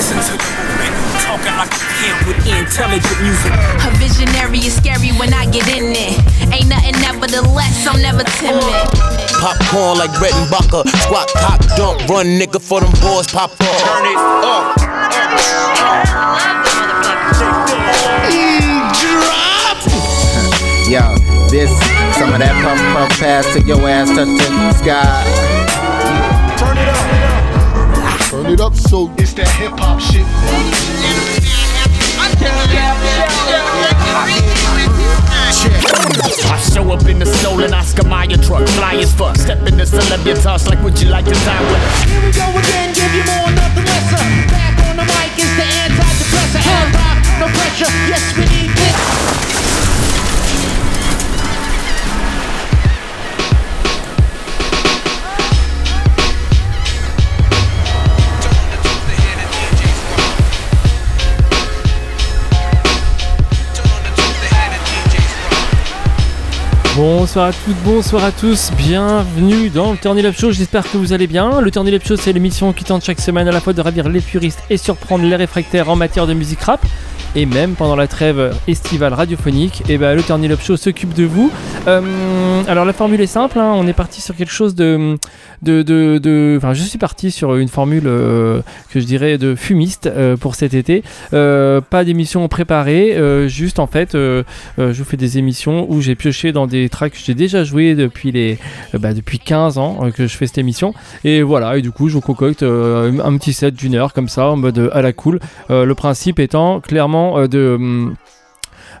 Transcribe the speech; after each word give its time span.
Listen 0.00 0.16
to 0.16 0.32
the 0.32 0.48
movement, 0.56 0.96
talking 1.20 1.52
like 1.60 1.68
a 1.76 1.80
pimp 2.00 2.24
with 2.24 2.40
intelligent 2.48 3.20
music. 3.20 3.52
A 3.84 3.92
visionary 4.00 4.64
is 4.64 4.72
scary 4.72 5.12
when 5.20 5.34
I 5.34 5.44
get 5.44 5.68
in 5.68 5.92
it. 5.92 6.16
Ain't 6.48 6.72
nothing 6.72 6.96
nevertheless, 7.04 7.86
I'm 7.86 8.00
never 8.00 8.24
timid. 8.40 8.64
Popcorn 9.44 9.98
like 10.00 10.08
Brett 10.16 10.32
and 10.32 10.48
Bucker. 10.48 10.88
Squat, 11.04 11.28
cock, 11.36 11.60
dump, 11.76 12.08
run, 12.08 12.40
nigga, 12.40 12.56
for 12.64 12.80
them 12.80 12.88
boys 13.04 13.28
pop 13.28 13.52
up. 13.52 13.60
Turn 13.60 14.08
it 14.08 14.16
up. 14.16 14.72
Drop. 19.04 19.84
Yo, 20.88 21.12
this, 21.52 21.68
some 22.16 22.32
of 22.32 22.40
that 22.40 22.56
pump 22.64 22.80
pump 22.96 23.12
pass 23.20 23.44
to 23.52 23.60
your 23.68 23.86
ass 23.86 24.08
touch 24.08 24.32
the 24.32 24.72
sky. 24.80 25.28
Turn 26.56 26.78
it 26.78 26.88
up. 26.88 26.88
Turn 26.88 26.89
it 28.52 28.60
up 28.60 28.74
so 28.74 29.12
it's 29.16 29.32
that 29.34 29.48
hip 29.58 29.72
hop 29.78 30.00
shit. 30.00 30.26
I 36.50 36.58
show 36.58 36.90
up 36.90 37.06
in 37.06 37.18
the 37.18 37.26
stolen 37.26 37.72
Oscar 37.74 38.06
Mayer 38.08 38.38
truck, 38.38 38.66
fly 38.70 38.94
as 38.96 39.14
fuck. 39.14 39.36
Step 39.36 39.66
in 39.68 39.76
the 39.76 39.84
celebritas 39.84 40.66
like, 40.68 40.82
would 40.82 41.00
you 41.00 41.08
like 41.08 41.26
to 41.26 41.34
die 41.46 41.62
with? 41.70 41.82
Here 42.08 42.22
we 42.24 42.32
go 42.32 42.46
again, 42.58 42.94
give 42.94 43.12
you 43.14 43.24
more, 43.28 43.50
nothing 43.54 43.84
lesser. 43.84 44.24
Back 44.50 44.78
on 44.88 44.96
the 44.96 45.04
mic 45.04 45.38
is 45.38 45.52
the 45.54 45.66
antidepressant. 45.86 46.66
And 46.66 46.94
rock, 46.94 47.18
no 47.38 47.46
pressure. 47.54 47.92
Yes, 48.08 48.24
we 48.36 48.44
need 48.50 48.70
this. 48.74 49.49
Bonsoir 67.02 67.46
à 67.46 67.52
toutes, 67.54 67.82
bonsoir 67.82 68.24
à 68.24 68.30
tous, 68.30 68.72
bienvenue 68.76 69.70
dans 69.70 69.92
le 69.92 69.96
Turn 69.96 70.18
Up 70.18 70.34
Show, 70.38 70.52
j'espère 70.52 70.82
que 70.82 70.98
vous 70.98 71.14
allez 71.14 71.26
bien. 71.26 71.62
Le 71.62 71.70
Turn 71.70 71.88
Up 71.88 72.02
Show 72.06 72.16
c'est 72.16 72.30
l'émission 72.30 72.74
qui 72.74 72.84
tente 72.84 73.02
chaque 73.02 73.22
semaine 73.22 73.48
à 73.48 73.52
la 73.52 73.60
fois 73.60 73.72
de 73.72 73.80
ravir 73.80 74.06
les 74.10 74.20
puristes 74.20 74.62
et 74.68 74.76
surprendre 74.76 75.24
les 75.24 75.34
réfractaires 75.34 75.88
en 75.88 75.96
matière 75.96 76.26
de 76.26 76.34
musique 76.34 76.60
rap. 76.60 76.84
Et 77.34 77.46
même 77.46 77.74
pendant 77.74 77.96
la 77.96 78.06
trêve 78.06 78.54
estivale 78.68 79.14
radiophonique, 79.14 79.82
et 79.88 79.96
ben 79.96 80.14
le 80.14 80.22
Turn 80.22 80.44
Up 80.44 80.60
Show 80.60 80.76
s'occupe 80.76 81.14
de 81.14 81.24
vous. 81.24 81.50
Euh, 81.86 82.62
alors 82.68 82.84
la 82.84 82.92
formule 82.92 83.22
est 83.22 83.26
simple, 83.26 83.58
hein, 83.58 83.72
on 83.76 83.86
est 83.86 83.94
parti 83.94 84.20
sur 84.20 84.36
quelque 84.36 84.52
chose 84.52 84.74
de... 84.74 85.16
de, 85.62 86.58
je 86.72 86.82
suis 86.82 86.98
parti 86.98 87.30
sur 87.30 87.56
une 87.56 87.68
formule 87.68 88.04
euh, 88.06 88.62
que 88.90 89.00
je 89.00 89.04
dirais 89.04 89.38
de 89.38 89.54
fumiste 89.54 90.06
euh, 90.06 90.36
pour 90.36 90.54
cet 90.54 90.74
été. 90.74 91.02
Euh, 91.32 91.80
pas 91.80 92.04
d'émission 92.04 92.46
préparée, 92.48 93.16
juste 93.48 93.78
en 93.78 93.86
fait 93.86 94.12
je 94.12 94.44
vous 94.78 95.04
fais 95.04 95.16
des 95.16 95.38
émissions 95.38 95.86
où 95.90 96.00
j'ai 96.00 96.14
pioché 96.14 96.52
dans 96.52 96.66
des 96.66 96.88
tracks 96.88 97.12
que 97.12 97.18
j'ai 97.18 97.34
déjà 97.34 97.64
joué 97.64 97.94
depuis 97.94 98.32
les 98.32 98.58
bah, 98.94 99.14
depuis 99.14 99.38
15 99.38 99.78
ans 99.78 100.10
que 100.14 100.26
je 100.26 100.36
fais 100.36 100.46
cette 100.46 100.58
émission 100.58 100.94
et 101.24 101.42
voilà 101.42 101.76
et 101.76 101.82
du 101.82 101.90
coup 101.90 102.08
je 102.08 102.14
vous 102.14 102.20
concocte 102.20 102.62
un 102.62 103.36
petit 103.38 103.52
set 103.52 103.74
d'une 103.74 103.94
heure 103.94 104.12
comme 104.12 104.28
ça 104.28 104.46
en 104.48 104.56
mode 104.56 104.90
à 104.92 105.02
la 105.02 105.12
cool 105.12 105.40
le 105.68 105.92
principe 105.94 106.38
étant 106.38 106.80
clairement 106.80 107.46
de 107.46 108.10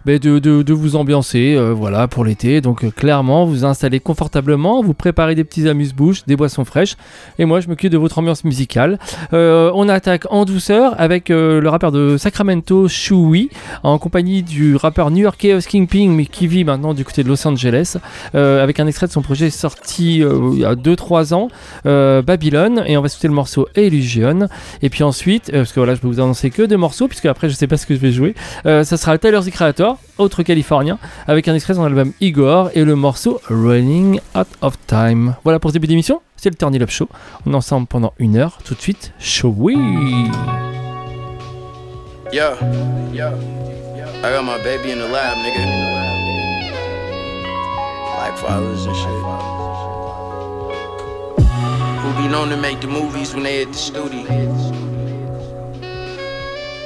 de, 0.06 0.72
vous 0.72 0.96
ambiancer 0.96 1.54
euh, 1.56 1.72
voilà 1.72 2.08
pour 2.08 2.24
l'été. 2.24 2.60
Donc 2.60 2.84
euh, 2.84 2.90
clairement 2.90 3.44
vous 3.44 3.64
installez 3.64 4.00
confortablement 4.00 4.82
vous 4.82 4.94
préparez 4.94 5.34
des 5.34 5.44
petits 5.44 5.68
amuse-bouches 5.68 6.24
des 6.26 6.36
boissons 6.36 6.64
fraîches. 6.64 6.96
Et 7.38 7.44
moi 7.44 7.60
je 7.60 7.68
m'occupe 7.68 7.90
de 7.90 7.98
votre 7.98 8.18
ambiance 8.18 8.44
musicale. 8.44 8.98
Euh, 9.32 9.70
on 9.74 9.88
attaque 9.88 10.24
en 10.30 10.44
douceur 10.44 10.94
avec 10.98 11.28
le 11.28 11.66
rappeur 11.68 11.92
de 11.92 12.16
Sacramento 12.16 12.88
Chewy 12.88 13.50
en 13.82 13.98
compagnie 13.98 14.42
du 14.42 14.76
rappeur 14.76 15.10
new-yorkais 15.10 15.56
Us 15.56 15.66
Kingpin 15.66 16.08
mais 16.10 16.26
qui 16.26 16.46
vit 16.46 16.64
maintenant 16.64 16.94
du 16.94 17.04
côté 17.04 17.22
de 17.22 17.28
Los 17.28 17.46
Angeles 17.46 17.96
avec 18.34 18.80
un 18.80 18.86
extrait 18.86 19.06
de 19.06 19.12
son 19.12 19.22
projet 19.22 19.50
sorti 19.50 20.18
il 20.18 20.58
y 20.58 20.64
a 20.64 20.74
2-3 20.74 21.34
ans 21.34 21.48
Babylone 21.84 22.82
et 22.86 22.96
on 22.96 23.02
va 23.02 23.08
écouter 23.08 23.28
le 23.28 23.34
morceau 23.34 23.68
Illusion 23.76 24.48
et 24.82 24.90
puis 24.90 25.02
ensuite 25.02 25.50
parce 25.52 25.72
que 25.72 25.80
voilà 25.80 25.94
je 25.94 26.00
peux 26.00 26.08
vous 26.08 26.20
annoncer 26.20 26.50
que 26.50 26.62
deux 26.62 26.76
morceaux 26.76 27.08
puisque 27.08 27.26
après 27.26 27.48
je 27.48 27.54
sais 27.54 27.66
pas 27.66 27.76
ce 27.76 27.86
que 27.86 27.94
je 27.94 28.00
vais 28.00 28.12
jouer. 28.12 28.34
Ça 28.64 28.84
sera 28.84 29.18
Tyler 29.18 29.40
the 29.44 29.50
Creator 29.50 29.89
autre 30.18 30.42
californien 30.42 30.98
avec 31.26 31.48
un 31.48 31.54
extrait 31.54 31.74
de 31.74 31.78
son 31.78 31.84
album 31.84 32.12
Igor 32.20 32.70
et 32.74 32.84
le 32.84 32.94
morceau 32.96 33.40
Running 33.48 34.20
Out 34.36 34.48
of 34.60 34.74
Time 34.86 35.34
voilà 35.44 35.58
pour 35.58 35.70
ce 35.70 35.74
début 35.74 35.86
d'émission 35.86 36.20
c'est 36.36 36.50
le 36.50 36.56
Turn 36.56 36.74
Up 36.80 36.90
Show 36.90 37.08
on 37.46 37.52
est 37.52 37.56
ensemble 37.56 37.86
pendant 37.86 38.12
une 38.18 38.36
heure 38.36 38.58
tout 38.64 38.74
de 38.74 38.80
suite 38.80 39.12
show 39.18 39.54
oui 39.56 39.76
Yo, 42.32 42.54
yo, 43.12 43.26
I 44.22 44.30
got 44.30 44.44
my 44.44 44.56
baby 44.62 44.92
in 44.92 45.00
the 45.00 45.08
lab, 45.08 45.36
nigga. 45.38 45.66
Like 48.18 48.38
fathers 48.38 48.86
and 48.86 48.94
shit. 48.94 49.08
Who 52.02 52.22
be 52.22 52.28
known 52.28 52.50
to 52.50 52.56
make 52.56 52.80
the 52.80 52.86
movies 52.86 53.34
when 53.34 53.42
they 53.42 53.62
at 53.62 53.72
the 53.72 53.78
studio? 53.78 54.26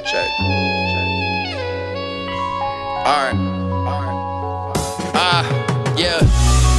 Check. 0.03 0.64
Alright. 3.05 3.35
Ah, 5.13 5.45
yeah. 5.95 6.17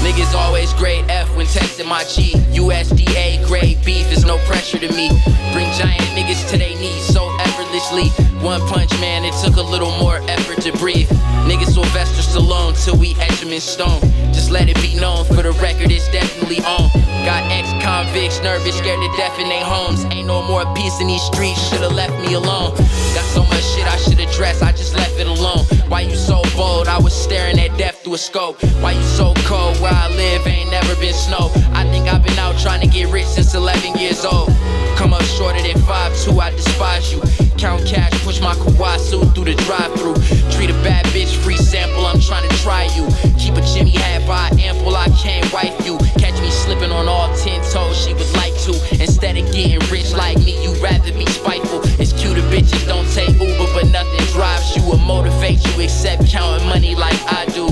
Niggas 0.03 0.35
always 0.35 0.73
grade 0.73 1.05
F 1.09 1.31
when 1.37 1.47
texting 1.47 1.87
my 1.87 2.03
G. 2.03 2.33
USDA 2.51 3.47
grade 3.47 3.79
beef 3.85 4.11
is 4.11 4.25
no 4.25 4.37
pressure 4.39 4.81
to 4.81 4.89
me. 4.89 5.09
Bring 5.53 5.71
giant 5.79 6.03
niggas 6.19 6.51
to 6.51 6.59
their 6.59 6.75
knees 6.81 7.07
so 7.07 7.31
effortlessly. 7.39 8.09
One 8.43 8.61
punch 8.67 8.91
man, 8.99 9.25
it 9.25 9.35
took 9.45 9.55
a 9.55 9.63
little 9.63 9.93
more 9.99 10.17
effort 10.27 10.61
to 10.63 10.73
breathe. 10.79 11.09
Niggas 11.47 11.75
Sylvester 11.75 12.23
Stallone 12.23 12.75
till 12.85 12.97
we 12.97 13.15
etch 13.21 13.41
'em 13.43 13.53
in 13.53 13.61
stone. 13.61 14.01
Just 14.35 14.51
let 14.51 14.69
it 14.69 14.83
be 14.83 14.97
known 14.97 15.25
for 15.27 15.43
the 15.43 15.53
record, 15.63 15.93
it's 15.93 16.09
definitely 16.09 16.59
on. 16.65 16.91
Got 17.25 17.47
ex 17.53 17.71
convicts 17.85 18.41
nervous, 18.43 18.77
scared 18.79 18.99
to 18.99 19.17
death 19.17 19.39
in 19.39 19.49
their 19.49 19.65
homes. 19.65 20.05
Ain't 20.11 20.27
no 20.27 20.43
more 20.43 20.67
peace 20.75 20.99
in 21.01 21.07
these 21.07 21.23
streets, 21.23 21.61
should've 21.69 21.93
left 21.93 22.19
me 22.19 22.35
alone. 22.35 22.75
Got 23.15 23.27
so 23.31 23.45
much 23.45 23.63
shit 23.63 23.87
I 23.87 23.97
should 23.99 24.19
address, 24.19 24.61
I 24.61 24.73
just 24.73 24.97
left 24.97 25.21
it 25.21 25.29
alone. 25.29 25.65
Why 25.89 26.01
you 26.01 26.17
so 26.17 26.43
bold? 26.57 26.89
I 26.89 26.99
was 26.99 27.15
staring 27.15 27.59
at 27.61 27.77
death 27.79 28.03
through 28.03 28.15
a 28.15 28.19
scope. 28.19 28.61
Why 28.83 28.93
you 28.93 29.03
so 29.03 29.35
cold? 29.45 29.81
Where 29.81 29.93
I 29.93 30.09
live 30.09 30.47
ain't 30.47 30.71
never 30.71 30.95
been 30.97 31.15
snow. 31.15 31.51
I 31.75 31.85
think 31.91 32.13
I've 32.13 32.25
been 32.25 32.39
out 32.39 32.59
trying 32.59 32.81
to 32.81 32.89
get 32.89 33.09
rich 33.13 33.27
since 33.27 33.55
11 33.55 33.97
years 33.97 34.25
old. 34.25 34.51
Come 34.97 35.15
up 35.15 35.23
shorter 35.23 35.63
than 35.63 35.77
5'2, 35.77 36.41
I 36.41 36.51
despise 36.51 37.13
you. 37.13 37.21
Count 37.57 37.87
cash, 37.87 38.13
push 38.25 38.41
my 38.41 38.55
Kawasu 38.55 39.33
through 39.35 39.45
the 39.45 39.55
drive 39.65 39.93
through 39.95 40.15
Treat 40.51 40.71
a 40.71 40.79
bad 40.83 41.07
bitch, 41.07 41.35
free 41.43 41.57
sample, 41.57 42.05
I'm 42.05 42.21
trying 42.21 42.49
to 42.49 42.57
try 42.59 42.85
you. 42.97 43.07
Keep 43.39 43.55
a 43.55 43.63
Jimmy 43.63 43.91
hat 43.91 44.27
by 44.27 44.51
ample, 44.61 44.97
I 44.97 45.09
can't 45.11 45.51
wife 45.53 45.75
you. 45.87 45.99
Catch 46.19 46.41
me 46.41 46.51
slipping 46.51 46.91
on 46.91 47.09
all 47.09 47.35
10 47.37 47.63
toes, 47.71 47.97
she 47.97 48.13
would 48.13 48.33
like 48.35 48.57
to. 48.67 48.73
Instead 49.01 49.39
of 49.39 49.53
getting 49.53 49.79
rich 49.91 50.13
like 50.13 50.39
me, 50.39 50.61
you 50.65 50.73
rather 50.83 51.13
be 51.13 51.27
spiteful. 51.27 51.81
It's 52.01 52.13
cute 52.13 52.39
bitches 52.51 52.87
don't 52.87 53.09
take 53.13 53.31
Uber, 53.39 53.73
but 53.73 53.87
nothing 53.93 54.26
drives 54.33 54.77
you 54.77 54.83
or 54.91 54.99
motivate 54.99 55.65
you 55.67 55.83
except 55.83 56.27
counting 56.29 56.67
money 56.69 56.95
like 56.95 57.19
I 57.27 57.47
do. 57.47 57.67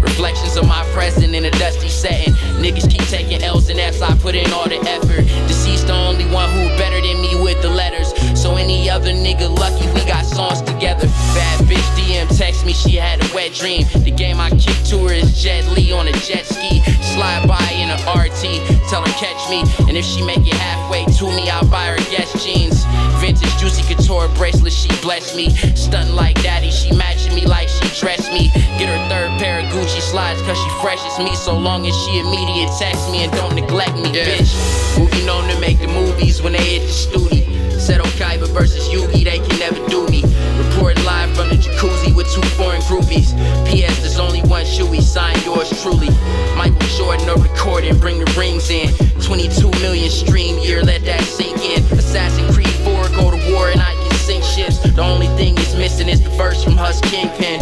Reflections 0.00 0.56
of 0.56 0.66
my 0.66 0.84
present 0.92 1.34
in 1.34 1.44
a 1.44 1.50
dusty 1.52 1.88
setting. 1.88 2.34
Niggas 2.62 2.90
keep 2.90 3.06
taking 3.08 3.42
L's 3.42 3.68
and 3.68 3.78
F's, 3.80 4.02
I 4.02 4.16
put 4.18 4.34
in 4.34 4.50
all 4.52 4.68
the 4.68 4.78
effort. 4.88 5.24
Deceased 5.48 5.88
the 5.88 5.94
only 5.94 6.26
one 6.26 6.50
who 6.50 6.68
better 6.76 7.00
than 7.00 7.20
me 7.20 7.40
with 7.42 7.60
the 7.62 7.68
letters. 7.68 8.15
So 8.46 8.54
any 8.54 8.88
other 8.88 9.10
nigga 9.10 9.50
lucky 9.58 9.90
we 9.90 10.06
got 10.06 10.24
songs 10.24 10.62
together. 10.62 11.08
Bad 11.34 11.66
bitch 11.66 11.82
DM 11.98 12.30
text 12.38 12.64
me, 12.64 12.72
she 12.72 12.94
had 12.94 13.18
a 13.18 13.34
wet 13.34 13.52
dream. 13.52 13.82
The 14.04 14.12
game 14.12 14.38
I 14.38 14.50
kick 14.50 14.78
to 14.94 14.98
her 15.08 15.12
is 15.12 15.42
Jet 15.42 15.66
Li 15.74 15.90
on 15.90 16.06
a 16.06 16.12
jet 16.12 16.46
ski. 16.46 16.78
Slide 17.02 17.42
by 17.48 17.66
in 17.74 17.90
a 17.90 17.98
RT, 18.06 18.62
tell 18.86 19.02
her 19.02 19.14
catch 19.18 19.50
me. 19.50 19.66
And 19.88 19.96
if 19.98 20.04
she 20.04 20.22
make 20.22 20.46
it 20.46 20.54
halfway 20.54 21.06
to 21.18 21.24
me, 21.34 21.50
I'll 21.50 21.66
buy 21.66 21.86
her 21.86 21.98
Guess 22.08 22.44
jeans. 22.44 22.84
Vintage 23.18 23.50
Juicy 23.58 23.82
Couture 23.82 24.28
bracelet, 24.38 24.72
she 24.72 24.94
bless 25.02 25.34
me. 25.34 25.50
Stunting 25.74 26.14
like 26.14 26.40
daddy, 26.40 26.70
she 26.70 26.94
matching 26.94 27.34
me 27.34 27.46
like 27.46 27.68
she 27.68 27.88
dressed 27.98 28.30
me. 28.30 28.50
Get 28.78 28.86
her 28.86 29.02
third 29.10 29.40
pair 29.42 29.58
of 29.58 29.66
Gucci 29.74 30.00
slides, 30.00 30.40
cause 30.42 30.56
she 30.56 30.70
fresh 30.80 31.02
as 31.02 31.18
me. 31.18 31.34
So 31.34 31.58
long 31.58 31.84
as 31.84 31.96
she 32.04 32.20
immediate 32.20 32.70
text 32.78 33.10
me 33.10 33.24
and 33.24 33.32
don't 33.32 33.56
neglect 33.56 33.96
me, 33.96 34.14
bitch. 34.14 34.54
Who 34.94 35.10
be 35.10 35.26
known 35.26 35.50
to 35.50 35.58
make 35.58 35.80
the 35.80 35.88
movies 35.88 36.40
when 36.40 36.52
they 36.52 36.78
hit 36.78 36.82
the 36.86 36.92
studio. 36.92 37.35
Said 37.86 38.00
Okaiba 38.00 38.48
versus 38.48 38.88
Yugi, 38.88 39.22
they 39.22 39.38
can 39.38 39.60
never 39.60 39.78
do 39.88 40.08
me. 40.08 40.24
Reporting 40.58 41.04
live 41.04 41.30
from 41.36 41.50
the 41.50 41.54
jacuzzi 41.54 42.12
with 42.16 42.26
two 42.34 42.42
foreign 42.58 42.80
groupies. 42.82 43.30
P.S. 43.64 44.00
There's 44.00 44.18
only 44.18 44.40
one 44.42 44.66
shoe 44.66 44.90
we 44.90 45.00
sign 45.00 45.36
yours 45.44 45.70
truly. 45.82 46.10
Michael 46.56 46.82
Jordan, 46.98 47.26
no 47.26 47.36
recording, 47.36 47.96
bring 48.00 48.18
the 48.18 48.28
rings 48.36 48.70
in. 48.70 48.92
22 49.22 49.70
million 49.78 50.10
stream 50.10 50.58
year, 50.58 50.82
let 50.82 51.04
that 51.04 51.22
sink 51.22 51.62
in. 51.62 51.80
Assassin 51.96 52.52
Creed 52.52 52.74
4, 52.82 53.08
go 53.10 53.30
to 53.30 53.52
war 53.54 53.70
and 53.70 53.80
I 53.80 53.94
can 53.94 54.14
sink 54.18 54.42
ships. 54.42 54.80
The 54.80 55.00
only 55.00 55.28
thing 55.38 55.56
is 55.56 55.76
missing 55.76 56.08
is 56.08 56.20
the 56.20 56.30
verse 56.30 56.64
from 56.64 56.76
Hus 56.76 57.00
Kingpin. 57.02 57.60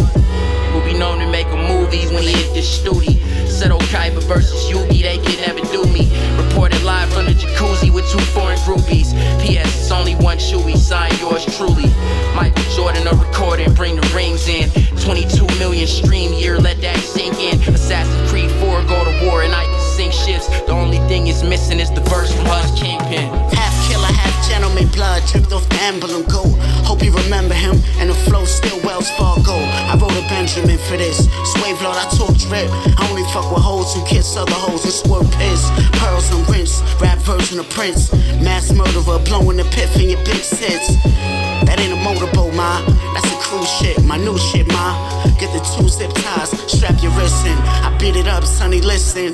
Who 0.73 0.81
be 0.91 0.97
known 0.97 1.19
to 1.19 1.29
make 1.29 1.45
a 1.53 1.55
movies 1.55 2.09
when 2.11 2.23
he 2.23 2.33
hit 2.33 2.51
the 2.55 2.63
studio. 2.63 3.13
Said 3.45 3.69
Okaiba 3.69 4.23
versus 4.23 4.73
Yugi, 4.73 5.03
they 5.03 5.19
can 5.19 5.37
never 5.45 5.61
do 5.71 5.83
me. 5.93 6.09
Reported 6.55 6.83
live 6.83 7.11
from 7.11 7.25
the 7.25 7.33
jacuzzi 7.33 7.91
with 7.93 8.09
two 8.09 8.17
foreign 8.31 8.57
groupies. 8.59 9.11
P.S. 9.43 9.67
It's 9.75 9.91
only 9.91 10.15
one 10.15 10.39
shoe 10.39 10.63
we 10.63 10.77
sign 10.77 11.11
yours 11.19 11.43
truly. 11.57 11.91
Michael 12.33 12.63
Jordan, 12.71 13.05
a 13.07 13.11
recording, 13.11 13.73
bring 13.73 13.97
the 13.97 14.11
rings 14.15 14.47
in. 14.47 14.71
22 15.01 15.47
million 15.59 15.85
stream 15.85 16.31
year, 16.31 16.57
let 16.57 16.79
that 16.79 16.97
sink 16.99 17.37
in. 17.39 17.59
Assassin's 17.67 18.31
Creed 18.31 18.49
4, 18.63 18.83
go 18.83 19.03
to 19.03 19.25
war, 19.27 19.41
and 19.41 19.53
I 19.53 19.65
The 19.97 20.73
only 20.73 20.97
thing 21.07 21.27
is 21.27 21.41
missing 21.41 21.79
is 21.79 21.89
the 21.89 22.01
verse 22.01 22.27
from 22.35 22.45
Hus 22.47 22.67
Kingpin. 22.77 23.31
Half 23.55 23.71
killer, 23.87 24.11
half 24.11 24.35
gentleman, 24.49 24.87
blood 24.91 25.23
dripped 25.31 25.53
off 25.53 25.63
the 25.69 25.79
emblem 25.87 26.27
gold. 26.27 26.59
Hope 26.83 27.01
you 27.01 27.15
remember 27.15 27.53
him, 27.53 27.79
and 28.03 28.09
the 28.09 28.13
flow 28.27 28.43
still 28.43 28.75
Wells 28.83 29.09
Fargo. 29.11 29.55
I 29.55 29.95
wrote 29.95 30.11
a 30.11 30.21
Benjamin 30.27 30.77
for 30.83 30.97
this. 30.97 31.31
Swave 31.55 31.79
Lord, 31.81 31.95
I 31.95 32.03
talk 32.11 32.35
drip. 32.35 32.67
I 32.99 33.07
only 33.09 33.23
fuck 33.31 33.47
with 33.55 33.63
hoes 33.63 33.95
who 33.95 34.03
kiss 34.03 34.35
other 34.35 34.51
hoes 34.51 34.83
and 34.83 34.91
squirt 34.91 35.31
piss. 35.39 35.71
Pearls 36.03 36.27
and 36.35 36.43
rinse, 36.49 36.83
rap 36.99 37.17
version 37.19 37.59
of 37.59 37.69
Prince. 37.69 38.11
Mass 38.43 38.73
murderer, 38.75 39.23
blowing 39.23 39.55
the 39.55 39.67
pith 39.71 39.95
in 39.95 40.09
your 40.09 40.23
big 40.27 40.43
sits. 40.43 40.91
That 41.63 41.79
ain't 41.79 41.95
a 41.95 41.99
motorboat, 42.03 42.53
ma. 42.53 42.83
A 43.55 43.57
cruise 43.57 44.05
my 44.05 44.17
new 44.17 44.37
shit, 44.37 44.67
ma. 44.67 45.23
Get 45.39 45.53
the 45.53 45.59
two 45.75 45.87
zip 45.87 46.11
ties, 46.13 46.49
strap 46.69 47.01
your 47.01 47.11
wrist 47.13 47.45
in. 47.45 47.57
I 47.57 47.95
beat 47.97 48.17
it 48.17 48.27
up, 48.27 48.43
sonny, 48.43 48.81
listen. 48.81 49.33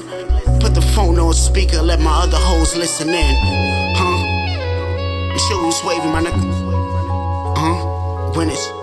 Put 0.59 0.75
the 0.75 0.81
phone 0.93 1.17
on 1.17 1.33
speaker, 1.33 1.81
let 1.81 1.99
my 1.99 2.11
other 2.11 2.37
hoes 2.37 2.75
listen 2.75 3.09
in. 3.09 3.35
Huh? 3.97 4.27
Who's 5.61 5.83
waving, 5.83 6.11
my 6.11 6.21
nigga? 6.21 7.57
Huh? 7.57 8.31
When 8.35 8.49
it's 8.49 8.80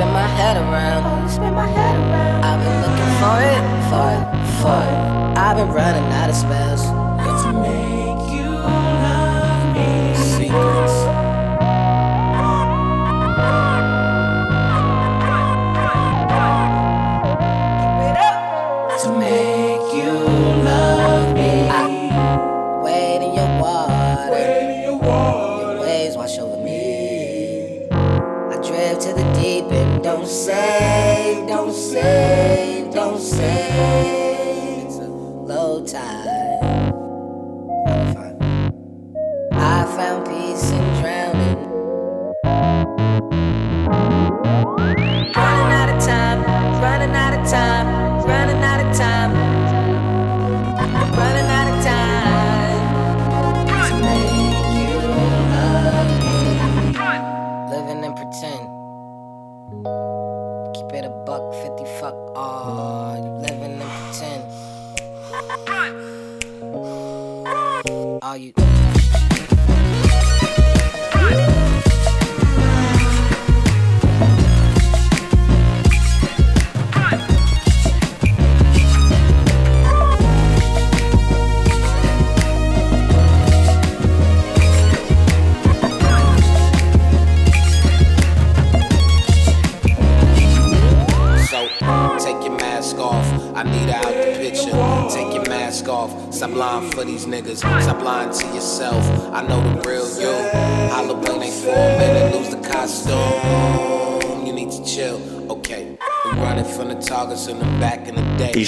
spin 0.00 0.12
my 0.14 0.26
head 0.26 0.56
around. 0.56 1.04
Always 1.04 1.34
spin 1.34 1.52
my 1.52 1.66
head 1.66 1.94
around. 1.94 2.44
I've 2.44 2.60
been 2.64 2.76
looking 2.84 3.12
for 3.20 3.36
it, 3.52 3.62
for 3.90 4.08
it, 4.16 4.24
for 4.62 4.80
it. 4.88 5.38
I've 5.38 5.56
been 5.58 5.68
running 5.68 6.04
out 6.12 6.30
of 6.30 6.36
spells. 6.36 7.99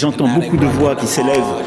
J'entends 0.02 0.24
And 0.24 0.34
now 0.34 0.40
they 0.40 0.46
beaucoup 0.50 0.56
de 0.56 0.66
running. 0.66 0.80
Voix 0.80 0.94
the 0.96 1.00
qui 1.00 1.06
s'élèvent. 1.06 1.62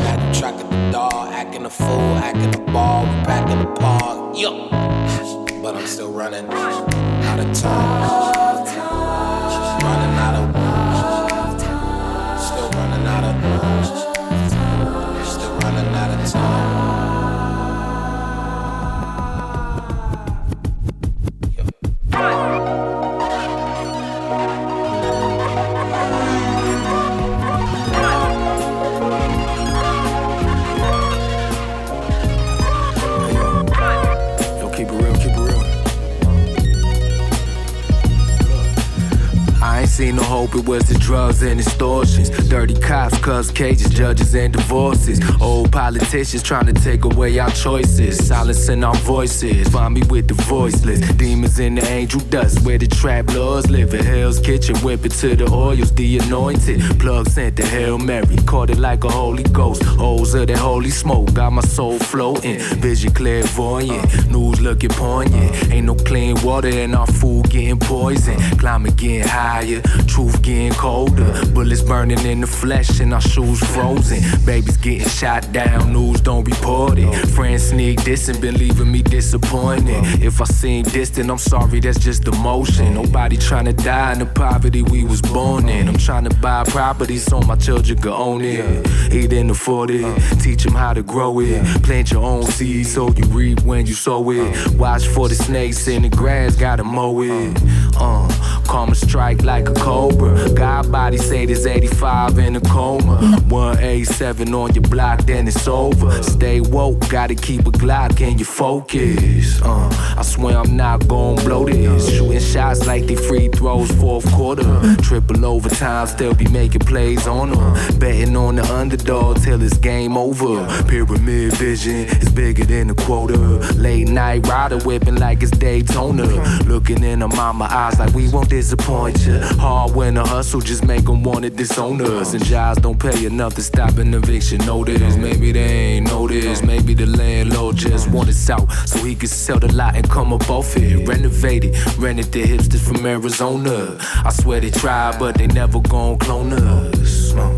Cuz 43.26 43.50
cages, 43.50 43.90
judges, 43.90 44.36
and 44.36 44.54
divorces. 44.54 45.20
Old 45.42 45.72
politicians 45.72 46.44
trying 46.44 46.68
to 46.68 46.74
take 46.74 47.06
away 47.06 47.40
our 47.40 47.50
choices. 47.50 48.28
Silencing 48.28 48.84
our 48.84 48.94
voices. 48.98 49.68
Find 49.70 49.96
me 49.96 50.04
with 50.04 50.28
the 50.28 50.36
voiceless. 50.36 51.00
Demons 51.14 51.58
in 51.58 51.74
the 51.74 51.84
angel 51.88 52.20
dust, 52.30 52.64
where 52.64 52.78
the 52.78 52.86
trap 52.86 53.34
lords 53.34 53.68
live. 53.68 53.96
In 53.96 54.06
Hell's 54.06 54.40
kitchen, 54.40 54.76
whip 54.84 55.08
it 55.08 55.14
to 55.14 55.36
the 55.36 55.52
oils, 55.52 55.92
the 55.94 56.20
anointed. 56.20 56.82
Plug 57.00 57.28
sent 57.28 57.56
the 57.56 57.66
Hail 57.66 57.98
Mary, 57.98 58.38
caught 58.46 58.70
it 58.70 58.78
like 58.78 59.04
a 59.04 59.10
Holy 59.10 59.42
Ghost. 59.46 59.82
Holes 59.82 60.36
of 60.36 60.46
that 60.46 60.60
holy 60.60 60.92
smoke, 60.92 61.34
got 61.34 61.52
my 61.52 61.64
soul 61.64 61.98
floating. 61.98 62.60
Vision 62.80 63.12
clairvoyant, 63.12 64.30
news 64.30 64.62
looking 64.62 64.92
poignant. 64.92 65.72
Ain't 65.72 65.88
no 65.88 65.96
clean 65.96 66.36
water, 66.44 66.68
and 66.68 66.94
our 66.94 67.08
food 67.08 67.50
getting 67.50 67.80
poisoned. 67.80 68.40
Climate 68.60 68.96
getting 68.98 69.28
higher, 69.28 69.82
truth 70.06 70.44
getting 70.44 70.74
colder. 70.74 71.44
Bullets 71.56 71.82
burning 71.82 72.24
in 72.24 72.42
the 72.42 72.48
flesh, 72.48 73.00
and 73.00 73.16
our 73.16 73.22
shoes 73.30 73.60
frozen. 73.74 74.22
Babies 74.46 74.78
getting 74.78 75.08
shot 75.08 75.52
down, 75.52 75.94
news 75.94 76.22
don't 76.22 76.44
report 76.44 76.98
it. 76.98 77.14
Friends 77.30 77.70
sneak 77.70 78.00
and 78.08 78.42
been 78.42 78.58
leaving 78.58 78.92
me 78.92 79.02
disappointed. 79.02 80.04
If 80.24 80.42
I 80.42 80.46
seem 80.46 80.84
distant, 80.84 81.30
I'm 81.30 81.38
sorry, 81.38 81.80
that's 81.80 82.00
just 82.00 82.28
emotion. 82.28 82.94
Nobody 82.94 83.38
trying 83.38 83.66
to 83.66 83.74
die 83.74 84.14
in 84.14 84.20
the 84.20 84.26
poverty 84.26 84.82
we 84.82 85.04
was 85.04 85.22
born 85.22 85.70
in. 85.70 85.88
I'm 85.88 85.98
trying 85.98 86.24
to 86.26 86.36
buy 86.38 86.64
property 86.64 87.18
so 87.18 87.40
my 87.42 87.56
children 87.56 87.98
can 88.00 88.12
own 88.12 88.42
it. 88.44 88.88
He 89.12 89.28
didn't 89.28 89.52
afford 89.52 89.92
it. 89.92 90.06
Teach 90.42 90.64
them 90.64 90.74
how 90.74 90.94
to 90.94 91.04
grow 91.04 91.40
it. 91.40 91.64
Plant 91.84 92.12
your 92.12 92.24
own 92.24 92.44
seed 92.44 92.88
so 92.88 93.12
you 93.12 93.26
reap 93.26 93.62
when 93.62 93.86
you 93.86 93.94
sow 93.94 94.30
it. 94.32 94.76
Watch 94.76 95.08
for 95.08 95.28
the 95.30 95.36
snakes 95.36 95.88
in 95.88 96.04
the 96.04 96.10
grass, 96.10 96.56
gotta 96.56 96.84
mow 96.84 97.22
it. 97.22 97.58
Uh, 97.98 98.28
karma 98.66 98.96
strike 98.96 99.44
like 99.44 99.70
a 99.70 99.74
Cobra. 99.74 100.50
God 100.54 100.92
body 100.92 101.18
say 101.18 101.46
there's 101.46 101.66
85 101.66 102.40
in 102.40 102.56
a 102.56 102.62
coma. 102.62 103.05
187 103.06 104.54
on 104.54 104.74
your 104.74 104.82
block, 104.84 105.22
then 105.24 105.48
it's 105.48 105.68
over. 105.68 106.24
Stay 106.24 106.62
woke, 106.62 107.08
gotta 107.10 107.36
keep 107.36 107.62
a 107.62 107.72
Glock 107.72 108.22
and 108.22 108.40
your 108.40 108.48
focus. 108.48 109.62
Uh, 109.62 110.16
I 110.18 110.22
swear 110.24 110.58
I'm 110.58 110.76
not 110.76 111.08
gon' 111.08 111.36
blow 111.38 111.66
this. 111.66 112.10
Shooting 112.10 112.40
shots 112.40 112.86
like 112.88 113.06
they 113.06 113.16
free 113.16 113.50
throws, 113.50 113.92
fourth 113.92 114.30
quarter. 114.34 114.64
Triple 115.02 115.46
overtime, 115.46 116.08
still 116.08 116.34
be 116.34 116.48
making 116.48 116.82
plays 116.82 117.28
on 117.28 117.52
them. 117.52 118.00
Betting 118.00 118.36
on 118.36 118.56
the 118.56 118.64
underdog 118.74 119.42
till 119.44 119.62
it's 119.62 119.78
game 119.78 120.18
over. 120.18 120.66
Pyramid 120.88 121.54
vision 121.54 122.06
is 122.22 122.30
bigger 122.30 122.64
than 122.64 122.90
a 122.90 122.96
quota. 122.96 123.38
Late 123.76 124.08
night 124.08 124.48
rider 124.48 124.80
whipping 124.80 125.16
like 125.16 125.42
it's 125.44 125.52
Daytona. 125.52 126.26
Looking 126.66 127.04
in 127.04 127.22
her 127.22 127.28
mama 127.28 127.68
eyes 127.70 128.00
like 128.00 128.14
we 128.14 128.30
won't 128.30 128.50
disappoint 128.50 129.26
you. 129.26 129.40
Hard 129.40 129.96
winner 129.96 130.26
hustle 130.26 130.62
just 130.62 130.84
make 130.84 131.06
them 131.06 131.24
wanna 131.24 131.50
disown 131.50 132.02
us. 132.02 132.34
And 132.34 132.44
jobs 132.44 132.82
don't 132.82 132.95
pay 132.96 133.26
enough 133.26 133.56
to 133.56 133.62
stop 133.62 133.98
an 133.98 134.14
eviction 134.14 134.60
notice. 134.66 135.18
Maybe 135.18 135.52
they 135.52 135.96
ain't 135.96 136.08
noticed. 136.08 136.64
Maybe 136.64 136.94
the 136.94 137.06
landlord 137.06 137.76
just 137.76 138.10
wanted 138.10 138.36
out 138.50 138.72
so 138.86 139.00
he 139.04 139.16
could 139.16 139.30
sell 139.30 139.60
the 139.60 139.72
lot 139.74 139.96
and 139.96 140.10
come 140.10 140.34
up 140.34 140.50
off 140.50 140.76
it. 140.78 141.08
Renovated, 141.08 141.76
rented 141.98 142.32
the 142.32 142.44
hipsters 142.44 142.80
from 142.80 143.06
Arizona. 143.06 143.98
I 144.00 144.32
swear 144.32 144.60
they 144.60 144.72
tried, 144.72 145.20
but 145.20 145.36
they 145.38 145.48
never 145.48 145.80
gon' 145.80 146.18
clone 146.20 146.54
us. 146.54 147.34
No, 147.34 147.52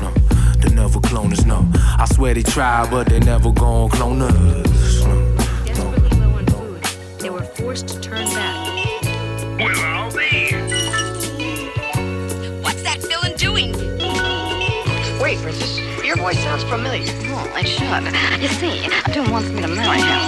no, 0.00 0.12
they 0.58 0.74
never 0.74 1.00
clone 1.00 1.32
us. 1.32 1.44
No, 1.44 1.68
I 1.74 2.06
swear 2.10 2.34
they 2.34 2.42
tried, 2.42 2.90
but 2.90 3.08
they 3.08 3.20
never 3.20 3.52
gon' 3.52 3.88
clone 3.90 4.22
us. 4.22 5.04
No. 5.04 5.36
Desperately 5.64 6.18
low 6.18 6.30
on 6.36 6.46
food, 6.46 6.82
they 7.20 7.30
were 7.30 7.42
forced 7.42 7.88
to 7.88 8.00
turn 8.00 8.24
back. 8.26 8.76
What's 9.60 9.80
Wait, 15.26 15.38
Princess, 15.38 15.80
your 16.04 16.14
voice 16.18 16.38
sounds 16.38 16.62
familiar. 16.62 17.02
Oh, 17.34 17.58
it 17.58 17.66
should. 17.66 18.06
You 18.40 18.46
see, 18.46 18.86
Doom 19.12 19.32
wants 19.32 19.50
me 19.50 19.60
to 19.60 19.66
marry 19.66 19.98
him. 19.98 20.22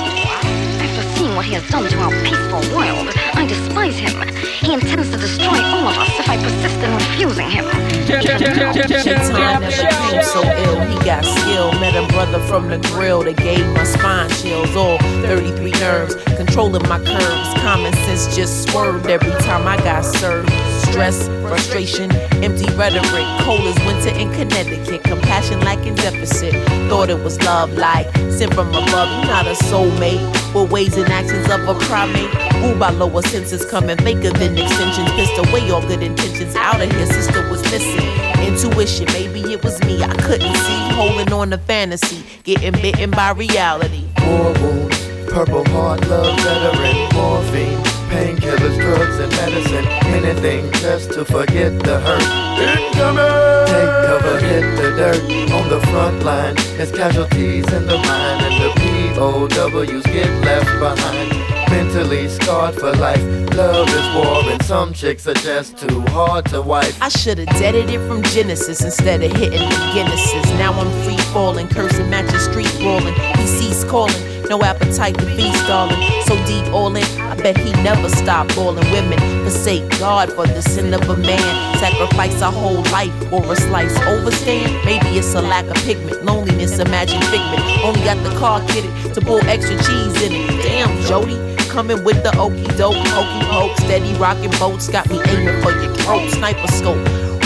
After 0.82 1.02
seeing 1.14 1.36
what 1.36 1.44
he 1.44 1.54
has 1.54 1.62
done 1.70 1.84
to 1.86 1.98
our 2.02 2.10
peaceful 2.26 2.58
world, 2.74 3.06
I 3.38 3.46
despise 3.46 3.96
him. 3.96 4.26
He 4.58 4.74
intends 4.74 5.08
to 5.12 5.16
destroy 5.16 5.54
all 5.54 5.86
of 5.86 5.96
us 5.96 6.10
if 6.18 6.28
I 6.28 6.36
persist 6.42 6.82
in 6.82 6.90
refusing 6.92 7.48
him. 7.48 7.66
Shaitan 8.10 8.42
never 8.42 9.70
came 9.70 10.22
so 10.24 10.42
ill. 10.42 10.80
He 10.90 10.98
got 11.04 11.24
skill. 11.24 11.70
Met 11.78 11.94
a 11.94 12.04
brother 12.12 12.40
from 12.48 12.66
the 12.66 12.78
grill 12.90 13.22
that 13.22 13.36
gave 13.36 13.64
my 13.76 13.84
spine 13.84 14.28
chills. 14.30 14.74
All 14.74 14.98
33 15.22 15.70
nerves, 15.78 16.16
controlling 16.34 16.82
my 16.88 16.98
curves. 16.98 17.54
Common 17.62 17.92
just 18.26 18.68
swerved 18.68 19.06
every 19.06 19.30
time 19.42 19.66
I 19.66 19.76
got 19.78 20.04
served. 20.04 20.50
Stress, 20.88 21.28
frustration, 21.46 22.10
empty 22.42 22.64
rhetoric. 22.74 23.26
Cold 23.44 23.60
as 23.60 23.78
winter 23.86 24.10
in 24.18 24.32
Connecticut. 24.32 25.04
Compassion 25.04 25.60
lacking 25.60 25.94
deficit. 25.94 26.54
Thought 26.88 27.10
it 27.10 27.22
was 27.22 27.40
love 27.42 27.72
like 27.74 28.06
sent 28.30 28.54
from 28.54 28.68
above. 28.70 29.08
You're 29.10 29.26
not 29.26 29.46
a 29.46 29.54
soulmate. 29.64 30.22
With 30.54 30.70
ways 30.72 30.96
and 30.96 31.08
actions 31.10 31.48
of 31.50 31.68
a 31.68 31.78
primate. 31.86 32.32
Ruled 32.62 32.80
by 32.80 32.90
lower 32.90 33.22
senses, 33.22 33.64
coming 33.70 33.98
faker 33.98 34.30
than 34.30 34.58
extensions. 34.58 35.10
Pissed 35.12 35.38
away 35.38 35.70
all 35.70 35.82
good 35.82 36.02
intentions. 36.02 36.56
Out 36.56 36.80
of 36.80 36.90
here, 36.90 37.06
sister 37.06 37.48
was 37.50 37.62
missing. 37.70 38.08
Intuition, 38.44 39.06
maybe 39.12 39.52
it 39.52 39.62
was 39.62 39.78
me. 39.84 40.02
I 40.02 40.12
couldn't 40.22 40.54
see. 40.54 40.94
Holding 40.94 41.32
on 41.32 41.50
to 41.50 41.58
fantasy. 41.58 42.24
Getting 42.42 42.72
bitten 42.72 43.10
by 43.10 43.30
reality. 43.30 44.04
War 44.24 44.52
wounds, 44.54 44.98
purple 45.28 45.64
heart, 45.66 46.06
love 46.08 46.36
veteran, 46.40 47.08
morphine, 47.14 47.78
painkillers, 48.08 48.76
drugs, 48.80 49.18
and 49.18 49.32
medicine. 49.32 49.86
Anything 50.18 50.70
just 50.72 51.12
to 51.12 51.24
forget 51.24 51.78
the 51.80 52.00
hurt. 52.00 52.28
Incoming! 52.58 53.48
Take 53.72 53.94
cover, 54.08 54.38
hit 54.40 54.76
the 54.76 54.90
dirt. 54.96 55.22
On 55.52 55.68
the 55.68 55.80
front 55.88 56.22
line, 56.22 56.54
there's 56.76 56.92
casualties 56.92 57.70
in 57.72 57.86
the 57.86 57.98
mine, 57.98 58.40
and 58.46 58.56
the 58.62 58.70
POWs 58.80 60.02
get 60.04 60.30
left 60.44 60.72
behind. 60.80 61.57
Mentally 61.70 62.28
scarred 62.28 62.74
for 62.74 62.92
life. 62.92 63.22
Love 63.54 63.88
is 63.88 64.14
war, 64.14 64.42
and 64.50 64.62
some 64.62 64.92
chicks 64.92 65.26
are 65.26 65.34
just 65.34 65.76
too 65.76 66.00
hard 66.08 66.46
to 66.46 66.62
wife. 66.62 67.00
I 67.02 67.08
should've 67.08 67.46
deaded 67.46 67.90
it 67.90 68.06
from 68.08 68.22
Genesis 68.22 68.82
instead 68.82 69.22
of 69.22 69.32
hitting 69.32 69.68
the 69.68 69.92
Guinnesses. 69.94 70.58
Now 70.58 70.72
I'm 70.72 70.90
free 71.04 71.18
falling, 71.32 71.68
cursing 71.68 72.08
matches 72.08 72.44
street 72.44 72.72
brawling. 72.78 73.14
He 73.36 73.46
ceased 73.46 73.88
calling, 73.88 74.14
no 74.48 74.62
appetite 74.62 75.18
to 75.18 75.26
feast, 75.36 75.66
darling. 75.66 76.00
So 76.26 76.36
deep 76.46 76.72
all 76.72 76.94
in, 76.94 77.04
I 77.20 77.34
bet 77.36 77.56
he 77.58 77.72
never 77.82 78.08
stopped 78.08 78.54
balling. 78.54 78.90
Women 78.90 79.18
forsake 79.42 79.88
God 79.98 80.32
for 80.32 80.46
the 80.46 80.62
sin 80.62 80.94
of 80.94 81.08
a 81.08 81.16
man. 81.16 81.78
Sacrifice 81.78 82.40
a 82.40 82.50
whole 82.50 82.82
life 82.92 83.32
or 83.32 83.52
a 83.52 83.56
slice. 83.56 83.96
Overstand, 84.00 84.84
maybe 84.84 85.18
it's 85.18 85.34
a 85.34 85.42
lack 85.42 85.66
of 85.66 85.76
pigment. 85.84 86.24
Loneliness, 86.24 86.78
imagine 86.78 87.20
figment. 87.22 87.62
Only 87.84 88.00
got 88.04 88.22
the 88.24 88.34
car 88.38 88.60
kitted 88.62 89.14
to 89.14 89.20
pull 89.20 89.40
extra 89.48 89.76
cheese 89.76 90.22
in 90.22 90.32
it. 90.32 90.62
Damn, 90.62 91.02
Jody 91.02 91.36
coming 91.68 92.02
with 92.02 92.22
the 92.22 92.36
okey 92.38 92.66
doke, 92.76 92.96
hokey 92.96 93.46
poke, 93.46 93.76
steady 93.78 94.12
rocking 94.14 94.50
boats, 94.58 94.88
got 94.88 95.08
me 95.10 95.20
aiming 95.28 95.62
for 95.62 95.72
your 95.72 95.94
throat, 95.96 96.28
sniper 96.30 96.66
scope. 96.68 96.98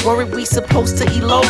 Worried 0.05 0.35
we 0.35 0.45
supposed 0.45 0.99
to 0.99 1.05
elope? 1.13 1.47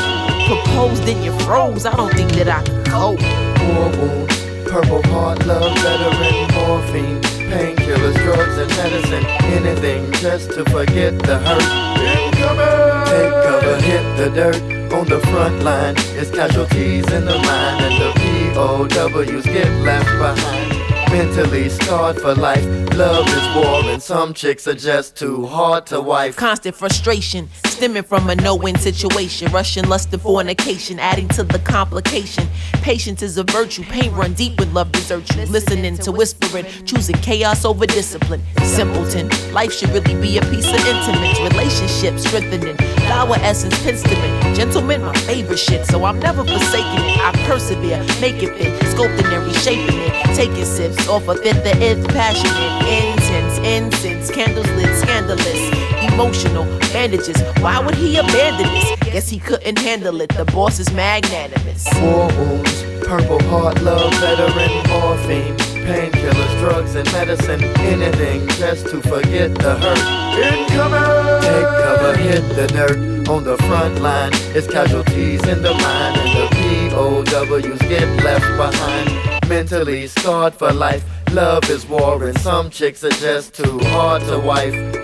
Proposed 0.46 1.08
and 1.08 1.24
you 1.24 1.32
froze. 1.40 1.86
I 1.86 1.94
don't 1.96 2.12
think 2.12 2.30
that 2.32 2.48
I 2.48 2.62
could 2.62 2.86
cope. 2.86 3.20
War 3.20 3.88
wounds, 3.96 4.36
purple 4.70 5.02
heart, 5.10 5.44
love 5.46 5.76
veteran, 5.78 6.34
morphine, 6.54 7.20
painkillers, 7.50 8.16
drugs, 8.24 8.58
and 8.58 8.70
medicine. 8.76 9.24
Anything 9.56 10.12
just 10.12 10.50
to 10.52 10.64
forget 10.66 11.18
the 11.20 11.38
hurt. 11.38 11.62
Incoming! 12.00 13.06
Take 13.08 13.32
cover, 13.46 13.80
hit 13.80 14.16
the 14.16 14.30
dirt. 14.34 14.92
On 14.92 15.06
the 15.06 15.20
front 15.20 15.62
line, 15.62 15.94
it's 16.20 16.30
casualties 16.30 17.10
in 17.10 17.24
the 17.24 17.38
mine, 17.38 17.82
and 17.82 17.96
the 18.02 18.10
POWs 18.54 19.44
get 19.44 19.70
left 19.82 20.06
behind. 20.18 20.71
Mentally 21.12 21.68
scarred 21.68 22.18
for 22.18 22.34
life. 22.34 22.64
Love 22.94 23.28
is 23.28 23.54
war, 23.54 23.84
and 23.90 24.02
some 24.02 24.32
chicks 24.32 24.66
are 24.66 24.74
just 24.74 25.14
too 25.14 25.44
hard 25.44 25.84
to 25.86 26.00
wife. 26.00 26.36
Constant 26.36 26.74
frustration 26.74 27.50
stemming 27.66 28.02
from 28.02 28.30
a 28.30 28.34
no-win 28.34 28.76
situation. 28.76 29.52
Russian 29.52 29.88
lust 29.90 30.10
and 30.14 30.22
fornication, 30.22 30.98
adding 30.98 31.28
to 31.28 31.42
the 31.42 31.58
complication. 31.58 32.48
Patience 32.74 33.20
is 33.20 33.36
a 33.36 33.44
virtue. 33.44 33.82
Pain 33.82 34.10
run 34.12 34.32
deep 34.32 34.58
when 34.58 34.72
love 34.72 34.90
desert 34.90 35.28
you. 35.36 35.44
Listening 35.46 35.98
to 35.98 36.12
whispering, 36.12 36.64
choosing 36.86 37.16
chaos 37.16 37.66
over 37.66 37.84
discipline. 37.84 38.40
Simpleton, 38.62 39.28
life 39.52 39.72
should 39.72 39.90
really 39.90 40.14
be 40.14 40.38
a 40.38 40.42
piece 40.42 40.66
of 40.66 40.86
intimate 40.86 41.38
Relationships 41.52 42.22
strengthening. 42.24 42.91
Flower 43.22 43.38
essence, 43.42 43.74
penstement. 43.84 44.56
Gentlemen, 44.56 45.04
my 45.04 45.14
favorite 45.14 45.56
shit, 45.56 45.86
so 45.86 46.04
I'm 46.04 46.18
never 46.18 46.42
forsaking 46.42 47.04
it. 47.06 47.20
I 47.20 47.30
persevere, 47.46 48.02
make 48.20 48.42
it 48.42 48.50
fit, 48.58 48.74
sculpting 48.90 49.32
and 49.32 49.46
reshaping 49.46 49.96
it. 49.96 50.34
Taking 50.34 50.64
sips 50.64 51.06
off 51.06 51.28
a 51.28 51.36
fifth 51.36 51.62
the 51.62 51.72
nth, 51.76 52.08
passionate, 52.08 52.82
intense, 52.82 53.58
incense, 53.58 54.28
candles 54.28 54.66
lit, 54.70 54.92
scandalous, 54.98 56.12
emotional, 56.12 56.64
bandages. 56.92 57.40
Why 57.60 57.78
would 57.78 57.94
he 57.94 58.16
abandon 58.16 58.66
this? 58.74 59.12
Guess 59.12 59.28
he 59.28 59.38
couldn't 59.38 59.78
handle 59.78 60.20
it. 60.20 60.30
The 60.30 60.44
boss 60.46 60.80
is 60.80 60.92
magnanimous. 60.92 61.86
Wounds, 62.00 62.82
purple 63.06 63.40
heart, 63.44 63.80
love 63.82 64.12
veteran, 64.14 64.72
morphine, 64.88 65.56
painkillers, 65.84 66.58
drugs, 66.60 66.94
and 66.94 67.10
medicine. 67.12 67.62
Anything 67.78 68.46
just 68.48 68.86
to 68.88 69.00
forget 69.02 69.54
the 69.54 69.74
hurt. 69.76 69.98
Incoming! 70.38 71.42
Take 71.42 71.68
cover, 71.82 72.16
hit 72.16 72.44
the 72.56 72.66
dirt. 72.68 73.28
On 73.28 73.44
the 73.44 73.56
front 73.58 74.00
line, 74.00 74.32
it's 74.54 74.66
casualties 74.66 75.46
in 75.46 75.62
the 75.62 75.74
mine, 75.74 76.18
and 76.18 76.30
the 76.38 76.46
POWs 76.90 77.78
get 77.88 78.08
left 78.24 78.48
behind. 78.56 79.48
Mentally 79.48 80.06
scarred 80.06 80.54
for 80.54 80.72
life. 80.72 81.04
Love 81.32 81.68
is 81.70 81.86
war, 81.86 82.24
and 82.24 82.38
some 82.40 82.68
chicks 82.68 83.02
are 83.04 83.10
just 83.10 83.54
too 83.54 83.78
hard 83.84 84.22
to 84.22 84.38
wife. 84.38 85.01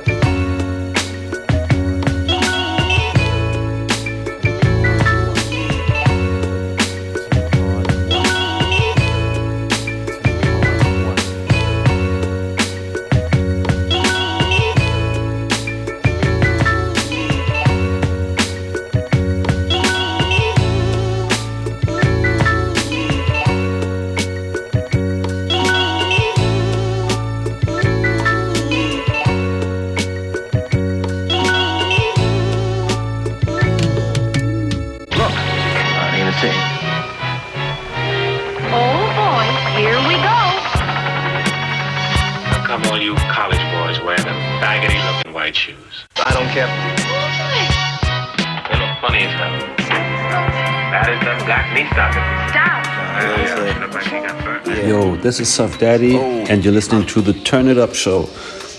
This 55.28 55.40
is 55.40 55.52
Suff 55.52 55.78
Daddy, 55.78 56.16
and 56.16 56.64
you're 56.64 56.72
listening 56.72 57.04
to 57.08 57.20
the 57.20 57.34
Turn 57.34 57.68
It 57.68 57.76
Up 57.76 57.94
Show. 57.94 58.24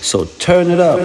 So 0.02 0.24
turn 0.40 0.68
it 0.68 0.80
up. 0.80 0.98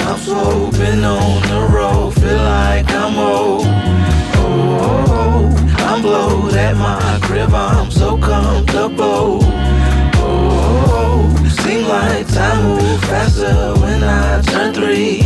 I'm 0.00 0.18
so 0.18 0.70
been 0.70 1.04
on 1.04 1.42
the 1.42 1.76
road, 1.76 2.14
feel 2.14 2.38
like 2.38 2.88
I'm 2.88 3.18
old. 3.18 3.66
Oh, 3.66 4.78
oh, 4.80 5.04
oh. 5.10 5.84
I'm 5.90 6.00
blowed 6.00 6.54
at 6.54 6.74
my 6.74 7.18
crib, 7.20 7.52
I'm 7.52 7.90
so 7.90 8.16
comfortable. 8.16 9.40
Oh, 10.24 11.28
seem 11.60 11.86
like 11.86 12.26
time 12.28 12.78
move 12.78 13.00
faster 13.02 13.74
when 13.82 14.02
I 14.02 14.40
turn 14.40 14.72
three. 14.72 15.20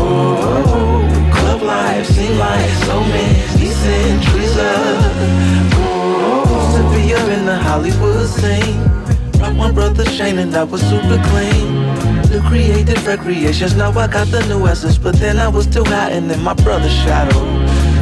Oh. 0.00 1.28
club 1.34 1.60
life 1.60 2.06
seem 2.06 2.38
like 2.38 2.70
so 2.86 3.00
many 3.00 3.66
centuries 3.66 4.56
up. 4.56 5.65
Hollywood 7.58 8.28
scene. 8.28 8.80
Rock 9.40 9.54
my 9.54 9.70
brother 9.70 10.04
Shane 10.06 10.38
and 10.38 10.54
I 10.56 10.64
was 10.64 10.80
super 10.82 11.22
clean. 11.30 11.86
The 12.30 12.42
creative 12.48 13.06
recreations, 13.06 13.76
now 13.76 13.90
I 13.90 14.06
got 14.06 14.28
the 14.28 14.44
new 14.48 14.66
essence, 14.66 14.98
but 14.98 15.14
then 15.16 15.38
I 15.38 15.48
was 15.48 15.64
still 15.64 15.84
hiding 15.84 16.30
in 16.30 16.42
my 16.42 16.54
brother's 16.54 16.92
shadow. 16.92 17.38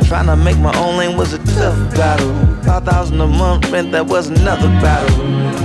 Trying 0.06 0.26
to 0.26 0.37
make 0.37 0.58
my 0.58 0.76
own 0.78 0.96
lane 0.96 1.16
was 1.16 1.32
a 1.32 1.38
tough 1.38 1.76
battle. 1.94 2.32
5,000 2.64 3.20
a 3.20 3.26
month 3.26 3.70
rent, 3.70 3.92
that 3.92 4.06
was 4.06 4.28
another 4.28 4.68
battle. 4.80 5.25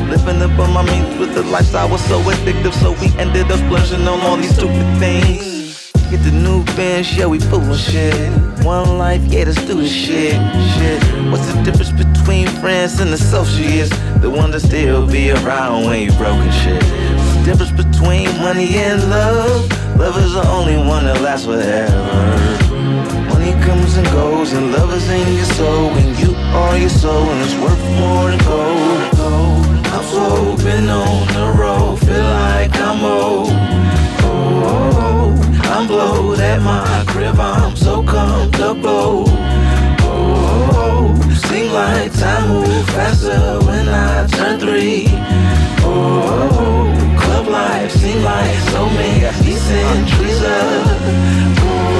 Living 0.10 0.42
up 0.42 0.58
on 0.60 0.74
my 0.74 0.84
means 0.84 1.20
with 1.20 1.34
the 1.34 1.44
lifestyle 1.44 1.90
was 1.90 2.04
so 2.06 2.20
addictive, 2.22 2.74
so 2.74 2.92
we 3.02 3.08
ended 3.20 3.52
up 3.52 3.60
splurging 3.60 4.08
on 4.08 4.20
all 4.22 4.38
these 4.38 4.56
stupid 4.56 5.00
things. 5.00 5.92
Get 6.10 6.24
the 6.24 6.32
new 6.32 6.64
bench, 6.76 7.14
yeah, 7.14 7.28
we 7.28 7.40
fooling 7.40 7.78
shit. 7.78 8.49
One 8.64 8.98
life, 8.98 9.22
yeah, 9.26 9.46
let's 9.46 9.64
do 9.66 9.76
this 9.76 9.92
shit. 9.92 10.34
Shit. 10.76 11.02
What's 11.32 11.46
the 11.52 11.62
difference 11.64 11.92
between 11.92 12.48
friends 12.62 13.00
and 13.00 13.10
associates? 13.12 13.90
The 14.22 14.30
one 14.30 14.52
that 14.52 14.60
still 14.60 15.08
be 15.08 15.32
around 15.32 15.86
when 15.86 16.02
you 16.02 16.12
broken 16.18 16.52
shit. 16.52 16.84
What's 16.84 17.36
the 17.36 17.44
difference 17.46 17.72
between 17.72 18.28
money 18.40 18.76
and 18.76 19.10
love? 19.10 19.70
Love 19.98 20.18
is 20.18 20.34
the 20.34 20.48
only 20.48 20.78
one 20.78 21.06
that 21.06 21.22
lasts 21.22 21.46
forever. 21.46 21.90
Money 23.30 23.54
comes 23.64 23.96
and 23.98 24.08
goes, 24.08 24.54
and 24.54 24.72
love 24.72 24.94
is 24.94 25.10
in 25.10 25.36
your 25.36 25.46
soul. 25.46 25.90
and 25.92 26.20
you 26.20 26.36
are 26.36 26.78
your 26.78 26.90
soul, 26.90 27.30
and 27.30 27.42
it's 27.42 27.56
worth 27.56 27.84
more 28.00 28.30
than 28.30 28.40
gold. 28.46 29.10
I'm 29.92 30.04
so 30.04 30.56
been 30.64 30.90
on 30.90 31.28
the 31.28 31.60
road, 31.60 32.00
feel 32.00 32.24
like 32.24 32.76
I'm 32.76 33.04
old. 33.04 33.69
Oh, 35.82 35.88
oh, 35.90 35.96
oh. 35.96 36.34
I'm 36.34 36.42
at 36.42 36.62
my 36.62 37.06
crib, 37.08 37.40
I'm 37.40 37.74
so 37.74 38.04
comfortable. 38.04 39.24
Oh, 39.30 40.68
oh, 40.74 41.22
oh. 41.24 41.34
seem 41.48 41.72
like 41.72 42.12
time 42.20 42.50
move 42.50 42.86
faster 42.90 43.66
when 43.66 43.88
I 43.88 44.28
turn 44.28 44.60
three. 44.60 45.06
Oh, 45.80 46.20
oh, 46.28 46.50
oh. 46.52 47.22
club 47.22 47.48
life 47.48 47.92
seem 47.92 48.22
like 48.24 48.58
so 48.72 48.90
many 48.90 49.24
centuries 49.56 50.44
up. 50.44 50.86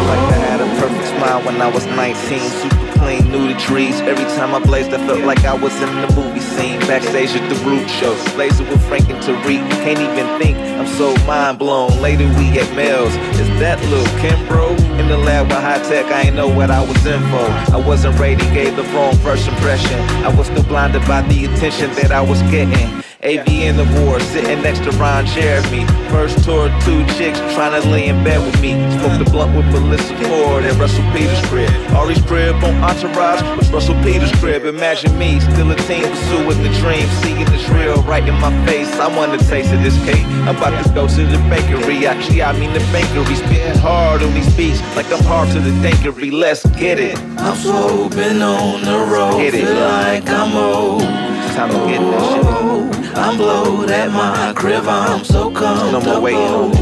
Like 0.10 0.28
I 0.28 0.40
had 0.44 0.60
a 0.60 0.68
perfect 0.82 1.08
smile 1.08 1.42
when 1.44 1.62
I 1.62 1.72
was 1.72 1.86
19. 1.86 2.40
Super 2.40 2.89
clean, 3.10 3.32
knew 3.32 3.52
the 3.52 3.60
trees. 3.60 4.00
Every 4.02 4.26
time 4.38 4.54
I 4.54 4.60
blazed, 4.60 4.94
I 4.94 5.06
felt 5.08 5.22
like 5.22 5.44
I 5.44 5.54
was 5.54 5.74
in 5.82 5.90
the 6.02 6.10
movie 6.16 6.40
scene. 6.40 6.80
Backstage 6.82 7.36
at 7.36 7.46
the 7.50 7.58
Root 7.66 7.90
Show. 7.90 8.14
Blazing 8.36 8.68
with 8.70 8.82
Frank 8.88 9.10
and 9.10 9.22
Tariq. 9.24 9.68
Can't 9.84 10.00
even 10.00 10.28
think, 10.40 10.58
I'm 10.58 10.88
so 10.88 11.16
mind 11.26 11.58
blown. 11.60 11.90
Later 12.02 12.28
we 12.38 12.60
at 12.60 12.70
Mel's. 12.76 13.16
Is 13.40 13.50
that 13.60 13.82
little 13.90 14.14
Kim, 14.22 14.40
bro? 14.48 14.76
In 15.00 15.08
the 15.08 15.18
lab 15.18 15.48
with 15.48 15.58
high 15.58 15.82
tech, 15.90 16.06
I 16.12 16.28
ain't 16.28 16.36
know 16.36 16.48
what 16.48 16.70
I 16.70 16.82
was 16.82 17.04
in 17.06 17.22
for. 17.32 17.50
I 17.76 17.82
wasn't 17.86 18.20
ready, 18.20 18.44
gave 18.54 18.76
the 18.76 18.84
wrong 18.94 19.16
first 19.18 19.48
impression. 19.48 20.00
I 20.24 20.36
was 20.36 20.48
still 20.48 20.64
blinded 20.64 21.06
by 21.08 21.22
the 21.24 21.46
attention 21.46 21.92
that 21.96 22.12
I 22.12 22.22
was 22.22 22.42
getting. 22.44 23.09
AV 23.22 23.50
in 23.50 23.76
the 23.76 23.84
war, 24.00 24.18
sitting 24.32 24.62
next 24.62 24.80
to 24.80 24.92
Ron 24.92 25.26
Jeremy. 25.26 25.86
First 26.08 26.42
tour, 26.46 26.70
two 26.88 27.06
chicks 27.20 27.38
trying 27.54 27.76
to 27.76 27.86
lay 27.90 28.08
in 28.08 28.24
bed 28.24 28.40
with 28.40 28.62
me. 28.62 28.72
Smoked 28.96 29.20
the 29.20 29.30
blunt 29.30 29.54
with 29.58 29.66
Melissa 29.74 30.16
Ford 30.24 30.64
at 30.64 30.80
Russell 30.80 31.04
Peters' 31.12 31.46
crib. 31.48 31.70
Ari's 31.92 32.22
crib 32.22 32.56
on 32.64 32.76
Entourage 32.82 33.42
was 33.58 33.70
Russell 33.72 33.96
Peters' 34.04 34.32
crib. 34.40 34.64
Imagine 34.64 35.18
me, 35.20 35.42
still 35.42 35.70
a 35.70 35.76
teen, 35.84 36.08
pursuing 36.08 36.64
the 36.64 36.72
dream. 36.80 37.06
Seeing 37.20 37.44
this 37.52 37.68
real 37.68 38.02
right 38.04 38.26
in 38.26 38.36
my 38.36 38.56
face. 38.66 38.90
I 38.94 39.14
want 39.14 39.36
a 39.36 39.46
taste 39.50 39.74
of 39.74 39.84
this 39.84 39.98
cake. 40.06 40.24
I'm 40.48 40.56
about 40.56 40.82
to 40.82 40.90
go 40.94 41.06
to 41.06 41.26
the 41.26 41.40
bakery. 41.50 42.08
Actually, 42.08 42.42
I 42.42 42.58
mean 42.58 42.72
the 42.72 42.80
bakery. 42.96 43.36
Spitting 43.36 43.80
hard 43.80 44.24
on 44.24 44.34
these 44.34 44.48
beats, 44.56 44.80
like 44.96 45.12
I'm 45.12 45.22
hard 45.26 45.50
to 45.50 45.60
the 45.60 45.76
dankery. 45.84 46.32
Let's 46.32 46.66
get 46.80 47.00
it. 47.00 47.20
I'm 47.38 47.58
so 47.58 48.08
been 48.08 48.42
on 48.42 48.82
the 48.86 48.98
road, 49.12 49.40
get 49.40 49.56
it. 49.56 49.66
feel 49.66 49.76
like 49.76 50.24
I'm 50.30 50.56
old. 50.56 51.02
It's 51.02 51.56
time 51.56 51.70
to 51.72 51.80
get 51.92 52.00
this 52.00 52.24
oh, 52.24 52.92
shit. 52.94 52.99
I'm 53.16 53.38
blowed 53.38 53.90
at 53.90 54.12
my 54.12 54.54
crib, 54.56 54.86
I'm 54.88 55.24
so 55.24 55.52
comfortable. 55.52 55.92
No 55.92 56.14
more 56.14 56.22
waiting 56.22 56.42
on 56.42 56.72
it. 56.72 56.78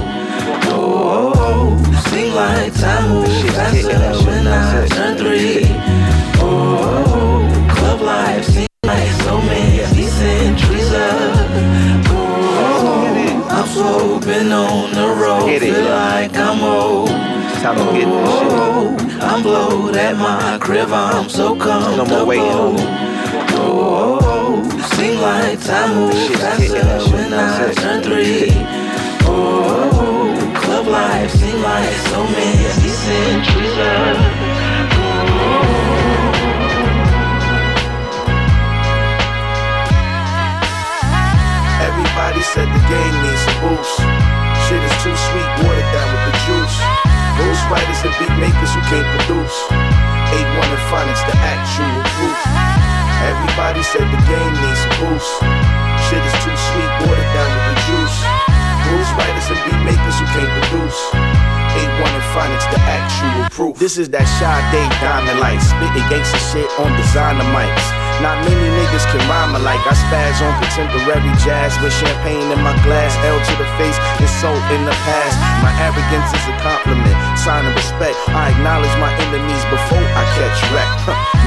Oh, 0.69 0.93
oh, 1.05 1.33
oh, 1.35 2.09
seem 2.09 2.33
like 2.33 2.73
time 2.73 3.09
moves 3.09 3.41
faster 3.55 4.25
when 4.25 4.47
I 4.47 4.87
turn 4.87 5.17
three. 5.17 5.65
Oh, 6.39 6.43
oh, 6.43 7.03
oh, 7.07 7.75
club 7.75 8.01
life 8.01 8.45
seems 8.45 8.67
like 8.83 9.09
so 9.21 9.41
many 9.41 10.07
centuries 10.07 10.91
up. 10.93 11.47
Oh, 12.09 13.47
I'm 13.49 13.67
so 13.67 14.19
been 14.19 14.51
on 14.51 14.91
the 14.93 15.07
road, 15.07 15.59
feel 15.59 15.83
like 15.85 16.35
I'm 16.35 16.63
old. 16.63 17.09
Time 17.61 17.77
to 17.77 17.83
get 17.93 18.05
this 18.05 18.39
shit. 18.39 18.51
Oh, 18.51 18.97
I'm 19.21 19.43
blowed 19.43 19.95
at 19.95 20.17
my 20.17 20.57
crib, 20.59 20.89
I'm 20.91 21.29
so 21.29 21.55
comfortable. 21.55 22.05
No 22.05 22.05
more 22.05 22.25
waiting 22.25 22.51
on 22.51 22.75
it. 22.75 22.87
Oh, 23.59 24.19
Seem 24.19 24.26
like 25.21 25.59
time 25.63 25.95
moves 25.95 26.29
faster 26.37 27.11
when 27.11 27.33
I 27.33 27.73
turn 27.73 28.03
three. 28.03 28.51
Oh, 29.25 30.35
club 30.61 30.87
life 30.87 31.31
seem 31.31 31.61
like 31.61 31.93
so 32.11 32.23
many 32.23 32.89
centuries. 32.89 33.77
Everybody 41.81 42.41
said 42.41 42.67
the 42.69 42.83
game 42.85 43.15
needs 43.25 43.43
a 43.47 43.55
boost. 43.61 43.97
Shit 44.67 44.81
is 44.83 44.95
too 45.01 45.15
sweet, 45.15 45.49
watered 45.65 45.89
down 45.95 46.09
with 46.13 46.23
the 46.29 46.35
juice. 46.45 46.77
Those 47.41 47.61
writers 47.69 48.01
and 48.05 48.13
beat 48.19 48.33
makers 48.37 48.71
who 48.73 48.81
can't 48.91 49.07
produce. 49.17 49.57
Awon 49.71 50.69
and 50.69 50.83
Phoniks, 50.89 51.23
the 51.25 51.35
actual 51.37 52.01
proof. 52.17 52.86
Everybody 53.25 53.81
said 53.81 54.05
the 54.05 54.21
game 54.29 54.53
needs 54.61 54.81
a 54.85 54.91
boost. 55.01 55.31
Shit 56.05 56.21
is 56.21 56.35
too 56.45 56.53
sweet, 56.53 56.91
watered 57.05 57.31
down 57.33 57.49
with 57.49 57.65
the 57.73 57.77
juice. 57.89 58.17
Those 58.85 59.09
writers 59.17 59.47
and 59.49 59.59
beat 59.65 59.81
makers 59.83 60.17
who 60.21 60.25
can't 60.37 60.53
produce. 60.61 60.99
Awon 61.77 62.13
and 62.13 62.27
Phoniks, 62.33 62.67
the 62.69 62.79
actual 62.85 63.49
proof. 63.49 63.73
This 63.77 63.97
is 63.97 64.09
that 64.13 64.25
Sade 64.37 64.85
Diamond 65.01 65.39
Light, 65.41 65.61
spitting 65.61 66.05
gangsta 66.09 66.39
shit 66.53 66.69
on 66.79 66.93
designer 66.95 67.45
mics. 67.51 67.87
Not 68.21 68.41
many 68.49 68.69
niggas 68.81 69.05
can 69.13 69.21
rhyme 69.29 69.53
alike. 69.53 69.81
I 69.85 69.93
spaz 69.93 70.41
on 70.41 70.53
contemporary 70.57 71.33
jazz 71.45 71.77
with 71.81 71.93
champagne 71.93 72.49
in 72.49 72.61
my 72.65 72.73
glass. 72.81 73.13
L 73.25 73.37
to 73.37 73.53
the 73.61 73.69
face 73.77 73.97
so 74.41 74.53
in 74.73 74.81
the 74.85 74.93
past. 75.05 75.37
My 75.65 75.73
arrogance 75.81 76.29
is 76.33 76.45
a 76.49 76.55
compliment, 76.61 77.16
sign 77.47 77.63
of 77.63 77.71
respect. 77.79 78.19
I 78.35 78.51
acknowledge 78.51 78.91
my 78.99 79.07
enemies 79.23 79.63
before 79.71 80.03
I 80.03 80.23
catch 80.35 80.59
wreck. 80.75 80.91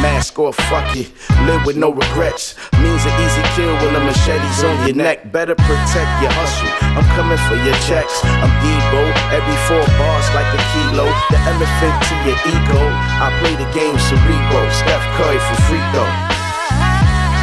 Mask 0.01 0.33
off, 0.41 0.57
fuck 0.73 0.97
it. 0.97 1.13
Live 1.45 1.69
with 1.69 1.77
no 1.77 1.93
regrets. 1.93 2.57
Means 2.81 3.05
an 3.05 3.13
easy 3.21 3.45
kill 3.53 3.77
when 3.85 3.93
the 3.93 4.01
machete's 4.01 4.65
on 4.65 4.81
your 4.89 4.97
neck. 4.97 5.29
Better 5.29 5.53
protect 5.53 6.11
your 6.25 6.33
hustle. 6.33 6.73
I'm 6.97 7.05
coming 7.13 7.37
for 7.53 7.61
your 7.61 7.77
checks. 7.85 8.25
I'm 8.25 8.49
Debo. 8.65 9.03
Every 9.29 9.59
four 9.69 9.85
bars 10.01 10.25
like 10.33 10.49
a 10.49 10.61
kilo. 10.73 11.05
The 11.29 11.39
elephant 11.53 11.97
to 12.09 12.15
your 12.25 12.39
ego. 12.49 12.81
I 13.21 13.29
play 13.45 13.53
the 13.61 13.69
game 13.77 13.97
cerebral. 14.01 14.73
Steph 14.73 15.05
Curry 15.21 15.37
for 15.37 15.59
free 15.69 15.85
throw. 15.93 16.09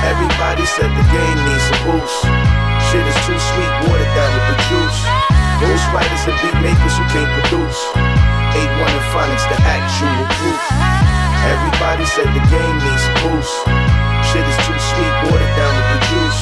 Everybody 0.02 0.66
said 0.66 0.90
the 0.98 1.06
game 1.14 1.40
needs 1.46 1.68
a 1.70 1.78
boost. 1.86 2.26
Shit 2.90 3.06
is 3.06 3.18
too 3.22 3.38
sweet, 3.38 3.72
watered 3.86 4.14
down 4.18 4.32
with 4.34 4.48
the 4.50 4.58
juice. 4.66 5.00
Ghost 5.62 5.86
writers 5.94 6.26
and 6.26 6.38
beat 6.42 6.58
makers 6.66 6.96
who 6.98 7.06
can't 7.14 7.32
produce. 7.38 8.17
Awon 8.58 8.90
and 8.90 9.08
Phoniks, 9.14 9.46
the 9.54 9.60
actual 9.70 10.18
proof. 10.42 10.64
Everybody 11.46 12.06
said 12.10 12.26
the 12.34 12.42
game 12.50 12.78
needs 12.82 13.06
a 13.06 13.14
boost. 13.22 13.54
Shit 14.34 14.42
is 14.42 14.58
too 14.66 14.74
sweet, 14.74 15.14
watered 15.30 15.54
down 15.54 15.74
with 15.78 15.90
the 15.94 16.00
juice. 16.10 16.42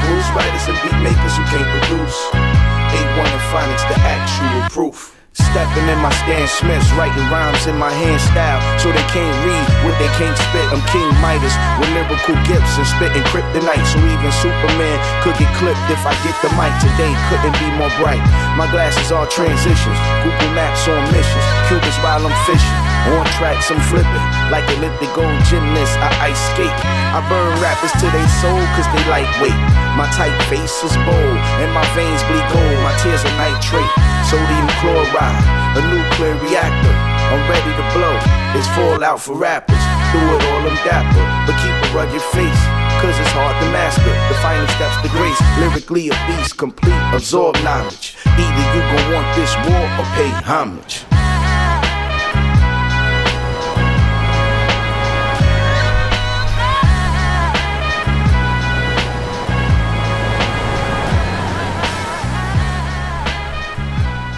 Ghost 0.00 0.28
writers 0.32 0.64
and 0.72 0.78
beat 0.80 0.98
makers 1.04 1.34
who 1.36 1.44
can't 1.52 1.68
produce. 1.76 2.18
A1 2.32 3.28
and 3.28 3.44
Phonics, 3.52 3.84
the 3.92 4.00
actual 4.00 4.68
proof. 4.70 5.21
Stepping 5.32 5.88
in 5.88 6.00
my 6.00 6.12
Stan 6.24 6.48
Smiths, 6.48 6.88
writing 6.96 7.24
rhymes 7.32 7.64
in 7.68 7.76
my 7.76 7.92
hand 7.92 8.20
style, 8.20 8.60
so 8.80 8.88
they 8.92 9.04
can't 9.12 9.36
read 9.44 9.64
what 9.84 9.96
they 10.00 10.08
can't 10.16 10.36
spit. 10.36 10.64
I'm 10.72 10.80
King 10.92 11.08
Midas 11.20 11.52
with 11.80 11.92
lyrical 11.92 12.36
gifts 12.48 12.76
and 12.80 12.88
spitting 12.88 13.24
kryptonite, 13.28 13.84
so 13.88 14.00
even 14.00 14.32
Superman 14.40 14.96
could 15.24 15.36
get 15.36 15.52
clipped 15.60 15.84
if 15.92 16.00
I 16.04 16.12
get 16.24 16.36
the 16.40 16.50
mic 16.56 16.72
today. 16.80 17.12
Couldn't 17.28 17.56
be 17.60 17.68
more 17.76 17.92
bright. 18.00 18.22
My 18.56 18.68
glasses 18.72 19.12
are 19.12 19.28
transitions, 19.28 19.98
Google 20.24 20.52
Maps 20.56 20.88
on 20.88 21.00
missions, 21.12 21.46
Cubans 21.68 21.96
while 22.00 22.24
I'm 22.24 22.36
fishing. 22.48 22.80
On 23.18 23.26
tracks, 23.34 23.68
I'm 23.68 23.82
flipping 23.90 24.26
like 24.54 24.62
Olympic 24.78 25.10
gold 25.12 25.36
gymnast. 25.50 25.98
I 25.98 26.30
ice 26.30 26.42
skate. 26.54 26.70
I 27.12 27.18
burn 27.26 27.50
rappers 27.58 27.90
to 27.98 28.06
they 28.08 28.26
soul 28.38 28.62
cause 28.78 28.86
they 28.94 29.02
lightweight. 29.10 29.81
My 29.92 30.08
tight 30.16 30.32
face 30.48 30.82
is 30.82 30.96
bold 31.04 31.38
and 31.60 31.68
my 31.76 31.84
veins 31.92 32.24
bleed 32.24 32.46
gold. 32.48 32.78
My 32.80 32.96
tears 33.04 33.20
are 33.28 33.36
nitrate, 33.36 33.92
sodium 34.24 34.68
chloride, 34.80 35.44
a 35.76 35.82
nuclear 35.92 36.36
reactor. 36.40 36.96
I'm 37.28 37.44
ready 37.44 37.72
to 37.76 37.84
blow. 37.92 38.16
It's 38.56 38.68
fallout 38.72 39.20
for 39.20 39.36
rappers. 39.36 39.84
Do 40.12 40.18
it 40.18 40.42
all, 40.48 40.64
I'm 40.64 40.76
dapper, 40.84 41.24
but 41.44 41.56
keep 41.60 41.76
a 41.76 41.88
rugged 41.96 42.24
face. 42.32 42.62
Cause 43.04 43.18
it's 43.18 43.34
hard 43.36 43.56
to 43.60 43.68
master 43.72 44.12
the 44.28 44.38
final 44.40 44.66
steps 44.68 44.96
to 45.02 45.08
grace. 45.12 45.40
Lyrically, 45.60 46.08
a 46.08 46.16
beast, 46.26 46.56
complete, 46.56 47.02
absorb 47.12 47.56
knowledge. 47.64 48.16
Either 48.24 48.64
you 48.72 48.80
gon' 48.80 49.12
want 49.12 49.28
this 49.36 49.52
war 49.68 49.84
or 50.00 50.06
pay 50.16 50.30
homage. 50.44 51.04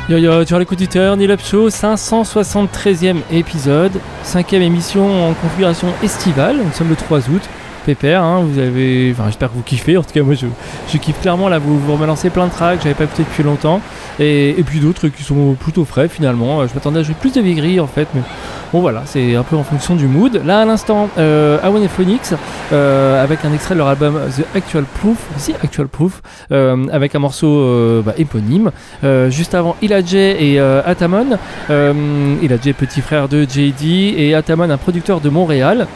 Yo 0.06 0.18
yo, 0.18 0.44
tu 0.44 0.58
l'écoute 0.58 0.78
du 0.78 0.86
Turn 0.86 1.18
Up 1.30 1.40
Show, 1.42 1.70
573e 1.70 3.22
épisode, 3.32 3.92
5e 4.22 4.60
émission 4.60 5.30
en 5.30 5.32
configuration 5.32 5.88
estivale, 6.02 6.56
nous 6.62 6.72
sommes 6.72 6.90
le 6.90 6.96
3 6.96 7.30
août. 7.30 7.40
Pépère, 7.86 8.22
hein, 8.22 8.42
vous 8.42 8.58
avez. 8.58 9.12
Enfin, 9.12 9.24
j'espère 9.28 9.48
que 9.48 9.54
vous 9.54 9.62
kiffez. 9.62 9.96
En 9.96 10.02
tout 10.02 10.12
cas, 10.12 10.22
moi, 10.22 10.34
je, 10.34 10.46
je 10.92 10.98
kiffe 10.98 11.20
clairement. 11.22 11.48
Là, 11.48 11.58
vous, 11.58 11.78
vous 11.78 11.96
relancez 11.96 12.28
plein 12.28 12.46
de 12.46 12.50
tracks, 12.50 12.80
j'avais 12.82 12.94
pas 12.94 13.04
écouté 13.04 13.22
depuis 13.22 13.42
longtemps. 13.42 13.80
Et, 14.18 14.50
et 14.50 14.62
puis 14.62 14.80
d'autres 14.80 15.08
qui 15.08 15.22
sont 15.22 15.54
plutôt 15.54 15.84
frais 15.84 16.08
finalement. 16.08 16.66
Je 16.66 16.74
m'attendais 16.74 17.00
à 17.00 17.02
jouer 17.02 17.16
plus 17.18 17.32
de 17.32 17.40
Vigri 17.40 17.80
en 17.80 17.86
fait, 17.86 18.08
mais 18.14 18.22
bon, 18.72 18.80
voilà, 18.80 19.02
c'est 19.06 19.34
un 19.36 19.42
peu 19.42 19.56
en 19.56 19.64
fonction 19.64 19.94
du 19.94 20.06
mood. 20.06 20.40
Là, 20.44 20.62
à 20.62 20.64
l'instant, 20.64 21.08
euh, 21.18 21.58
Awan 21.62 21.82
et 21.82 21.88
Phoenix, 21.88 22.34
euh, 22.72 23.22
avec 23.22 23.44
un 23.44 23.52
extrait 23.52 23.74
de 23.74 23.78
leur 23.78 23.88
album 23.88 24.18
The 24.36 24.44
Actual 24.56 24.84
Proof, 24.84 25.18
The 25.46 25.52
Actual 25.62 25.88
Proof, 25.88 26.22
euh, 26.52 26.86
avec 26.92 27.14
un 27.14 27.20
morceau 27.20 27.58
euh, 27.60 28.02
bah, 28.02 28.14
éponyme. 28.18 28.70
Euh, 29.04 29.30
juste 29.30 29.54
avant, 29.54 29.76
Iladj 29.82 30.14
et 30.14 30.58
euh, 30.58 30.82
Atamon. 30.84 31.38
Euh, 31.70 32.34
Iladj, 32.42 32.72
petit 32.72 33.00
frère 33.00 33.28
de 33.28 33.44
JD, 33.44 33.84
et 34.16 34.34
Atamon, 34.34 34.70
un 34.70 34.76
producteur 34.76 35.20
de 35.20 35.28
Montréal 35.28 35.86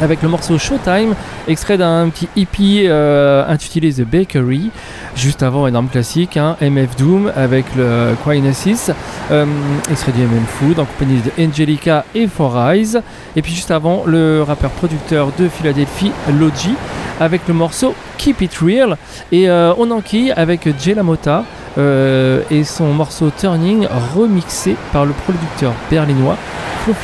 avec 0.00 0.22
le 0.22 0.28
morceau 0.28 0.58
Showtime, 0.58 1.14
extrait 1.46 1.78
d'un 1.78 2.08
petit 2.08 2.28
EP 2.36 2.88
euh, 2.88 3.44
intitulé 3.48 3.92
The 3.92 4.02
Bakery. 4.02 4.70
Juste 5.16 5.42
avant, 5.42 5.66
énorme 5.66 5.88
classique, 5.88 6.36
hein, 6.36 6.56
MF 6.60 6.96
Doom 6.96 7.32
avec 7.34 7.64
le 7.76 8.14
Quinasis, 8.24 8.90
euh, 9.30 9.46
extrait 9.90 10.12
du 10.12 10.22
MM 10.22 10.44
Food 10.46 10.78
en 10.78 10.84
compagnie 10.84 11.20
de 11.20 11.42
Angelica 11.42 12.04
et 12.14 12.26
Four 12.26 12.58
Eyes. 12.58 12.98
Et 13.36 13.42
puis 13.42 13.52
juste 13.52 13.70
avant, 13.70 14.04
le 14.06 14.42
rappeur 14.42 14.70
producteur 14.70 15.30
de 15.38 15.48
Philadelphie, 15.48 16.12
Logi, 16.38 16.74
avec 17.20 17.42
le 17.48 17.54
morceau 17.54 17.94
Keep 18.18 18.42
It 18.42 18.58
Real. 18.58 18.96
Et 19.32 19.48
euh, 19.48 19.72
on 19.78 19.90
enquille 19.90 20.32
avec 20.32 20.68
Jay 20.80 20.94
Lamotta 20.94 21.44
euh, 21.78 22.42
et 22.50 22.64
son 22.64 22.92
morceau 22.92 23.30
Turning 23.30 23.86
remixé 24.14 24.76
par 24.92 25.04
le 25.04 25.12
producteur 25.12 25.72
berlinois 25.90 26.36
Flo. 26.84 26.94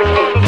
Round 0.00 0.39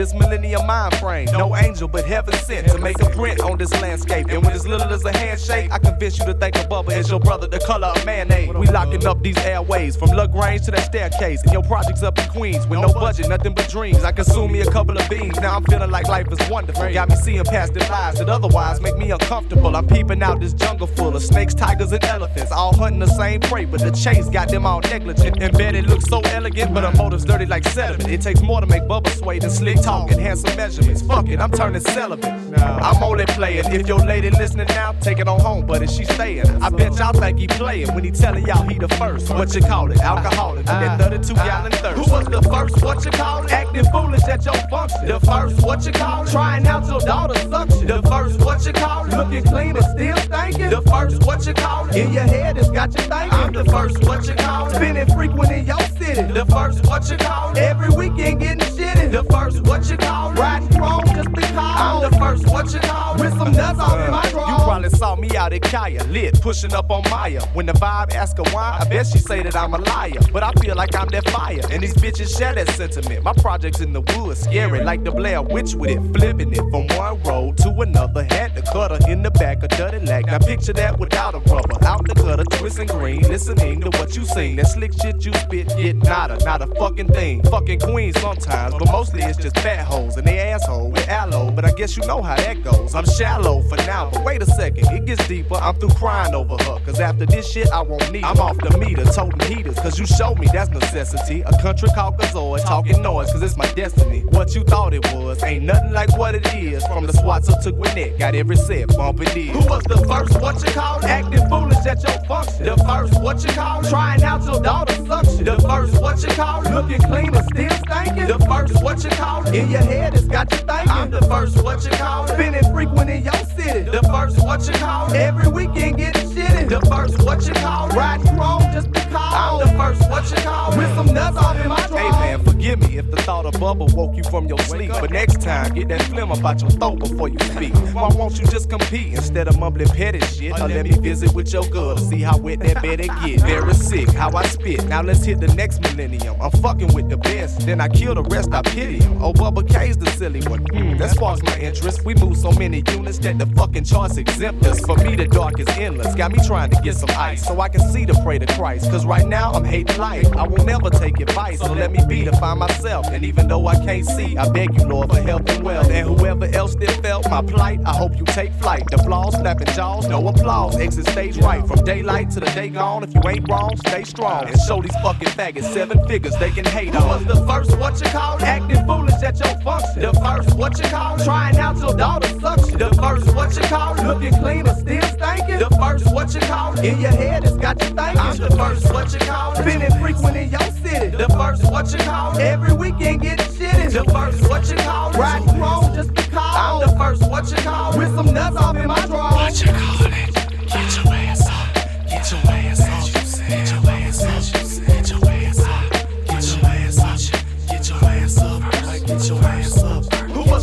this 0.00 0.14
millennium 0.14 0.66
mind 0.66 0.96
frame. 0.96 1.28
No 1.32 1.54
angel, 1.54 1.86
but 1.86 2.06
heaven 2.06 2.32
sent 2.32 2.66
to 2.68 2.78
make 2.78 2.98
a 3.02 3.10
print 3.10 3.38
on 3.40 3.58
this 3.58 3.70
landscape. 3.82 4.28
And 4.30 4.42
with 4.42 4.54
as 4.54 4.66
little 4.66 4.88
as 4.88 5.04
a 5.04 5.14
handshake, 5.14 5.70
I 5.70 5.78
convince 5.78 6.18
you 6.18 6.24
to 6.24 6.32
think 6.32 6.56
of 6.56 6.70
Bubba 6.70 6.92
as 6.92 7.10
your 7.10 7.20
brother, 7.20 7.46
the 7.46 7.60
color 7.60 7.88
of 7.88 8.06
mayonnaise. 8.06 8.48
We 8.54 8.66
locking 8.68 9.06
up 9.06 9.22
these 9.22 9.36
airways 9.38 9.96
from 9.96 10.08
Lagrange 10.10 10.64
to 10.64 10.70
that 10.70 10.84
staircase. 11.08 11.42
And 11.42 11.52
your 11.52 11.62
projects 11.62 12.02
up 12.02 12.18
in 12.18 12.28
Queens 12.28 12.66
with 12.66 12.80
no 12.80 12.92
budget, 12.92 13.28
nothing 13.28 13.54
but 13.54 13.68
dreams. 13.68 14.04
I 14.04 14.12
consume 14.12 14.52
me 14.52 14.60
a 14.60 14.70
couple 14.70 14.96
of 14.98 15.08
beans. 15.08 15.38
Now 15.40 15.56
I'm 15.56 15.64
feeling 15.64 15.90
like 15.90 16.08
life 16.08 16.26
is 16.30 16.50
wonderful. 16.50 16.92
Got 16.92 17.08
me 17.08 17.16
seeing 17.16 17.44
past 17.44 17.74
the 17.74 17.80
lies 17.80 18.18
that 18.18 18.28
otherwise 18.28 18.80
make 18.80 18.96
me 18.96 19.10
uncomfortable. 19.10 19.74
I'm 19.76 19.86
peeping 19.86 20.22
out 20.22 20.40
this 20.40 20.52
jungle 20.52 20.86
full 20.86 21.14
of 21.16 21.22
snakes, 21.22 21.54
tigers, 21.54 21.92
and 21.92 22.04
elephants, 22.04 22.52
all 22.52 22.74
hunting 22.74 23.00
the 23.00 23.06
same 23.06 23.40
prey. 23.40 23.64
But 23.64 23.80
the 23.80 23.90
chase 23.90 24.28
got 24.28 24.48
them 24.48 24.66
all 24.66 24.80
negligent. 24.80 25.36
And 25.36 25.42
Embedded 25.42 25.86
looks 25.86 26.06
so 26.06 26.20
elegant, 26.20 26.74
but 26.74 26.84
her 26.84 26.96
motives 26.96 27.24
dirty 27.24 27.46
like 27.46 27.64
sediment. 27.64 28.10
It 28.10 28.20
takes 28.20 28.42
more 28.42 28.60
to 28.60 28.66
make 28.66 28.86
bubble 28.86 29.10
sway 29.10 29.38
than 29.38 29.50
slick 29.50 29.80
talk 29.82 30.10
and 30.10 30.20
handsome 30.20 30.56
measurements. 30.56 31.02
Fuck 31.02 31.28
it, 31.28 31.40
I'm 31.40 31.50
turning 31.50 31.80
celibate. 31.80 32.39
I'm 32.78 33.02
only 33.02 33.26
playing. 33.26 33.64
If 33.72 33.86
your 33.88 33.98
lady 33.98 34.30
listening 34.30 34.66
now, 34.68 34.92
take 35.00 35.18
it 35.18 35.28
on 35.28 35.40
home, 35.40 35.66
but 35.66 35.82
if 35.82 35.90
she 35.90 36.04
staying, 36.04 36.46
I 36.62 36.70
bet 36.70 36.96
y'all 36.98 37.12
think 37.12 37.38
he 37.38 37.46
playing 37.46 37.94
when 37.94 38.04
he 38.04 38.10
telling 38.10 38.46
y'all 38.46 38.66
he 38.68 38.78
the 38.78 38.88
first. 38.88 39.30
What 39.30 39.54
you 39.54 39.60
call 39.60 39.90
it? 39.90 39.98
Alcoholic. 39.98 40.58
with 40.58 40.66
that 40.66 41.00
uh-huh. 41.00 41.10
32 41.10 41.34
gallon 41.34 41.72
thirst. 41.72 41.96
Who 41.96 42.12
was 42.12 42.26
the 42.26 42.42
first? 42.42 42.82
What 42.82 43.04
you 43.04 43.10
call 43.10 43.44
it? 43.44 43.52
Acting 43.52 43.84
foolish 43.92 44.24
at 44.24 44.44
your 44.44 44.54
function. 44.68 45.06
The 45.06 45.20
first, 45.20 45.62
what 45.62 45.84
you 45.86 45.92
call 45.92 46.24
it? 46.24 46.30
Trying 46.30 46.66
out 46.66 46.86
your 46.86 47.00
daughter's 47.00 47.42
suction. 47.50 47.86
The 47.86 48.02
first, 48.02 48.40
what 48.40 48.64
you 48.66 48.72
call 48.72 49.06
it? 49.06 49.16
Looking 49.16 49.44
clean 49.44 49.76
and 49.76 49.86
still 49.86 50.16
thinking. 50.16 50.70
The 50.70 50.82
first, 50.82 51.24
what 51.24 51.46
you 51.46 51.54
call 51.54 51.88
it? 51.88 51.96
In 51.96 52.12
your 52.12 52.24
head, 52.24 52.58
it's 52.58 52.70
got 52.70 52.92
you 52.94 53.04
thinking. 53.04 53.32
I'm 53.32 53.52
the 53.52 53.64
first, 53.64 54.04
what 54.04 54.26
you 54.26 54.34
call 54.34 54.68
it? 54.68 54.74
Spinning 54.74 55.06
frequent 55.06 55.50
in 55.52 55.66
your 55.66 55.80
city. 55.98 56.22
The 56.32 56.46
first, 56.46 56.86
what 56.86 57.10
you 57.10 57.16
call 57.16 57.52
it? 57.52 57.58
Every 57.58 57.90
weekend 57.90 58.40
getting 58.40 58.60
shitty. 58.94 59.10
The 59.10 59.24
first, 59.24 59.60
what 59.62 59.88
you 59.90 59.96
call? 59.96 60.32
Riding 60.32 60.78
wrong 60.78 61.04
just 61.06 61.32
because. 61.32 61.52
I'm 61.56 62.10
the 62.10 62.16
first, 62.18 62.46
what 62.46 62.72
you 62.72 62.80
call? 62.80 63.09
With 63.18 63.36
some 63.36 63.52
nuts 63.52 63.78
my. 63.78 64.24
You 64.50 64.56
probably 64.64 64.90
saw 64.90 65.16
me 65.16 65.36
out 65.36 65.52
at 65.52 65.62
Kaya, 65.62 66.04
lit, 66.04 66.40
pushing 66.40 66.72
up 66.74 66.90
on 66.90 67.02
Maya. 67.10 67.42
When 67.54 67.66
the 67.66 67.72
vibe 67.72 68.14
ask 68.14 68.36
her 68.36 68.44
why, 68.54 68.78
I 68.80 68.88
bet 68.88 69.06
she 69.06 69.18
say 69.18 69.42
that 69.42 69.56
I'm 69.56 69.74
a 69.74 69.78
liar. 69.78 70.20
But 70.32 70.42
I 70.42 70.52
feel 70.60 70.76
like 70.76 70.94
I'm 70.94 71.08
that 71.08 71.28
fire, 71.30 71.60
and 71.70 71.82
these 71.82 71.94
bitches 71.94 72.36
share 72.36 72.54
that 72.54 72.68
sentiment. 72.70 73.24
My 73.24 73.32
project's 73.32 73.80
in 73.80 73.92
the 73.92 74.02
woods, 74.16 74.40
scary 74.40 74.82
like 74.84 75.04
the 75.04 75.10
Blair 75.10 75.42
Witch 75.42 75.74
with 75.74 75.90
it, 75.90 76.00
flipping 76.14 76.52
it 76.52 76.64
from 76.70 76.86
one 76.98 77.22
road 77.22 77.56
to 77.58 77.70
another. 77.80 78.24
Had 78.24 78.54
to 78.56 78.62
cut 78.62 78.90
her 78.90 79.10
in 79.10 79.22
the 79.22 79.30
back 79.30 79.62
of 79.62 79.70
dirty 79.70 80.04
lag. 80.04 80.26
Now 80.26 80.38
picture 80.38 80.72
that 80.74 80.98
without 80.98 81.34
a 81.34 81.38
rubber, 81.38 81.84
out 81.84 82.06
the 82.06 82.14
gutter, 82.14 82.44
twisting 82.44 82.88
green, 82.88 83.22
listening 83.22 83.80
to 83.82 83.90
what 83.98 84.16
you 84.16 84.24
sing. 84.24 84.56
That 84.56 84.66
slick 84.66 84.92
shit 85.00 85.24
you 85.24 85.32
spit, 85.34 85.68
get 85.76 85.96
nada, 85.96 86.38
not 86.44 86.62
a 86.62 86.66
fucking 86.74 87.08
thing. 87.08 87.42
Fucking 87.44 87.80
queen 87.80 88.12
sometimes, 88.14 88.74
but 88.74 88.90
mostly 88.90 89.22
it's 89.22 89.38
just 89.38 89.58
fat 89.58 89.86
hoes 89.86 90.16
and 90.16 90.26
they 90.26 90.38
asshole 90.38 90.90
with 90.90 91.08
aloe. 91.08 91.50
But 91.50 91.64
I 91.64 91.72
guess 91.72 91.96
you 91.96 92.06
know 92.06 92.22
how 92.22 92.36
that 92.36 92.62
goes. 92.62 92.94
I'm 93.00 93.06
shallow 93.06 93.62
for 93.62 93.76
now, 93.76 94.10
but 94.12 94.26
wait 94.26 94.42
a 94.42 94.44
second, 94.44 94.86
it 94.88 95.06
gets 95.06 95.26
deeper. 95.26 95.54
I'm 95.54 95.74
through 95.76 95.94
crying 95.94 96.34
over 96.34 96.62
her, 96.64 96.80
cause 96.84 97.00
after 97.00 97.24
this 97.24 97.50
shit 97.50 97.72
I 97.72 97.80
won't 97.80 98.12
need. 98.12 98.22
her. 98.22 98.28
I'm 98.28 98.38
off 98.38 98.58
the 98.58 98.76
meter, 98.76 99.06
toting 99.06 99.40
heaters, 99.56 99.76
cause 99.76 99.98
you 99.98 100.04
showed 100.04 100.38
me 100.38 100.48
that's 100.52 100.68
necessity. 100.68 101.40
A 101.40 101.62
country 101.62 101.88
Caucasoid, 101.88 102.62
talking 102.66 103.00
noise, 103.00 103.32
cause 103.32 103.42
it's 103.42 103.56
my 103.56 103.64
destiny. 103.72 104.20
What 104.36 104.54
you 104.54 104.64
thought 104.64 104.92
it 104.92 105.02
was, 105.14 105.42
ain't 105.42 105.64
nothing 105.64 105.92
like 105.92 106.14
what 106.18 106.34
it 106.34 106.52
is. 106.52 106.86
From 106.88 107.06
the 107.06 107.14
swats 107.14 107.48
up 107.48 107.62
to 107.62 107.72
Gwinnett, 107.72 108.18
got 108.18 108.34
every 108.34 108.56
set 108.56 108.88
bumping 108.88 109.28
in. 109.28 109.54
Who 109.54 109.66
was 109.66 109.82
the 109.84 109.96
first, 109.96 110.38
what 110.38 110.62
you 110.62 110.70
call? 110.70 111.02
Acting 111.02 111.48
foolish 111.48 111.79
at 111.86 112.02
your 112.02 112.24
function. 112.24 112.64
The 112.64 112.76
first, 112.76 113.20
what 113.22 113.42
you 113.44 113.50
call 113.50 113.84
it? 113.84 113.88
Trying 113.88 114.22
out 114.22 114.44
your 114.44 114.60
daughter's 114.60 115.06
suction. 115.06 115.44
The 115.44 115.58
first, 115.60 116.00
what 116.00 116.22
you 116.22 116.28
call 116.28 116.66
it? 116.66 116.74
Looking 116.74 117.00
clean 117.00 117.34
and 117.34 117.46
still 117.46 117.70
stinking. 117.70 118.26
The 118.26 118.38
first, 118.46 118.82
what 118.82 119.04
you 119.04 119.10
call 119.10 119.46
it? 119.46 119.54
In 119.54 119.70
your 119.70 119.82
head, 119.82 120.14
it's 120.14 120.24
got 120.24 120.50
you 120.52 120.58
thinking. 120.58 120.90
I'm 120.90 121.10
the 121.10 121.22
first, 121.22 121.62
what 121.62 121.84
you 121.84 121.90
call 121.90 122.24
it? 122.24 122.28
Spinning 122.30 122.72
frequent 122.72 123.10
in 123.10 123.24
your 123.24 123.34
city. 123.56 123.82
The 123.90 124.02
first, 124.10 124.38
what 124.44 124.66
you 124.66 124.74
call 124.74 125.12
it? 125.12 125.16
Every 125.16 125.48
weekend 125.48 125.98
getting 125.98 126.30
shitty. 126.30 126.68
The 126.68 126.80
first, 126.86 127.22
what 127.24 127.46
you 127.46 127.54
call 127.54 127.90
it? 127.90 127.94
Riding 127.94 128.36
wrong 128.36 128.62
just 128.72 128.90
because. 128.92 129.10
I'm 129.14 129.58
the 129.60 129.72
first, 129.76 130.08
what 130.10 130.30
you 130.30 130.36
call 130.36 130.72
it? 130.72 130.78
With 130.78 130.94
some 130.94 131.14
nuts 131.14 131.36
off 131.36 131.58
in 131.60 131.68
my 131.68 131.86
drawer. 131.88 132.00
Hey 132.00 132.10
man, 132.10 132.44
forgive 132.44 132.80
me 132.80 132.98
if 132.98 133.10
the 133.10 133.16
thought 133.22 133.46
of 133.46 133.58
bubble 133.60 133.88
woke 133.94 134.16
you 134.16 134.24
from 134.24 134.46
your 134.46 134.58
sleep. 134.60 134.90
But 134.90 135.10
next 135.10 135.40
time, 135.40 135.74
get 135.74 135.88
that 135.88 136.02
phlegm 136.02 136.30
about 136.30 136.60
your 136.60 136.70
throat 136.70 136.98
before 137.00 137.28
you 137.28 137.38
speak. 137.40 137.74
Why 137.94 138.08
won't 138.08 138.38
you 138.38 138.46
just 138.46 138.70
compete 138.70 139.12
instead 139.14 139.48
of 139.48 139.58
mumbling 139.58 139.88
petty 139.88 140.20
shit? 140.20 140.58
Or 140.60 140.68
let 140.68 140.84
me 140.84 140.92
visit 140.92 141.34
with 141.34 141.52
your 141.52 141.64
to 141.72 141.98
see 141.98 142.20
how 142.20 142.36
wet 142.38 142.60
that 142.60 142.82
bed 142.82 143.00
it 143.00 143.10
get. 143.24 143.40
Very 143.40 143.74
sick, 143.74 144.08
how 144.10 144.30
I 144.36 144.44
spit. 144.46 144.84
Now 144.86 145.02
let's 145.02 145.24
hit 145.24 145.40
the 145.40 145.48
next 145.48 145.80
millennium. 145.80 146.36
I'm 146.40 146.50
fucking 146.50 146.92
with 146.94 147.08
the 147.08 147.16
best, 147.16 147.66
then 147.66 147.80
I 147.80 147.88
kill 147.88 148.14
the 148.14 148.22
rest, 148.22 148.52
I 148.52 148.62
pity 148.62 148.98
him. 148.98 149.22
Oh, 149.22 149.32
Bubba 149.32 149.66
K's 149.68 149.96
the 149.96 150.10
silly 150.10 150.40
one. 150.42 150.60
Hmm, 150.66 150.96
that 150.98 151.10
sparks 151.10 151.42
my 151.42 151.58
interest. 151.58 152.04
We 152.04 152.14
move 152.14 152.36
so 152.36 152.52
many 152.52 152.82
units 152.90 153.18
that 153.18 153.38
the 153.38 153.46
fucking 153.46 153.84
charts 153.84 154.16
exempt 154.16 154.64
us. 154.66 154.80
For 154.80 154.96
me, 154.96 155.16
the 155.16 155.26
dark 155.26 155.58
is 155.60 155.68
endless. 155.70 156.14
Got 156.14 156.32
me 156.32 156.38
trying 156.46 156.70
to 156.70 156.80
get 156.82 156.96
some 156.96 157.10
ice 157.10 157.46
so 157.46 157.60
I 157.60 157.68
can 157.68 157.80
see 157.92 158.04
the 158.04 158.14
pray 158.24 158.38
to 158.38 158.46
Christ. 158.54 158.90
Cause 158.90 159.06
right 159.06 159.26
now 159.26 159.52
I'm 159.52 159.64
hating 159.64 159.98
life. 159.98 160.26
I 160.36 160.46
will 160.46 160.64
never 160.64 160.90
take 160.90 161.20
advice, 161.20 161.60
so 161.60 161.72
let 161.72 161.90
me 161.92 162.00
be 162.08 162.24
to 162.24 162.32
find 162.36 162.58
myself. 162.58 163.06
And 163.06 163.24
even 163.24 163.48
though 163.48 163.66
I 163.66 163.76
can't 163.84 164.06
see, 164.06 164.36
I 164.36 164.48
beg 164.50 164.74
you, 164.76 164.84
Lord, 164.86 165.10
for 165.10 165.20
health 165.20 165.48
and 165.48 165.64
wealth. 165.64 165.90
And 165.90 166.08
whoever 166.08 166.46
else 166.46 166.74
that 166.76 166.90
felt 167.02 167.28
my 167.30 167.42
plight, 167.42 167.80
I 167.86 167.94
hope 167.96 168.16
you 168.16 168.24
take 168.24 168.52
flight. 168.54 168.84
The 168.90 168.98
flaws, 168.98 169.34
snapping 169.34 169.68
jaws, 169.74 170.08
no 170.08 170.26
applause. 170.28 170.76
Exit 170.76 171.06
stage 171.08 171.38
right 171.38 171.59
from 171.66 171.84
daylight 171.84 172.30
to 172.30 172.40
the 172.40 172.50
day 172.50 172.68
gone. 172.68 173.02
If 173.02 173.14
you 173.14 173.22
ain't 173.28 173.48
wrong, 173.48 173.76
stay 173.76 174.04
strong 174.04 174.48
and 174.48 174.58
show 174.60 174.80
these 174.80 174.94
fucking 175.02 175.28
faggots 175.28 175.72
seven 175.72 176.06
figures 176.06 176.36
they 176.36 176.50
can 176.50 176.64
hate 176.64 176.94
on. 176.94 177.08
Was 177.08 177.24
the 177.24 177.46
first? 177.46 177.76
What 177.78 178.00
you 178.00 178.08
call? 178.10 178.40
Acting 178.42 178.84
foolish 178.86 179.22
at 179.22 179.38
your 179.38 179.60
function. 179.60 180.02
The 180.02 180.12
first, 180.14 180.56
what 180.56 180.78
you 180.78 180.84
call? 180.88 181.18
Trying 181.18 181.58
out 181.58 181.76
your 181.78 181.94
daughter's 181.94 182.40
suction. 182.40 182.78
The 182.78 182.90
first, 182.94 183.34
what 183.34 183.54
you 183.56 183.62
call? 183.62 183.94
Looking 183.96 184.34
clean 184.34 184.64
but 184.64 184.74
still 184.74 185.02
stinking. 185.02 185.58
The 185.58 185.70
first, 185.80 186.12
what 186.12 186.34
you 186.34 186.40
call? 186.40 186.78
In 186.80 187.00
your 187.00 187.10
head, 187.10 187.44
it's 187.44 187.56
got 187.56 187.80
you 187.82 187.88
thinking. 187.88 188.18
I'm 188.18 188.36
the 188.36 188.50
first, 188.50 188.92
what 188.92 189.12
you 189.12 189.18
call? 189.20 189.54
Spinning 189.56 190.00
frequent 190.00 190.36
in 190.36 190.50
your 190.50 190.70
city. 190.82 191.16
The 191.16 191.28
first, 191.28 191.70
what 191.70 191.92
you 191.92 191.98
call? 191.98 192.38
Every 192.38 192.72
weekend 192.72 193.22
getting 193.22 193.46
shitty. 193.46 193.92
The 193.92 194.04
first, 194.12 194.48
what 194.48 194.68
you 194.70 194.76
call? 194.76 195.12
Riding 195.12 195.60
wrong 195.60 195.94
just 195.94 196.14
because. 196.14 196.30
I'm 196.36 196.80
the 196.80 196.96
first, 196.96 197.22
what 197.28 197.50
you 197.50 197.56
call 197.58 197.92
it? 197.94 197.98
With 197.98 198.14
some 198.14 198.32
nuts 198.34 198.56
off 198.56 198.76
in 198.76 198.86
my 198.86 199.06
drawer. 199.06 199.32
What 199.32 199.60
you 199.60 199.72
call 199.72 200.06
it? 200.06 200.19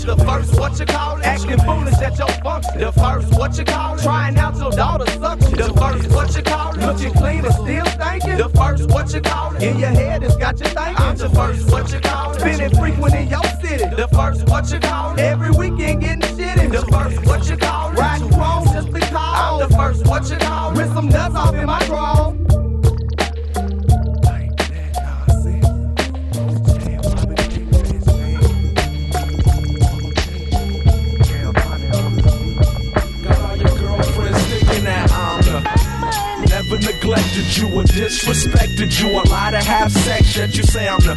The 0.08 0.16
first? 0.24 0.58
What 0.58 0.80
you 0.80 0.86
call 0.86 1.18
it? 1.18 1.26
Acting 1.26 1.60
foolish 1.60 2.00
at 2.00 2.18
your 2.18 2.30
function. 2.42 2.80
The 2.80 2.92
first, 2.94 3.38
what 3.38 3.58
you 3.58 3.66
call 3.66 3.96
it? 3.96 4.02
Trying 4.02 4.38
out 4.38 4.56
your 4.58 4.72
daughter's 4.72 5.14
suction. 5.16 5.58
The 5.58 5.74
first, 5.74 6.10
what 6.12 6.36
you 6.36 6.42
call 6.42 6.74
it? 6.74 6.80
Looking 6.80 7.14
clean 7.14 7.46
and 7.46 7.54
still 7.54 7.86
thinking. 7.86 8.38
The 8.38 8.50
first, 8.56 8.90
what 8.90 9.14
you 9.14 9.22
call 9.22 9.56
it? 9.56 9.64
In 9.64 9.80
your 9.80 9.90
head, 9.90 10.24
it's 10.24 10.38
got 10.38 10.60
you 10.60 10.66
thinking. 10.66 10.96
I'm 10.98 11.18
the 11.18 11.30
first, 11.30 11.70
what 11.70 11.92
you 11.92 12.00
call 12.00 12.32
it? 12.32 12.40
Spinning 12.40 12.76
frequent 12.76 13.16
in 13.16 13.28
your 13.28 13.44
city. 13.62 13.84
The 13.96 14.08
first, 14.14 14.48
what 14.48 14.72
you 14.72 14.80
call 14.80 15.14
it? 15.14 15.20
Every 15.20 15.52
weekend 15.52 16.02
getting 16.02 16.22
shitty. 16.22 16.72
The 16.72 16.86
first, 16.92 17.26
what 17.26 17.50
you 17.50 17.58
call 17.58 17.92
it? 17.92 18.00
Riding 18.00 18.30
wrong 18.40 18.66
just 18.72 18.92
because. 18.92 19.14
I'm 19.14 19.60
the 19.60 19.76
first, 19.76 20.08
what 20.08 20.30
you 20.30 20.38
call 20.38 20.72
it? 20.72 20.78
With 20.78 20.94
some 20.94 21.10
nuts 21.10 21.36
off 21.36 21.54
in 21.54 21.66
my 21.66 21.84
drawer. 21.86 22.37
Neglected 36.80 37.58
you 37.58 37.68
or 37.68 37.84
disrespected 37.84 39.02
you. 39.02 39.10
A 39.10 39.24
lot 39.30 39.54
of 39.54 39.64
half 39.64 39.92
sex 39.92 40.38
yet 40.38 40.56
you 40.56 40.64
say 40.64 40.88
I'm 40.88 41.00
the 41.00 41.16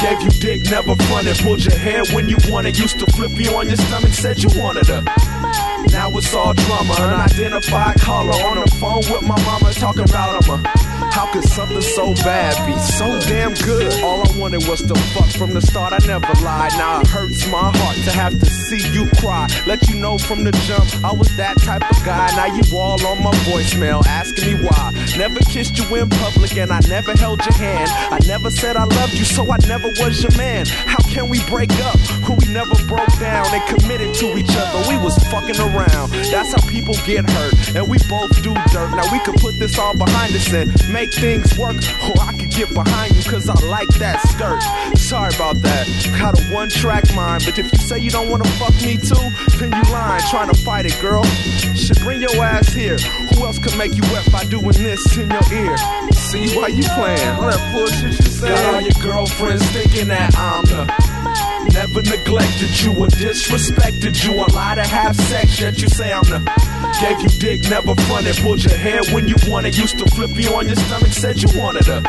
Gave 0.00 0.22
you 0.22 0.30
dick, 0.30 0.70
never 0.70 0.94
fronted. 1.04 1.36
Pulled 1.38 1.64
your 1.64 1.76
hair 1.76 2.04
when 2.14 2.28
you 2.28 2.36
wanted. 2.48 2.78
Used 2.78 2.98
to 3.00 3.06
flip 3.12 3.32
you 3.34 3.50
on 3.56 3.66
your 3.66 3.76
stomach, 3.76 4.12
said 4.12 4.42
you 4.42 4.50
wanted 4.60 4.86
her. 4.86 5.71
Now 5.92 6.10
it's 6.16 6.32
all 6.32 6.54
drama, 6.54 6.94
unidentified 6.94 8.00
caller 8.00 8.32
on 8.32 8.64
the 8.64 8.70
phone 8.80 9.04
with 9.12 9.22
my 9.22 9.38
mama 9.44 9.72
talking 9.74 10.04
about 10.04 10.48
I'm 10.48 10.64
a. 10.64 10.68
How 11.12 11.30
could 11.30 11.44
something 11.44 11.82
so 11.82 12.14
bad 12.24 12.56
be 12.66 12.78
so 12.78 13.20
damn 13.28 13.52
good? 13.52 13.92
All 14.02 14.26
I 14.26 14.38
wanted 14.38 14.66
was 14.66 14.80
to 14.80 14.94
fuck 15.12 15.28
from 15.36 15.52
the 15.52 15.60
start. 15.60 15.92
I 15.92 15.98
never 16.06 16.32
lied. 16.42 16.72
Now 16.78 17.02
it 17.02 17.06
hurts 17.06 17.46
my 17.52 17.70
heart 17.74 17.96
to 18.06 18.10
have 18.10 18.38
to 18.40 18.46
see 18.46 18.80
you 18.94 19.06
cry. 19.20 19.46
Let 19.66 19.86
you 19.90 19.96
know 19.96 20.16
from 20.16 20.44
the 20.44 20.52
jump 20.64 20.88
I 21.04 21.12
was 21.12 21.28
that 21.36 21.58
type 21.58 21.84
of 21.84 22.04
guy. 22.04 22.34
Now 22.34 22.46
you 22.46 22.62
all 22.74 23.04
on 23.06 23.22
my 23.22 23.34
voicemail 23.44 24.02
asking 24.06 24.46
me 24.46 24.64
why. 24.64 24.92
Never 25.18 25.40
kissed 25.40 25.76
you 25.76 25.84
in 25.96 26.08
public 26.08 26.56
and 26.56 26.72
I 26.72 26.80
never 26.88 27.12
held 27.12 27.44
your 27.44 27.54
hand. 27.54 27.90
I 28.10 28.18
never 28.26 28.50
said 28.50 28.76
I 28.76 28.84
loved 28.84 29.12
you, 29.12 29.26
so 29.26 29.44
I 29.52 29.58
never 29.68 29.88
was 30.00 30.22
your 30.22 30.34
man. 30.38 30.64
How 30.64 31.02
can 31.12 31.28
we 31.28 31.44
break 31.44 31.72
up 31.84 31.98
who 32.24 32.34
we 32.40 32.46
never 32.48 32.74
broke 32.88 33.12
down 33.20 33.44
and 33.52 33.62
committed 33.68 34.14
to 34.14 34.38
each 34.38 34.56
other? 34.56 34.88
We 34.88 34.96
was 34.96 35.18
fucking 35.28 35.60
around. 35.60 35.81
Around. 35.82 36.10
That's 36.30 36.52
how 36.52 36.62
people 36.68 36.94
get 37.06 37.28
hurt, 37.28 37.76
and 37.76 37.88
we 37.88 37.98
both 38.08 38.34
do 38.42 38.54
dirt. 38.72 38.90
Now 38.94 39.10
we 39.12 39.18
could 39.20 39.36
put 39.36 39.58
this 39.58 39.78
all 39.78 39.96
behind 39.96 40.34
us 40.34 40.52
and 40.52 40.70
make 40.92 41.12
things 41.14 41.58
work, 41.58 41.76
or 42.06 42.20
I 42.20 42.34
could 42.38 42.50
get 42.50 42.72
behind 42.72 43.16
you 43.16 43.22
cause 43.30 43.48
I 43.48 43.58
like 43.66 43.88
that 43.98 44.20
skirt. 44.28 44.62
Sorry 44.98 45.34
about 45.34 45.56
that, 45.62 45.88
You 46.04 46.12
got 46.18 46.38
a 46.38 46.42
one 46.54 46.68
track 46.68 47.04
mind, 47.14 47.44
but 47.44 47.58
if 47.58 47.72
you 47.72 47.78
say 47.78 47.98
you 47.98 48.10
don't 48.10 48.30
wanna 48.30 48.48
fuck 48.60 48.74
me 48.82 48.96
too, 48.96 49.26
then 49.58 49.72
you 49.72 49.92
lying, 49.92 50.22
trying 50.30 50.48
to 50.52 50.58
fight 50.62 50.86
it, 50.86 50.98
girl. 51.00 51.24
Should 51.74 52.00
bring 52.00 52.20
your 52.20 52.36
ass 52.42 52.72
here. 52.72 52.98
Who 52.98 53.44
else 53.44 53.58
could 53.58 53.76
make 53.76 53.94
you 53.94 54.02
wet 54.12 54.30
by 54.30 54.44
doing 54.44 54.72
this 54.72 55.16
in 55.16 55.30
your 55.30 55.46
ear? 55.52 55.76
See 56.12 56.56
why 56.56 56.68
you 56.68 56.84
playing? 56.94 57.28
All 57.36 57.50
that 57.50 57.72
bullshit 57.74 58.12
you 58.18 58.30
say. 58.30 58.48
Got 58.48 58.74
all 58.74 58.80
your 58.80 59.02
girlfriends 59.02 59.64
thinking 59.70 60.08
that 60.08 60.36
I'm 60.36 60.64
the 60.64 61.11
Never 61.70 62.02
neglected 62.02 62.80
you 62.80 62.90
or 62.92 63.06
disrespected 63.06 64.24
you. 64.24 64.34
A 64.34 64.46
lot 64.52 64.78
of 64.78 64.86
half 64.86 65.14
sex, 65.16 65.60
yet 65.60 65.80
you 65.80 65.88
say 65.88 66.12
I'm 66.12 66.22
the. 66.24 66.40
Gave 67.00 67.20
you 67.22 67.28
dick, 67.38 67.70
never 67.70 67.94
fronted. 68.02 68.36
Pulled 68.36 68.64
your 68.64 68.76
hair 68.76 69.02
when 69.12 69.28
you 69.28 69.36
wanted. 69.46 69.76
Used 69.76 69.98
to 69.98 70.06
flip 70.10 70.30
you 70.34 70.54
on 70.54 70.66
your 70.66 70.76
stomach, 70.76 71.12
said 71.12 71.42
you 71.42 71.48
wanted 71.58 71.86
her. 71.86 72.00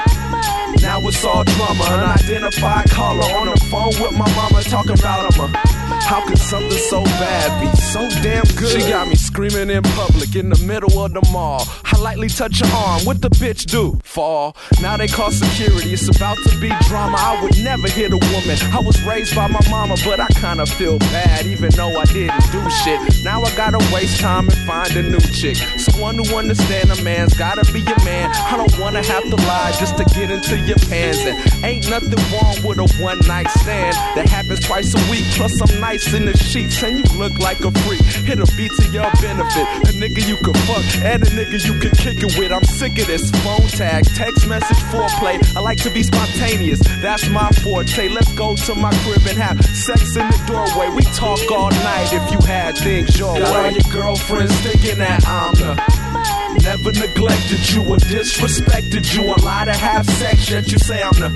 Now 0.82 1.00
it's 1.08 1.24
all 1.24 1.44
drama, 1.44 1.84
unidentified 1.84 2.90
caller 2.90 3.24
on 3.24 3.48
the 3.48 3.60
phone 3.70 3.94
with 4.02 4.12
my 4.14 4.30
mama 4.36 4.62
talking 4.64 5.00
about 5.00 5.34
him. 5.34 5.93
How 6.06 6.26
could 6.28 6.38
something 6.38 6.72
so 6.72 7.04
bad 7.04 7.62
be 7.62 7.76
so 7.78 8.08
damn 8.22 8.44
good? 8.56 8.82
She 8.82 8.90
got 8.90 9.08
me 9.08 9.16
screaming 9.16 9.70
in 9.70 9.82
public 9.84 10.36
in 10.36 10.50
the 10.50 10.60
middle 10.66 11.00
of 11.00 11.14
the 11.14 11.28
mall. 11.32 11.66
I 11.86 11.98
lightly 11.98 12.28
touch 12.28 12.60
her 12.60 12.76
arm, 12.76 13.04
what 13.06 13.22
the 13.22 13.30
bitch 13.30 13.66
do? 13.66 14.00
Fall. 14.04 14.56
Now 14.82 14.98
they 14.98 15.08
call 15.08 15.32
security, 15.32 15.94
it's 15.94 16.08
about 16.16 16.38
to 16.38 16.60
be 16.60 16.70
drama. 16.88 17.18
I 17.18 17.42
would 17.42 17.58
never 17.64 17.88
hit 17.88 18.12
a 18.12 18.18
woman. 18.18 18.58
I 18.74 18.82
was 18.86 19.02
raised 19.04 19.36
by 19.36 19.48
my 19.48 19.62
mama, 19.70 19.96
but 20.04 20.20
I 20.20 20.28
kinda 20.28 20.66
feel 20.66 21.00
bad, 21.00 21.46
even 21.46 21.70
though 21.72 21.98
I 21.98 22.06
didn't 22.06 22.52
do 22.52 22.62
shit. 22.84 23.00
Now 23.24 23.42
I 23.42 23.56
gotta 23.56 23.80
waste 23.94 24.20
time 24.20 24.50
and 24.50 24.58
find 24.68 24.96
a 24.96 25.04
new 25.04 25.20
chick. 25.20 25.58
Someone 25.78 26.16
who 26.16 26.36
understand 26.36 26.92
a 26.92 27.02
man's 27.02 27.34
gotta 27.34 27.64
be 27.72 27.82
a 27.82 28.04
man. 28.04 28.30
I 28.32 28.58
don't 28.58 28.78
wanna 28.80 29.04
have 29.04 29.24
to 29.24 29.36
lie 29.48 29.72
just 29.80 29.98
to 29.98 30.04
get 30.06 30.30
into 30.30 30.58
your 30.60 30.78
pants. 30.90 31.20
And 31.20 31.66
ain't 31.66 31.90
nothing 31.90 32.20
wrong 32.32 32.56
with 32.64 32.78
a 32.80 32.88
one 33.02 33.20
night 33.28 33.50
stand 33.50 33.96
that 34.16 34.28
happens 34.28 34.60
twice 34.60 34.94
a 34.94 35.02
week. 35.10 35.26
Plus, 35.36 35.60
I'm 35.62 35.80
nice 35.80 35.93
in 35.94 36.26
the 36.26 36.36
sheets 36.36 36.82
and 36.82 36.98
you 36.98 37.06
look 37.20 37.38
like 37.38 37.60
a 37.60 37.70
freak. 37.86 38.02
Hit 38.02 38.40
a 38.40 38.50
beat 38.58 38.72
to 38.82 38.90
your 38.90 39.06
benefit. 39.22 39.68
A 39.86 39.94
nigga 39.94 40.28
you 40.28 40.38
can 40.38 40.54
fuck 40.66 40.82
and 41.06 41.22
a 41.22 41.26
nigga 41.28 41.64
you 41.64 41.80
can 41.80 41.92
kick 41.92 42.24
it 42.24 42.36
with. 42.40 42.52
I'm 42.52 42.64
sick 42.64 42.98
of 42.98 43.06
this 43.06 43.30
phone 43.46 43.68
tag, 43.68 44.04
text 44.16 44.48
message, 44.48 44.78
foreplay. 44.90 45.38
I 45.56 45.60
like 45.60 45.78
to 45.84 45.92
be 45.92 46.02
spontaneous, 46.02 46.80
that's 47.00 47.30
my 47.30 47.48
forte. 47.62 48.10
Let's 48.10 48.34
go 48.34 48.56
to 48.56 48.76
my 48.76 48.90
crib 49.06 49.22
and 49.30 49.38
have 49.38 49.64
sex 49.66 50.16
in 50.18 50.26
the 50.28 50.44
doorway. 50.48 50.90
We 50.96 51.04
talk 51.14 51.40
all 51.52 51.70
night 51.70 52.10
if 52.12 52.32
you 52.32 52.40
had 52.40 52.76
things 52.76 53.20
your 53.20 53.38
Got 53.38 53.54
way. 53.54 53.66
all 53.66 53.72
your 53.72 53.94
girlfriends 53.94 54.56
thinking 54.62 54.98
that 54.98 55.24
I'm 55.28 55.54
the 55.54 56.23
Never 56.62 56.92
neglected 56.92 57.70
you 57.72 57.82
or 57.82 57.98
disrespected 57.98 59.14
you. 59.16 59.34
A 59.34 59.38
lot 59.42 59.68
of 59.68 59.76
half 59.76 60.06
sex, 60.06 60.50
yet 60.50 60.72
you 60.72 60.78
say 60.78 61.02
I'm 61.02 61.14
the 61.14 61.30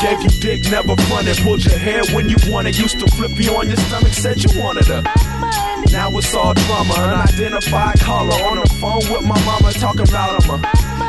Gave 0.00 0.22
you 0.22 0.40
dick, 0.40 0.70
never 0.70 0.96
fronted. 1.02 1.36
Pulled 1.38 1.64
your 1.64 1.78
hair 1.78 2.02
when 2.14 2.28
you 2.28 2.36
wanted. 2.48 2.76
Used 2.76 2.98
to 3.00 3.06
flip 3.12 3.32
you 3.34 3.54
on 3.56 3.68
your 3.68 3.76
stomach, 3.76 4.12
said 4.12 4.42
you 4.42 4.60
wanted 4.60 4.86
her. 4.86 5.02
Now 5.92 6.10
it's 6.18 6.34
all 6.34 6.54
drama, 6.54 6.94
unidentified 6.94 8.00
caller 8.00 8.34
on 8.50 8.56
the 8.58 8.68
phone 8.80 9.12
with 9.12 9.22
my 9.26 9.38
mama 9.44 9.72
talking 9.72 10.08
about 10.08 10.42
him. 10.42 10.60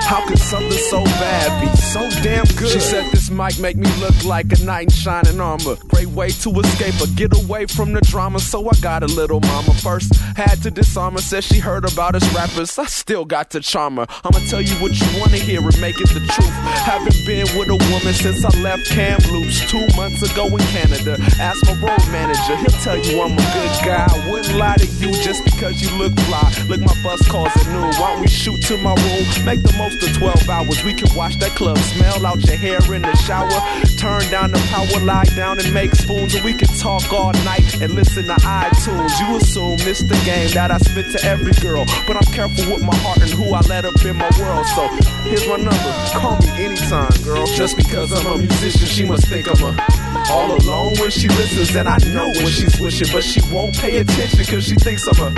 How 0.05 0.25
could 0.27 0.37
something 0.37 0.71
so 0.71 1.03
bad 1.03 1.61
be 1.61 1.75
so 1.75 2.07
damn 2.21 2.45
good? 2.55 2.69
She 2.69 2.79
said 2.79 3.11
this 3.11 3.31
mic 3.31 3.57
make 3.57 3.77
me 3.77 3.89
look 3.99 4.23
like 4.23 4.51
a 4.51 4.63
knight 4.63 4.83
in 4.83 4.89
shining 4.91 5.39
armor. 5.39 5.77
Great 5.87 6.09
way 6.09 6.29
to 6.29 6.51
escape 6.59 7.01
or 7.01 7.07
get 7.15 7.33
away 7.35 7.65
from 7.65 7.93
the 7.93 8.01
drama. 8.01 8.39
So 8.39 8.69
I 8.69 8.73
got 8.81 9.01
a 9.01 9.07
little 9.07 9.39
mama 9.39 9.73
first. 9.73 10.15
Had 10.35 10.61
to 10.61 10.69
disarm 10.69 11.13
her. 11.13 11.21
Said 11.21 11.43
she 11.43 11.57
heard 11.57 11.91
about 11.91 12.13
us 12.13 12.35
rappers. 12.35 12.77
I 12.77 12.85
still 12.85 13.25
got 13.25 13.44
to 13.49 13.59
charm 13.59 13.97
her. 13.97 14.07
I'ma 14.23 14.39
tell 14.49 14.61
you 14.61 14.75
what 14.81 14.93
you 14.99 15.07
wanna 15.19 15.37
hear 15.37 15.59
and 15.59 15.79
make 15.81 15.99
it 15.99 16.09
the 16.09 16.21
truth. 16.21 16.55
Haven't 16.85 17.25
been 17.25 17.47
with 17.57 17.69
a 17.69 17.79
woman 17.91 18.13
since 18.13 18.43
I 18.45 18.49
left 18.61 18.85
Kamloops 18.89 19.69
two 19.69 19.85
months 19.95 20.21
ago 20.23 20.47
in 20.47 20.63
Canada. 20.73 21.17
Ask 21.39 21.65
my 21.65 21.73
road 21.81 22.05
manager, 22.11 22.55
he'll 22.57 22.79
tell 22.81 22.97
you 22.97 23.21
I'm 23.21 23.33
a 23.33 23.45
good 23.53 23.73
guy. 23.85 24.07
I 24.09 24.29
wouldn't 24.29 24.55
lie 24.55 24.77
to 24.77 24.85
you 24.85 25.11
just 25.23 25.43
because 25.43 25.81
you 25.81 25.89
look 25.97 26.13
fly. 26.27 26.51
Look, 26.67 26.81
my 26.81 26.95
bus 27.03 27.27
calls 27.27 27.55
at 27.55 27.67
noon. 27.67 27.93
Why 27.99 28.13
don't 28.13 28.21
we 28.21 28.27
shoot 28.27 28.61
to 28.69 28.77
my 28.77 28.93
room? 28.93 29.25
Make 29.45 29.61
the 29.63 29.73
most 29.77 30.01
of 30.03 30.15
12 30.17 30.49
hours. 30.49 30.83
We 30.83 30.93
can 30.93 31.13
watch 31.15 31.37
that 31.39 31.51
club, 31.51 31.77
smell 31.77 32.25
out 32.25 32.43
your 32.45 32.57
hair 32.57 32.81
in 32.93 33.01
the 33.01 33.15
shower. 33.15 33.49
Turn 33.97 34.23
down 34.31 34.51
the 34.51 34.61
power, 34.71 35.03
lie 35.03 35.25
down 35.35 35.59
and 35.59 35.73
make 35.73 35.93
spoons. 35.95 36.35
And 36.35 36.43
we 36.43 36.53
can 36.53 36.69
talk 36.79 37.11
all 37.11 37.33
night 37.43 37.81
and 37.81 37.93
listen 37.93 38.25
to 38.25 38.35
iTunes. 38.45 39.11
You 39.19 39.37
assume 39.37 39.77
it's 39.87 40.01
the 40.01 40.19
game 40.25 40.49
that 40.53 40.71
I 40.71 40.77
spit 40.77 41.11
to 41.13 41.25
every 41.25 41.53
girl. 41.61 41.85
But 42.07 42.17
I'm 42.17 42.33
careful 42.33 42.73
with 42.73 42.83
my 42.83 42.95
heart 43.03 43.21
and 43.21 43.34
who 43.35 43.53
I 43.53 43.61
let 43.61 43.85
up 43.85 44.03
in 44.03 44.15
my 44.17 44.29
world. 44.39 44.65
So 44.67 44.87
here's 45.27 45.47
my 45.47 45.57
number. 45.57 45.91
Call 46.13 46.39
me 46.39 46.49
anytime, 46.65 47.11
girl. 47.23 47.45
Just 47.45 47.77
because 47.77 48.11
I'm 48.11 48.25
a 48.25 48.37
musician, 48.37 48.87
she 48.87 49.05
must 49.05 49.27
think 49.27 49.47
I'm 49.47 49.61
a 49.63 50.05
all 50.31 50.51
alone 50.57 50.93
when 50.99 51.11
she 51.11 51.27
listens. 51.27 51.75
And 51.75 51.87
I 51.87 51.97
know 52.13 52.27
when 52.27 52.47
she's 52.47 52.79
wishing, 52.79 53.07
but 53.11 53.23
she 53.23 53.41
won't 53.51 53.75
pay 53.75 53.97
attention 53.97 54.39
because 54.39 54.63
she 54.65 54.75
thinks 54.75 55.07
I'm 55.07 55.27
a. 55.27 55.29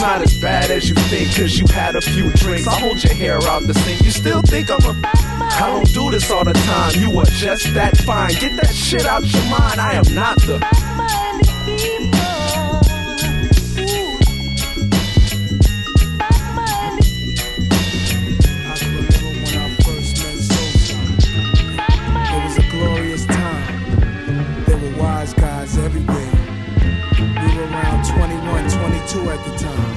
Not 0.00 0.22
as 0.22 0.38
bad 0.40 0.70
as 0.70 0.88
you 0.88 0.94
think 0.94 1.28
because 1.28 1.58
you 1.58 1.66
had 1.68 1.94
a 1.96 2.00
few 2.00 2.30
drinks. 2.32 2.66
I 2.66 2.78
hold 2.80 3.02
your 3.02 3.14
hair 3.14 3.38
out 3.42 3.62
the 3.62 3.74
sink. 3.74 4.02
You 4.02 4.10
still 4.10 4.42
think 4.42 4.70
I'm 4.70 4.82
a. 4.82 4.94
I 5.04 5.68
don't 5.68 5.92
do 5.92 6.10
this 6.10 6.30
all 6.30 6.44
the 6.44 6.52
time. 6.52 7.00
You 7.00 7.18
are 7.18 7.26
just 7.26 7.72
that 7.74 7.96
fine. 7.98 8.32
Get 8.34 8.60
that 8.60 8.74
shit 8.74 9.06
out 9.06 9.22
your 9.22 9.44
mind. 9.44 9.80
I 9.80 9.94
am 9.94 10.14
not 10.14 10.36
the. 10.42 11.53
22 29.34 29.40
at 29.40 29.44
the 29.44 29.56
time. 29.58 29.96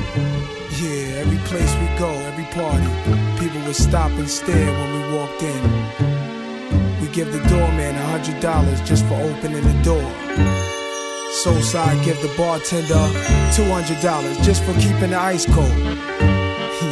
Yeah, 0.82 1.22
every 1.22 1.38
place 1.50 1.74
we 1.76 1.88
go, 1.98 2.10
every 2.26 2.46
party, 2.46 2.88
people 3.40 3.62
would 3.66 3.76
stop 3.76 4.12
and 4.12 4.30
stare 4.30 4.72
when 4.72 4.94
we 4.94 5.02
walked 5.16 5.44
in. 5.44 5.64
We 7.02 7.08
give 7.10 7.32
the 7.32 7.40
doorman 7.50 7.96
a 7.96 8.06
hundred 8.06 8.40
dollars 8.42 8.82
just 8.82 9.06
for 9.06 9.16
opening 9.16 9.64
the 9.64 9.84
door. 9.84 10.12
Soulside 11.44 12.04
give 12.04 12.20
the 12.22 12.34
bartender 12.38 13.06
two 13.54 13.66
hundred 13.66 14.02
dollars 14.02 14.38
just 14.46 14.64
for 14.64 14.74
keeping 14.74 15.12
the 15.12 15.20
ice 15.20 15.46
cold. 15.46 15.78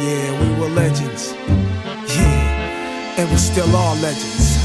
Yeah, 0.06 0.30
we 0.40 0.60
were 0.60 0.68
legends. 0.68 1.32
Yeah, 2.14 3.18
and 3.18 3.30
we 3.30 3.36
still 3.36 3.74
are 3.74 3.96
legends. 3.96 4.56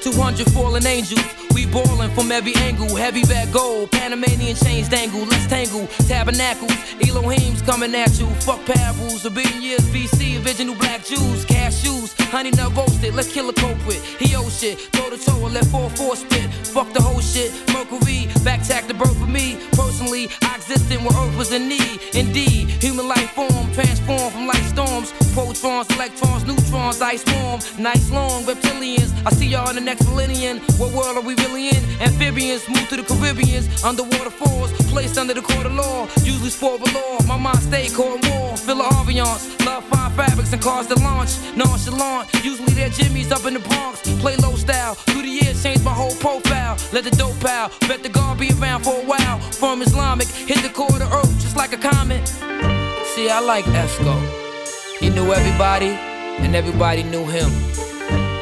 200 0.00 0.50
fallen 0.52 0.86
angels. 0.86 1.45
We 1.56 1.64
ballin' 1.64 2.10
from 2.10 2.30
every 2.30 2.54
angle. 2.56 2.94
Heavy 2.96 3.22
bag 3.22 3.50
gold, 3.50 3.90
Panamanian 3.90 4.56
chains 4.56 4.90
dangle. 4.90 5.24
Let's 5.24 5.46
tangle. 5.46 5.86
Tabernacles, 6.06 6.76
Elohim's 7.00 7.62
coming 7.62 7.94
at 7.94 8.20
you. 8.20 8.26
Fuck 8.44 8.62
parables. 8.66 9.24
A 9.24 9.30
billion 9.30 9.62
years 9.62 9.80
BC, 9.88 10.44
original 10.44 10.74
black 10.74 11.02
Jews. 11.02 11.46
Cashews, 11.46 12.12
honey 12.28 12.50
nut 12.50 12.76
roasted. 12.76 13.14
Let's 13.14 13.32
kill 13.32 13.48
a 13.48 13.54
culprit. 13.54 14.02
He 14.18 14.36
owe 14.36 14.50
shit. 14.50 14.92
Toe 14.92 15.08
to 15.08 15.16
toe 15.16 15.48
let 15.48 15.64
4-4 15.64 16.16
spit. 16.16 16.52
Fuck 16.76 16.92
the 16.92 17.00
whole 17.00 17.22
shit. 17.22 17.50
Mercury, 17.72 18.28
back 18.44 18.62
tack 18.62 18.86
the 18.86 18.92
birth 18.92 19.16
for 19.18 19.26
me. 19.26 19.56
Personally, 19.72 20.28
I 20.42 20.56
existed 20.56 20.98
when 20.98 21.14
Earth 21.16 21.38
was 21.38 21.52
in 21.52 21.68
need. 21.70 22.00
Indeed, 22.12 22.68
human 22.84 23.08
life 23.08 23.30
form 23.30 23.72
transformed 23.72 24.32
from 24.34 24.46
light 24.46 24.66
storms. 24.74 25.10
Protons, 25.32 25.88
electrons, 25.96 26.44
neutrons, 26.44 27.00
ice 27.00 27.22
form. 27.22 27.60
nights 27.82 28.10
long 28.10 28.42
reptilians. 28.44 29.10
I 29.24 29.30
see 29.30 29.46
y'all 29.46 29.70
in 29.70 29.76
the 29.76 29.80
next 29.80 30.04
millennium. 30.06 30.58
What 30.76 30.92
world 30.92 31.16
are 31.16 31.22
we 31.22 31.34
in? 31.54 31.76
Amphibians 32.00 32.68
move 32.68 32.88
to 32.88 32.96
the 32.96 33.02
Caribbeans. 33.02 33.84
Underwater 33.84 34.30
falls, 34.30 34.72
placed 34.90 35.18
under 35.18 35.34
the 35.34 35.42
court 35.42 35.66
of 35.66 35.74
law. 35.74 36.08
Usually 36.22 36.50
sport 36.50 36.80
of 36.80 36.92
law. 36.94 37.18
My 37.26 37.36
mind 37.36 37.58
stay 37.58 37.88
cold 37.88 38.26
war. 38.28 38.56
Fill 38.56 38.78
the 38.78 38.84
ambiance. 38.84 39.44
Love 39.64 39.84
fine 39.84 40.12
fabrics 40.12 40.52
and 40.52 40.62
cars 40.62 40.86
to 40.88 40.94
launch. 40.96 41.30
Nonchalant. 41.56 42.32
Usually 42.44 42.72
they're 42.72 42.88
Jimmy's 42.88 43.30
up 43.30 43.44
in 43.44 43.54
the 43.54 43.60
Bronx. 43.60 44.00
Play 44.20 44.36
low 44.36 44.56
style. 44.56 44.94
Through 44.94 45.22
the 45.22 45.28
years, 45.28 45.62
change 45.62 45.82
my 45.82 45.92
whole 45.92 46.14
profile. 46.16 46.76
Let 46.92 47.04
the 47.04 47.10
dope 47.10 47.38
pal. 47.40 47.70
Bet 47.88 48.02
the 48.02 48.08
guard 48.08 48.38
be 48.38 48.50
around 48.58 48.84
for 48.84 48.94
a 48.94 49.04
while. 49.04 49.38
From 49.52 49.82
Islamic, 49.82 50.28
hit 50.28 50.62
the 50.62 50.70
core 50.70 50.88
of 50.88 50.98
the 50.98 51.08
earth 51.14 51.40
just 51.40 51.56
like 51.56 51.72
a 51.72 51.78
comet. 51.78 52.26
See, 53.14 53.30
I 53.30 53.40
like 53.40 53.64
Esco. 53.66 54.14
He 54.98 55.10
knew 55.10 55.32
everybody, 55.32 55.90
and 56.42 56.56
everybody 56.56 57.02
knew 57.02 57.24
him. 57.24 57.50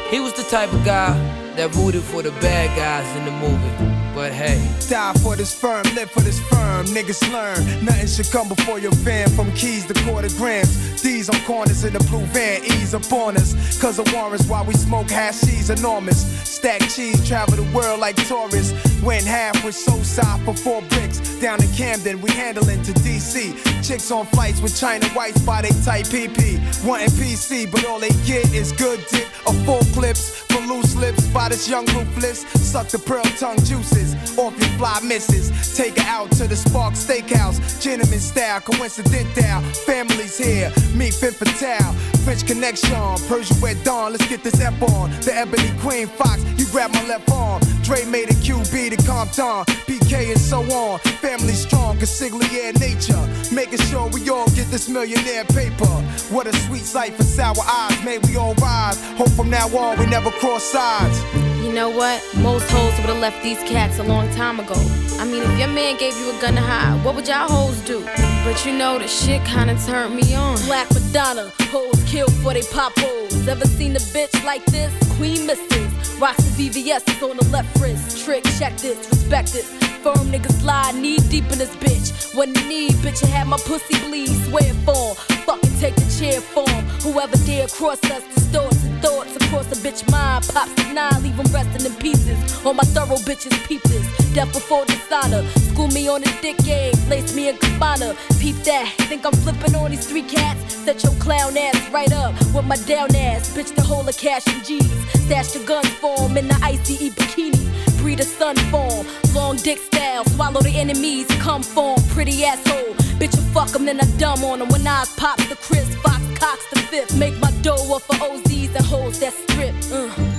He 0.09 0.19
was 0.19 0.33
the 0.33 0.43
type 0.43 0.71
of 0.71 0.83
guy 0.85 1.44
that 1.55 1.73
rooted 1.75 2.03
for 2.03 2.21
the 2.21 2.31
bad 2.31 2.75
guys 2.77 3.07
in 3.17 3.25
the 3.25 3.31
movie. 3.31 3.94
But 4.15 4.31
hey. 4.31 4.57
Die 4.87 5.13
for 5.21 5.35
this 5.35 5.53
firm, 5.53 5.83
live 5.93 6.09
for 6.09 6.21
this 6.21 6.39
firm. 6.47 6.85
Niggas 6.87 7.21
learn, 7.31 7.83
nothing 7.83 8.07
should 8.07 8.31
come 8.31 8.47
before 8.47 8.79
your 8.79 8.93
fam. 9.03 9.29
From 9.31 9.51
keys 9.51 9.85
to 9.87 9.93
quarter 10.05 10.29
grams. 10.37 11.01
D's 11.01 11.29
on 11.29 11.39
corners 11.41 11.83
in 11.83 11.93
the 11.93 11.99
blue 12.05 12.25
van, 12.27 12.63
ease 12.63 12.95
up 12.95 13.11
on 13.11 13.35
us. 13.35 13.53
Cause 13.79 13.99
of 13.99 14.11
warrants 14.13 14.47
while 14.47 14.65
we 14.65 14.73
smoke 14.73 15.07
hashies 15.07 15.69
enormous. 15.69 16.19
Stack 16.49 16.81
cheese, 16.89 17.27
travel 17.27 17.57
the 17.57 17.69
world 17.75 17.99
like 17.99 18.15
tourists. 18.27 18.73
Went 19.03 19.25
half 19.25 19.63
with 19.63 19.75
so 19.75 20.01
soft 20.01 20.45
for 20.45 20.55
four 20.55 20.81
bricks. 20.83 21.19
Down 21.39 21.61
in 21.61 21.69
Camden, 21.73 22.21
we 22.21 22.31
handling 22.31 22.81
to 22.83 22.93
DC. 22.93 23.53
Chicks 23.85 24.09
on 24.11 24.25
flights 24.27 24.61
with 24.61 24.79
China 24.79 25.05
whites 25.09 25.41
by 25.41 25.61
they 25.61 25.75
type 25.83 26.05
PP. 26.05 26.57
Wanting 26.85 27.09
PC, 27.09 27.69
but 27.69 27.85
all 27.85 27.99
they 27.99 28.15
get 28.25 28.51
is 28.53 28.71
good 28.71 29.03
dick 29.11 29.27
or 29.45 29.53
full 29.65 29.83
clips. 29.93 30.41
For 30.55 30.61
loose 30.61 30.95
lips 30.95 31.27
by 31.27 31.49
this 31.49 31.67
young 31.67 31.85
ruthless. 31.87 32.45
Suck 32.71 32.87
the 32.87 32.99
pearl 32.99 33.23
tongue 33.37 33.61
juices 33.63 34.04
off 34.37 34.57
your 34.59 34.69
fly 34.77 34.99
misses. 35.03 35.51
Take 35.75 35.97
her 35.99 36.09
out 36.09 36.31
to 36.33 36.47
the 36.47 36.55
Spark 36.55 36.93
Steakhouse. 36.93 37.81
Gentleman 37.81 38.19
style, 38.19 38.61
coincidental. 38.61 39.61
Families 39.85 40.37
here, 40.37 40.71
meet 40.93 41.13
Femme 41.13 41.33
Fatale. 41.33 41.93
French 42.25 42.45
connection, 42.47 42.89
Persian 43.27 43.59
wet 43.61 43.77
dawn. 43.83 44.11
Let's 44.11 44.27
get 44.27 44.43
this 44.43 44.59
F 44.59 44.81
on. 44.81 45.11
The 45.21 45.31
Ebony 45.35 45.71
Queen 45.79 46.07
Fox, 46.07 46.43
you 46.57 46.65
grab 46.71 46.91
my 46.91 47.05
left 47.07 47.29
arm. 47.31 47.61
Dre 47.83 48.03
made 48.05 48.29
a 48.29 48.33
QB 48.33 48.97
to 48.97 48.97
Compton, 49.05 49.63
PK 49.85 50.31
and 50.31 50.39
so 50.39 50.61
on. 50.73 50.99
Family 51.21 51.53
strong, 51.53 51.97
consigliere 51.97 52.73
nature. 52.79 53.21
Making 53.53 53.79
sure 53.79 54.09
we 54.09 54.27
all 54.29 54.47
get 54.49 54.67
this 54.71 54.89
millionaire 54.89 55.45
paper. 55.45 55.93
What 56.33 56.47
a 56.47 56.53
sweet 56.65 56.83
sight 56.83 57.13
for 57.13 57.23
sour 57.23 57.63
eyes. 57.63 58.03
May 58.03 58.17
we 58.17 58.37
all 58.37 58.55
rise. 58.55 58.99
Hope 59.17 59.29
from 59.29 59.49
now 59.49 59.67
on 59.77 59.99
we 59.99 60.07
never 60.07 60.31
cross 60.31 60.63
sides. 60.63 61.54
You 61.65 61.73
know 61.73 61.89
what? 61.89 62.23
Most 62.37 62.69
hoes 62.69 62.95
would've 63.01 63.17
left 63.17 63.41
these 63.41 63.57
cats 63.63 63.97
a 63.97 64.03
long 64.03 64.29
time 64.35 64.59
ago. 64.59 64.75
I 65.17 65.25
mean, 65.25 65.41
if 65.41 65.57
your 65.57 65.67
man 65.67 65.97
gave 65.97 66.15
you 66.15 66.29
a 66.29 66.39
gun 66.39 66.53
to 66.53 66.61
hide, 66.61 67.03
what 67.03 67.15
would 67.15 67.27
y'all 67.27 67.49
hoes 67.49 67.81
do? 67.81 68.05
But 68.45 68.63
you 68.63 68.71
know, 68.71 68.99
the 68.99 69.07
shit 69.07 69.43
kinda 69.45 69.75
turned 69.83 70.15
me 70.15 70.35
on. 70.35 70.57
Black 70.67 70.87
Madonna, 70.93 71.51
hoes 71.71 72.01
killed 72.05 72.31
for 72.43 72.53
they 72.53 72.61
pop 72.61 72.93
hoes. 72.99 73.47
Ever 73.47 73.65
seen 73.65 73.95
a 73.95 73.99
bitch 74.13 74.45
like 74.45 74.63
this? 74.65 74.93
Queen 75.17 75.47
Misses. 75.47 76.19
Rocks 76.19 76.43
the 76.43 76.69
VVS 76.69 77.09
is 77.09 77.23
on 77.23 77.35
the 77.35 77.45
left 77.45 77.81
wrist. 77.81 78.23
Trick, 78.23 78.43
check 78.59 78.77
this, 78.77 78.97
respect 79.09 79.51
this. 79.51 79.67
Firm 80.03 80.31
niggas 80.31 80.63
lie, 80.63 80.91
knee 80.91 81.17
deep 81.17 81.51
in 81.51 81.57
this 81.57 81.75
bitch. 81.77 82.35
When 82.35 82.53
you 82.53 82.63
need, 82.67 82.91
bitch, 83.01 83.23
you 83.23 83.27
had 83.29 83.47
my 83.47 83.57
pussy 83.57 83.97
bleed. 84.07 84.29
Swear 84.45 84.71
form. 84.85 85.15
Fucking 85.47 85.79
take 85.79 85.95
the 85.95 86.05
chair 86.19 86.41
form. 86.41 86.85
Whoever 87.01 87.37
dare 87.37 87.67
cross 87.67 88.03
us, 88.11 88.23
distorts 88.35 88.85
thoughts 89.05 89.35
across 89.35 89.67
a 89.71 89.77
bitch 89.85 90.01
mind. 90.09 90.43
Pops 90.51 90.73
the 90.73 90.93
nine, 90.93 91.21
leave 91.21 91.37
resting 91.53 91.85
in 91.85 91.93
pieces. 91.95 92.37
All 92.65 92.73
my 92.73 92.83
thorough 92.95 93.21
bitches 93.27 93.55
peep 93.67 93.81
this. 93.83 94.05
Death 94.33 94.51
before 94.51 94.85
dishonor. 94.85 95.43
School 95.69 95.89
me 95.89 96.07
on 96.07 96.21
the 96.21 96.31
dick 96.41 96.57
game. 96.69 96.93
Lace 97.07 97.35
me 97.35 97.49
in 97.49 97.57
cabana. 97.57 98.15
Peep 98.39 98.55
that. 98.65 98.87
Think 99.09 99.25
I'm 99.25 99.33
flipping 99.43 99.75
on 99.75 99.91
these 99.91 100.07
three 100.07 100.23
cats? 100.23 100.73
Set 100.73 101.03
your 101.03 101.13
clown 101.23 101.55
ass 101.57 101.89
right 101.91 102.11
up 102.11 102.33
with 102.53 102.65
my 102.65 102.77
down 102.87 103.15
ass. 103.15 103.55
Bitch, 103.55 103.73
the 103.75 103.83
whole 103.83 104.07
of 104.07 104.17
cash 104.17 104.45
and 104.47 104.63
G's. 104.65 104.91
Stash 105.25 105.51
the 105.51 105.59
guns 105.65 105.89
for 106.01 106.15
'em 106.23 106.37
in 106.37 106.47
the 106.47 106.57
ICE 106.63 107.09
bikini. 107.17 107.63
Breed 107.99 108.19
a 108.19 108.25
sun 108.25 108.55
form. 108.71 109.05
Long 109.33 109.55
dick 109.57 109.79
style. 109.89 110.23
Swallow 110.33 110.61
the 110.61 110.75
enemies. 110.83 111.27
Come 111.45 111.63
form. 111.63 112.01
Pretty 112.15 112.43
asshole. 112.45 112.93
Bitch, 113.19 113.35
you 113.37 113.43
fuck 113.53 113.73
'em, 113.75 113.85
then 113.85 113.99
I 114.01 114.05
dumb 114.21 114.43
on 114.43 114.61
'em. 114.61 114.69
When 114.69 114.87
eyes 114.87 115.11
pop 115.21 115.37
the 115.51 115.57
Chris 115.67 115.89
Fox 116.03 116.21
cocks 116.39 116.65
the 116.73 116.74
fifth. 116.89 117.17
Make 117.17 117.37
my 117.39 117.51
dough 117.61 117.95
up 117.95 118.01
for 118.03 118.15
OZs 118.15 118.75
and 118.75 118.85
hoes 118.85 119.19
that 119.19 119.33
strip. 119.33 119.75
Uh. 119.91 120.35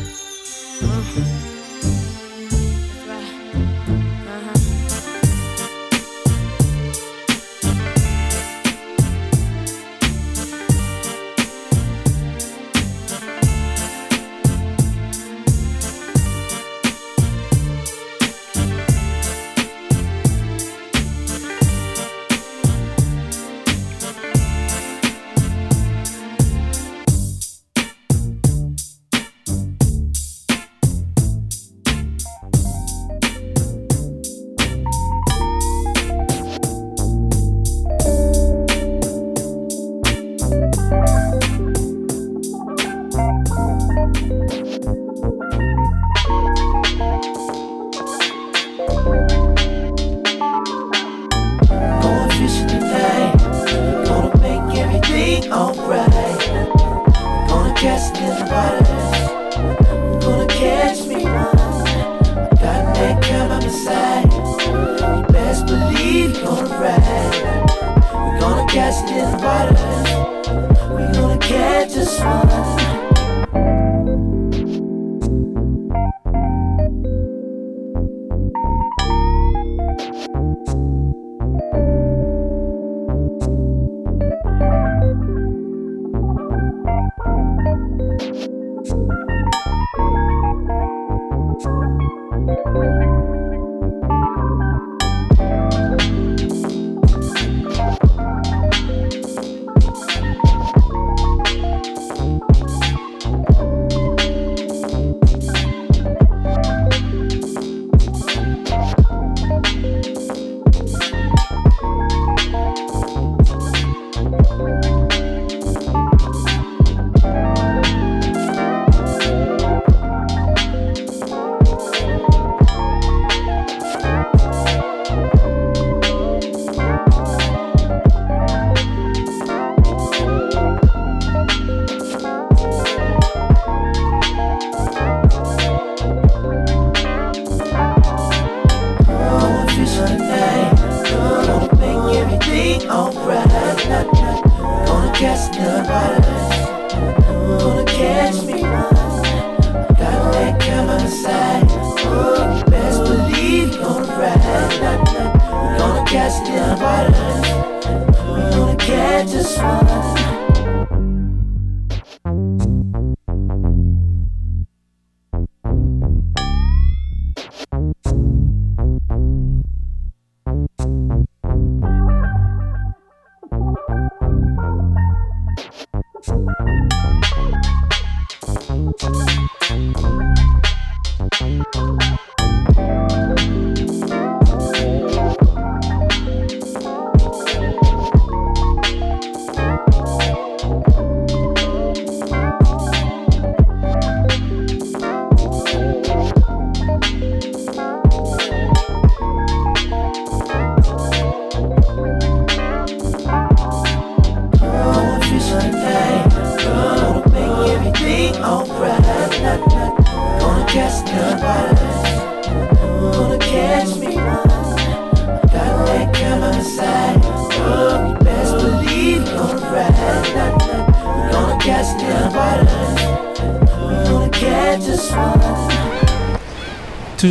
Going 0.81 1.26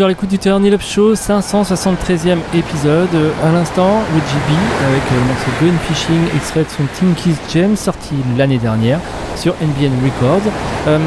Toujours 0.05 0.09
à 0.09 0.21
l'écoute 0.21 0.29
du 0.29 0.37
Turn 0.37 0.63
Up 0.71 0.81
Show, 0.81 1.15
573e 1.15 2.37
épisode. 2.53 3.09
À 3.43 3.51
l'instant, 3.51 4.03
le 4.13 4.19
GB 4.19 4.59
avec 4.87 5.01
euh, 5.01 5.15
le 5.15 5.71
morceau 5.71 5.79
Fishing, 5.87 6.27
extrait 6.35 6.63
de 6.63 6.69
son 6.69 6.83
Tinky's 6.99 7.37
Gem, 7.51 7.75
sorti 7.75 8.13
l'année 8.37 8.59
dernière 8.59 8.99
sur 9.35 9.55
NBN 9.55 9.93
Records. 10.03 10.51
Euh, 10.87 10.99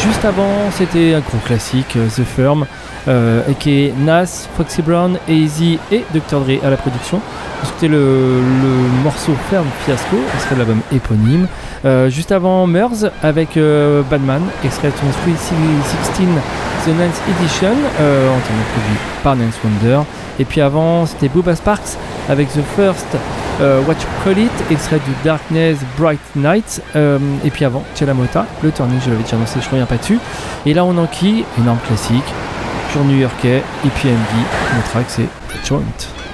juste 0.00 0.24
avant, 0.24 0.70
c'était 0.70 1.14
un 1.14 1.20
gros 1.20 1.38
classique, 1.44 1.96
euh, 1.96 2.08
The 2.08 2.22
Firm, 2.22 2.66
euh, 3.08 3.42
aka 3.50 3.92
Nas, 3.98 4.48
Foxy 4.56 4.82
Brown, 4.82 5.18
Easy 5.28 5.78
et 5.90 6.04
Dr. 6.14 6.40
Dre 6.40 6.64
à 6.64 6.70
la 6.70 6.76
production. 6.76 7.20
C'était 7.66 7.88
le, 7.88 8.40
le 8.40 9.02
morceau 9.04 9.32
Firm 9.50 9.66
Fiasco, 9.84 10.16
extrait 10.34 10.54
de 10.54 10.60
l'album 10.60 10.80
éponyme. 10.92 11.46
Euh, 11.84 12.08
juste 12.08 12.32
avant, 12.32 12.66
Murs 12.66 13.10
avec 13.22 13.56
euh, 13.56 14.02
Batman, 14.10 14.42
extrait 14.64 14.88
de 14.88 14.94
son 14.94 15.22
Sweet 15.22 15.38
16 15.38 15.56
The 16.84 16.88
Ninth 16.90 17.20
Edition, 17.28 17.74
euh, 18.00 18.28
entièrement 18.28 18.62
produit 18.72 18.98
par 19.24 19.36
Nance 19.36 19.58
Wonder. 19.64 20.02
Et 20.38 20.44
puis 20.44 20.60
avant, 20.60 21.04
c'était 21.06 21.28
Booba 21.28 21.56
Sparks 21.56 21.96
avec 22.28 22.48
The 22.48 22.60
First 22.76 23.06
euh, 23.60 23.80
What 23.82 23.94
You 23.94 24.08
Call 24.24 24.38
It, 24.38 24.52
extrait 24.70 25.00
du 25.00 25.10
Darkness 25.24 25.78
Bright 25.98 26.20
Night. 26.36 26.82
Euh, 26.94 27.18
et 27.44 27.50
puis 27.50 27.64
avant, 27.64 27.82
Mota, 28.14 28.46
le 28.62 28.70
turning, 28.70 29.00
je 29.04 29.10
l'avais 29.10 29.22
déjà 29.22 29.36
annoncé, 29.36 29.58
je 29.60 29.68
reviens 29.68 29.86
pas 29.86 29.96
dessus. 29.96 30.18
Et 30.64 30.74
là, 30.74 30.84
on 30.84 30.96
enquille, 30.98 31.44
énorme 31.58 31.78
classique, 31.86 32.24
pur 32.92 33.04
new-yorkais, 33.04 33.62
EPMD. 33.84 34.46
Mon 34.74 34.82
track, 34.82 35.06
c'est 35.08 35.24
The 35.24 35.66
Joint. 35.66 36.25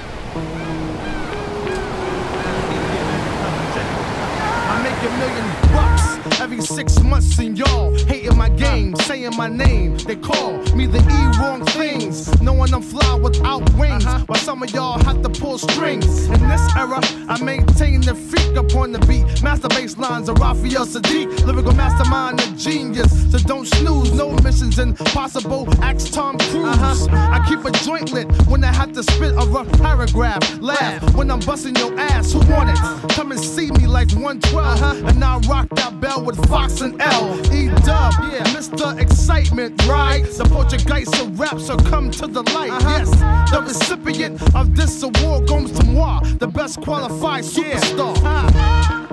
My 9.37 9.47
name. 9.47 9.97
They 9.97 10.15
call 10.15 10.57
me 10.75 10.85
the 10.85 10.99
E 10.99 11.39
wrong 11.39 11.65
things, 11.65 12.41
knowing 12.41 12.73
I'm 12.73 12.81
fly 12.81 13.15
without 13.15 13.63
wings. 13.73 14.05
While 14.33 14.41
some 14.41 14.63
of 14.63 14.71
y'all 14.71 14.97
have 15.03 15.21
to 15.21 15.29
pull 15.29 15.59
strings. 15.59 16.25
In 16.25 16.47
this 16.49 16.75
era, 16.75 16.99
I 17.29 17.39
maintain 17.43 18.01
the 18.01 18.15
freak 18.15 18.55
upon 18.57 18.91
the 18.91 18.97
beat. 19.05 19.43
Master 19.43 19.67
bass 19.67 19.95
lines 19.95 20.27
of 20.27 20.39
Raphael 20.39 20.87
Saadiq, 20.87 21.45
lyrical 21.45 21.73
mastermind, 21.73 22.41
a 22.41 22.47
genius. 22.57 23.11
So 23.31 23.37
don't 23.37 23.67
snooze, 23.67 24.11
no 24.11 24.31
missions 24.37 24.79
impossible. 24.79 25.67
Axe 25.83 26.09
Tom 26.09 26.39
Cruise. 26.39 26.65
Uh-huh. 26.65 27.07
I 27.11 27.45
keep 27.47 27.63
a 27.63 27.69
joint 27.85 28.11
lit 28.11 28.25
when 28.47 28.63
I 28.63 28.73
have 28.73 28.93
to 28.93 29.03
spit 29.03 29.33
a 29.33 29.45
rough 29.45 29.71
paragraph. 29.73 30.41
Laugh 30.59 31.13
when 31.13 31.29
I'm 31.29 31.39
busting 31.39 31.75
your 31.75 31.93
ass. 31.99 32.33
Who 32.33 32.39
want 32.51 32.71
it? 32.71 32.77
Uh-huh. 32.77 33.07
Come 33.09 33.33
and 33.33 33.39
see 33.39 33.69
me 33.69 33.85
like 33.85 34.09
112. 34.13 34.55
Uh-huh. 34.57 35.09
And 35.09 35.23
I 35.23 35.37
rock 35.47 35.69
that 35.75 36.01
bell 36.01 36.23
with 36.25 36.43
Fox 36.49 36.81
and 36.81 36.99
L. 36.99 37.37
E 37.53 37.67
dub, 37.85 38.13
yeah, 38.31 38.43
Mr. 38.55 38.99
Excitement, 38.99 39.79
right? 39.85 40.23
The 40.25 40.45
Portuguese 40.45 41.21
of 41.21 41.39
rap, 41.39 41.59
so 41.59 41.77
come 41.77 42.09
to 42.09 42.25
the 42.25 42.41
light. 42.53 42.71
Yes, 42.81 43.11
the 43.51 43.61
recipient 43.61 44.22
of 44.23 44.73
this 44.75 45.03
award 45.03 45.47
goes 45.47 45.71
to 45.71 45.85
moi, 45.85 46.21
the 46.39 46.47
best 46.47 46.81
qualified 46.81 47.43
superstar. 47.43 48.15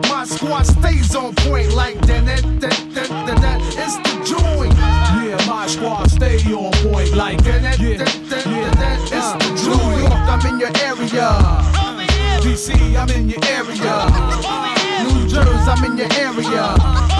My 0.08 0.24
squad 0.24 0.62
stays 0.64 1.16
on 1.16 1.34
point 1.34 1.72
like 1.74 2.00
that. 2.06 2.20
It's 2.62 3.96
the 3.96 4.14
joint. 4.24 4.72
Yeah, 4.74 5.46
my 5.48 5.66
squad 5.66 6.10
stay 6.10 6.38
on 6.52 6.72
point 6.84 7.12
like 7.16 7.42
that. 7.42 7.80
It's 7.80 8.12
the 8.22 9.48
joint. 9.64 9.96
New 9.96 10.02
York, 10.02 10.12
I'm 10.12 10.46
in 10.46 10.60
your 10.60 10.72
area. 10.78 11.28
DC, 12.42 12.96
I'm 12.96 13.10
in 13.10 13.28
your 13.28 13.44
area. 13.46 14.06
New 15.02 15.28
Jersey, 15.28 15.70
I'm 15.70 15.84
in 15.84 15.98
your 15.98 16.12
area. 16.12 17.19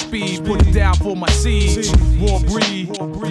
speed, 0.00 0.44
put 0.44 0.66
it 0.66 0.72
down 0.72 0.94
for 0.96 1.16
my 1.16 1.28
siege. 1.30 1.88
Raw 2.20 2.38
breed, 2.40 2.90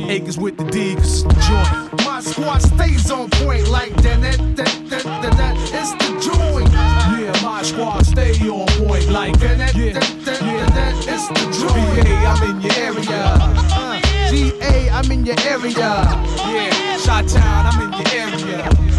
acres 0.10 0.38
with 0.38 0.58
the 0.58 0.66
D, 0.66 0.96
'cause 0.96 1.24
it's 1.24 1.24
the 1.24 1.34
joint. 1.48 2.06
My 2.06 2.20
squad 2.22 2.62
stays 2.62 3.12
on 3.12 3.30
point 3.30 3.68
like 3.70 3.94
that. 4.04 4.22
that, 4.22 4.38
that, 4.56 4.90
that, 4.90 5.04
that, 5.22 5.34
that. 5.38 5.56
It's 5.74 5.92
the 6.02 6.12
joint. 6.28 6.72
Yeah, 6.72 7.34
my 7.44 7.62
squad 7.64 8.06
stay 8.06 8.34
on 8.50 8.68
point 8.86 9.10
like 9.10 9.38
that. 9.40 9.58
that, 9.58 9.76
Yeah, 9.76 9.94
that, 9.94 10.26
that, 10.26 10.42
yeah. 10.42 10.66
that, 10.66 10.74
that. 10.76 10.94
It's 11.14 11.28
the 11.28 11.46
joint. 11.60 12.08
VA, 12.08 12.16
I'm 12.32 12.44
in 12.50 12.62
your 12.62 12.76
area. 12.88 13.20
GA, 14.30 14.90
I'm 14.90 15.12
in 15.12 15.26
your 15.26 15.40
area. 15.46 15.90
Yeah, 16.54 16.98
Shot 16.98 17.28
Town, 17.28 17.66
I'm 17.68 17.82
in 17.82 17.92
your 18.00 18.10
area. 18.14 18.99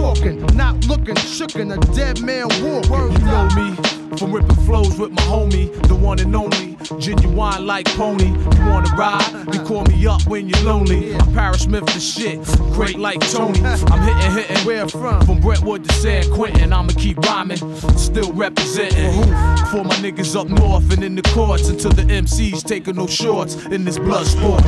Talking, 0.00 0.40
not 0.56 0.82
looking, 0.86 1.14
shookin' 1.14 1.76
a 1.76 1.94
dead 1.94 2.22
man 2.22 2.48
walking. 2.62 3.12
You 3.12 3.26
know 3.26 3.48
me 3.54 4.16
from 4.16 4.32
ripping 4.32 4.56
flows 4.64 4.98
with 4.98 5.10
my 5.10 5.22
homie, 5.24 5.70
the 5.88 5.94
one 5.94 6.18
and 6.20 6.34
only. 6.34 6.78
Genuine 6.98 7.66
like 7.66 7.84
pony. 7.96 8.28
You 8.28 8.66
wanna 8.66 8.96
ride? 8.96 9.46
You 9.52 9.60
call 9.60 9.84
me 9.84 10.06
up 10.06 10.26
when 10.26 10.48
you're 10.48 10.62
lonely. 10.62 11.14
I'm 11.14 11.34
Parrish 11.34 11.62
Smith 11.64 11.84
the 11.84 12.00
shit, 12.00 12.42
great 12.72 12.98
like 12.98 13.20
Tony. 13.30 13.60
I'm 13.62 14.00
hitting, 14.00 14.32
hitting. 14.32 14.66
Where 14.66 14.88
from? 14.88 15.20
From 15.26 15.38
Brentwood 15.38 15.84
to 15.84 15.94
San 15.96 16.32
Quentin, 16.32 16.72
I'ma 16.72 16.92
keep 16.96 17.18
rhyming, 17.18 17.58
still 17.98 18.32
representing. 18.32 19.22
For 19.70 19.84
my 19.84 19.96
niggas 20.00 20.34
up 20.34 20.48
north 20.48 20.90
and 20.92 21.04
in 21.04 21.14
the 21.14 21.22
courts 21.34 21.68
until 21.68 21.90
the 21.92 22.04
MCs 22.04 22.64
taking 22.64 22.96
no 22.96 23.06
shorts 23.06 23.54
in 23.66 23.84
this 23.84 23.98
blood 23.98 24.26
sport. 24.26 24.64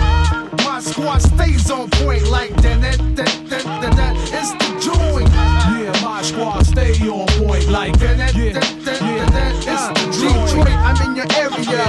My 0.65 0.81
squad 0.81 1.23
stays 1.23 1.71
on 1.71 1.89
point 1.89 2.29
like 2.29 2.55
that. 2.57 2.83
that, 2.83 3.17
that, 3.17 3.49
that, 3.49 3.97
that. 3.97 4.17
It's 4.35 4.53
the 4.53 4.81
joint. 4.81 5.02
My 6.23 6.29
squad 6.29 6.63
stay 6.65 6.93
on 7.09 7.27
point 7.27 7.69
like 7.69 7.99
that. 7.99 8.33
yeah, 8.37 8.55
yeah. 8.55 9.51
It's. 9.59 10.21
Detroit, 10.21 10.69
I'm 10.69 10.95
in 11.03 11.17
your 11.17 11.27
area. 11.35 11.83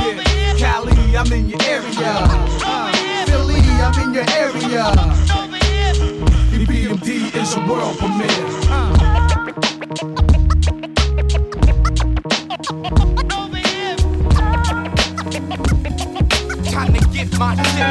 Yeah, 0.00 0.54
Cali, 0.56 1.14
I'm 1.14 1.30
in 1.30 1.50
your 1.50 1.62
area. 1.64 2.14
Uh, 2.64 2.90
Philly, 3.26 3.60
I'm 3.60 3.92
in 4.00 4.14
your 4.14 4.24
area. 4.30 4.84
EPMD 6.56 7.08
is 7.36 7.56
a 7.56 7.60
world 7.68 7.98
premiere. 7.98 8.48
Time 16.72 16.94
to 16.94 17.00
get 17.12 17.38
my 17.38 17.54
shit. 17.74 17.88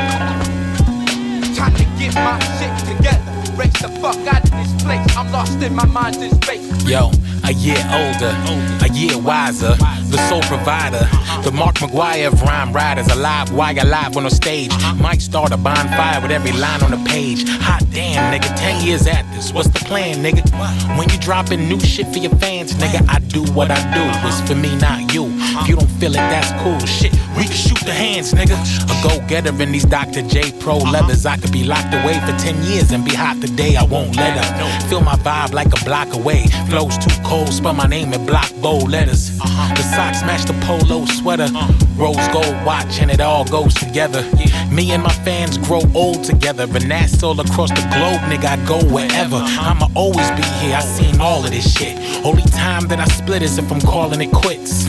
Time 1.55 1.73
to 1.75 1.85
get 1.99 2.15
my 2.15 2.39
shit 2.57 2.97
together. 2.97 3.22
Race 3.57 3.81
the 3.81 3.89
fuck 4.01 4.17
out 4.27 4.43
of 4.43 4.51
this 4.51 4.83
place. 4.83 5.15
I'm 5.15 5.31
lost 5.31 5.61
in 5.61 5.75
my 5.75 5.85
mind 5.85 6.15
in 6.17 6.31
space. 6.41 6.65
Yo, 6.89 7.11
a 7.43 7.51
year 7.53 7.81
older, 7.91 8.33
a 8.85 8.89
year 8.93 9.17
wiser, 9.17 9.75
the 10.09 10.17
sole 10.29 10.41
provider, 10.43 11.07
the 11.43 11.51
Mark 11.51 11.75
McGwire 11.75 12.27
of 12.27 12.41
rhyme 12.41 12.71
riders, 12.71 13.07
alive 13.07 13.49
you're 13.49 13.85
live 13.85 14.15
on 14.17 14.25
a 14.25 14.29
stage. 14.29 14.71
Might 14.97 15.21
start 15.21 15.51
a 15.51 15.57
bonfire 15.57 16.21
with 16.21 16.31
every 16.31 16.51
line 16.53 16.81
on 16.83 16.91
the 16.91 17.09
page. 17.09 17.43
Hot 17.47 17.83
damn, 17.91 18.31
nigga, 18.33 18.55
10 18.55 18.85
years 18.85 19.07
at 19.07 19.23
this. 19.33 19.51
What's 19.51 19.69
the 19.69 19.79
plan, 19.79 20.23
nigga? 20.23 20.43
When 20.97 21.09
you 21.09 21.17
dropping 21.19 21.67
new 21.67 21.79
shit 21.79 22.07
for 22.07 22.19
your 22.19 22.35
fans, 22.37 22.73
nigga, 22.75 23.07
I 23.09 23.19
do 23.19 23.43
what 23.53 23.71
I 23.71 23.81
do. 23.93 24.03
It's 24.27 24.41
for 24.47 24.55
me, 24.55 24.75
not 24.77 25.13
you. 25.13 25.27
If 25.59 25.67
you 25.67 25.75
don't 25.75 25.91
feel 25.99 26.11
it, 26.11 26.25
that's 26.31 26.51
cool. 26.63 26.79
Shit, 26.85 27.13
we 27.35 27.43
can 27.43 27.53
shoot 27.65 27.79
the 27.79 27.93
hands, 27.93 28.33
nigga. 28.33 28.55
A 28.85 28.95
go 29.07 29.25
getter 29.27 29.49
in 29.61 29.71
these 29.71 29.85
Dr. 29.85 30.21
J 30.21 30.51
Pro 30.59 30.77
uh-huh. 30.77 30.91
leathers. 30.91 31.25
I 31.25 31.37
could 31.37 31.51
be 31.51 31.63
locked 31.63 31.93
away 31.93 32.19
for 32.21 32.37
10 32.37 32.63
years 32.63 32.91
and 32.91 33.03
be 33.03 33.13
hot 33.13 33.41
today. 33.41 33.75
I 33.75 33.83
won't 33.83 34.15
let 34.15 34.37
up. 34.37 34.83
Feel 34.83 35.01
my 35.01 35.15
vibe 35.17 35.53
like 35.53 35.67
a 35.67 35.83
block 35.83 36.13
away. 36.13 36.45
Flows 36.69 36.97
too 36.97 37.15
cold 37.23 37.32
gold, 37.33 37.53
spell 37.53 37.73
my 37.73 37.87
name 37.87 38.13
in 38.13 38.25
block 38.25 38.51
bold 38.61 38.89
letters. 38.89 39.39
Uh-huh. 39.39 39.73
The 39.75 39.83
socks 39.95 40.21
match 40.21 40.45
the 40.45 40.53
polo 40.65 41.05
sweater. 41.05 41.49
Uh. 41.49 41.71
Rose 41.95 42.27
gold 42.31 42.57
watch, 42.65 42.99
and 43.01 43.09
it 43.09 43.21
all 43.21 43.45
goes 43.45 43.73
together. 43.73 44.21
Me 44.69 44.91
and 44.91 45.01
my 45.01 45.15
fans 45.25 45.57
grow 45.57 45.81
old 45.95 46.23
together, 46.23 46.63
and 46.63 46.91
that's 46.91 47.23
all 47.23 47.39
across 47.39 47.69
the 47.71 47.85
globe, 47.93 48.21
nigga. 48.29 48.49
I 48.55 48.57
go 48.67 48.79
wherever. 48.93 49.41
Uh-huh. 49.41 49.69
I'ma 49.69 49.87
always 49.95 50.29
be 50.31 50.45
here. 50.59 50.75
I 50.75 50.81
seen 50.81 51.19
all 51.21 51.43
of 51.43 51.51
this 51.51 51.67
shit. 51.75 51.95
Only 52.23 52.43
time 52.43 52.87
that 52.89 52.99
I 52.99 53.05
split 53.05 53.41
is 53.41 53.57
if 53.57 53.71
I'm 53.71 53.81
calling 53.81 54.21
it 54.21 54.31
quits. 54.31 54.85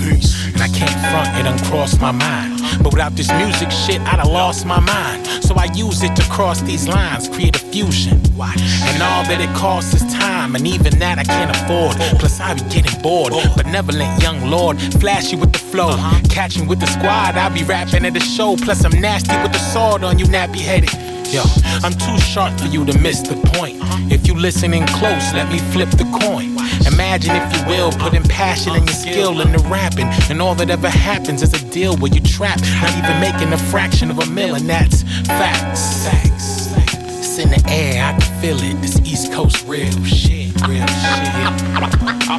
And 0.52 0.60
I 0.60 0.68
can't 0.68 0.98
front, 1.10 1.28
it 1.38 1.44
done 1.44 1.58
crossed 1.70 2.00
my 2.00 2.12
mind. 2.12 2.53
But 2.82 2.92
without 2.92 3.14
this 3.14 3.30
music 3.32 3.70
shit, 3.70 4.00
I'd 4.02 4.20
have 4.20 4.28
lost 4.28 4.66
my 4.66 4.80
mind. 4.80 5.26
So 5.42 5.54
I 5.54 5.66
use 5.74 6.02
it 6.02 6.14
to 6.16 6.22
cross 6.30 6.60
these 6.62 6.88
lines, 6.88 7.28
create 7.28 7.56
a 7.56 7.58
fusion. 7.58 8.20
And 8.36 9.02
all 9.02 9.24
that 9.24 9.40
it 9.40 9.54
costs 9.56 9.94
is 9.94 10.02
time, 10.14 10.54
and 10.54 10.66
even 10.66 10.98
that 10.98 11.18
I 11.18 11.24
can't 11.24 11.50
afford. 11.56 11.96
Plus, 12.18 12.40
I 12.40 12.54
be 12.54 12.62
getting 12.68 13.00
bored. 13.02 13.32
Benevolent 13.56 14.22
young 14.22 14.50
lord, 14.50 14.80
flashy 15.00 15.36
with 15.36 15.52
the 15.52 15.58
flow. 15.58 15.90
Uh-huh. 15.90 16.20
Catching 16.28 16.66
with 16.66 16.80
the 16.80 16.86
squad, 16.86 17.36
I 17.36 17.48
be 17.48 17.64
rapping 17.64 18.04
at 18.04 18.14
the 18.14 18.20
show. 18.20 18.56
Plus, 18.56 18.84
I'm 18.84 19.00
nasty 19.00 19.36
with 19.42 19.52
the 19.52 19.58
sword 19.58 20.04
on 20.04 20.18
you, 20.18 20.26
nappy 20.26 20.60
headed. 20.60 20.92
Yo, 21.32 21.42
I'm 21.82 21.92
too 21.92 22.18
sharp 22.18 22.58
for 22.60 22.66
you 22.66 22.84
to 22.84 22.96
miss 22.98 23.20
the 23.20 23.36
point. 23.54 23.83
If 24.10 24.26
you 24.26 24.34
listening 24.34 24.86
close, 24.86 25.32
let 25.34 25.50
me 25.50 25.58
flip 25.58 25.90
the 25.90 26.04
coin. 26.22 26.56
Imagine, 26.86 27.36
if 27.36 27.56
you 27.56 27.66
will, 27.66 27.90
putting 27.92 28.22
passion 28.24 28.74
and 28.74 28.84
your 28.86 28.94
skill 28.94 29.40
into 29.40 29.58
rapping. 29.68 30.08
And 30.30 30.40
all 30.40 30.54
that 30.56 30.70
ever 30.70 30.88
happens 30.88 31.42
is 31.42 31.52
a 31.54 31.70
deal 31.70 31.96
where 31.96 32.12
you 32.12 32.20
trap, 32.20 32.60
not 32.60 32.96
even 32.98 33.20
making 33.20 33.52
a 33.52 33.58
fraction 33.58 34.10
of 34.10 34.18
a 34.18 34.26
mil, 34.26 34.54
and 34.54 34.68
that's 34.68 35.02
facts. 35.26 36.04
Facts. 36.04 36.72
It's 37.18 37.38
in 37.38 37.50
the 37.50 37.62
air, 37.68 38.04
I 38.04 38.12
can 38.18 38.40
feel 38.40 38.58
it. 38.60 38.80
This 38.80 39.00
East 39.00 39.32
Coast 39.32 39.66
real 39.66 39.90
shit, 40.04 40.52
real 40.68 40.86
shit. 40.86 41.24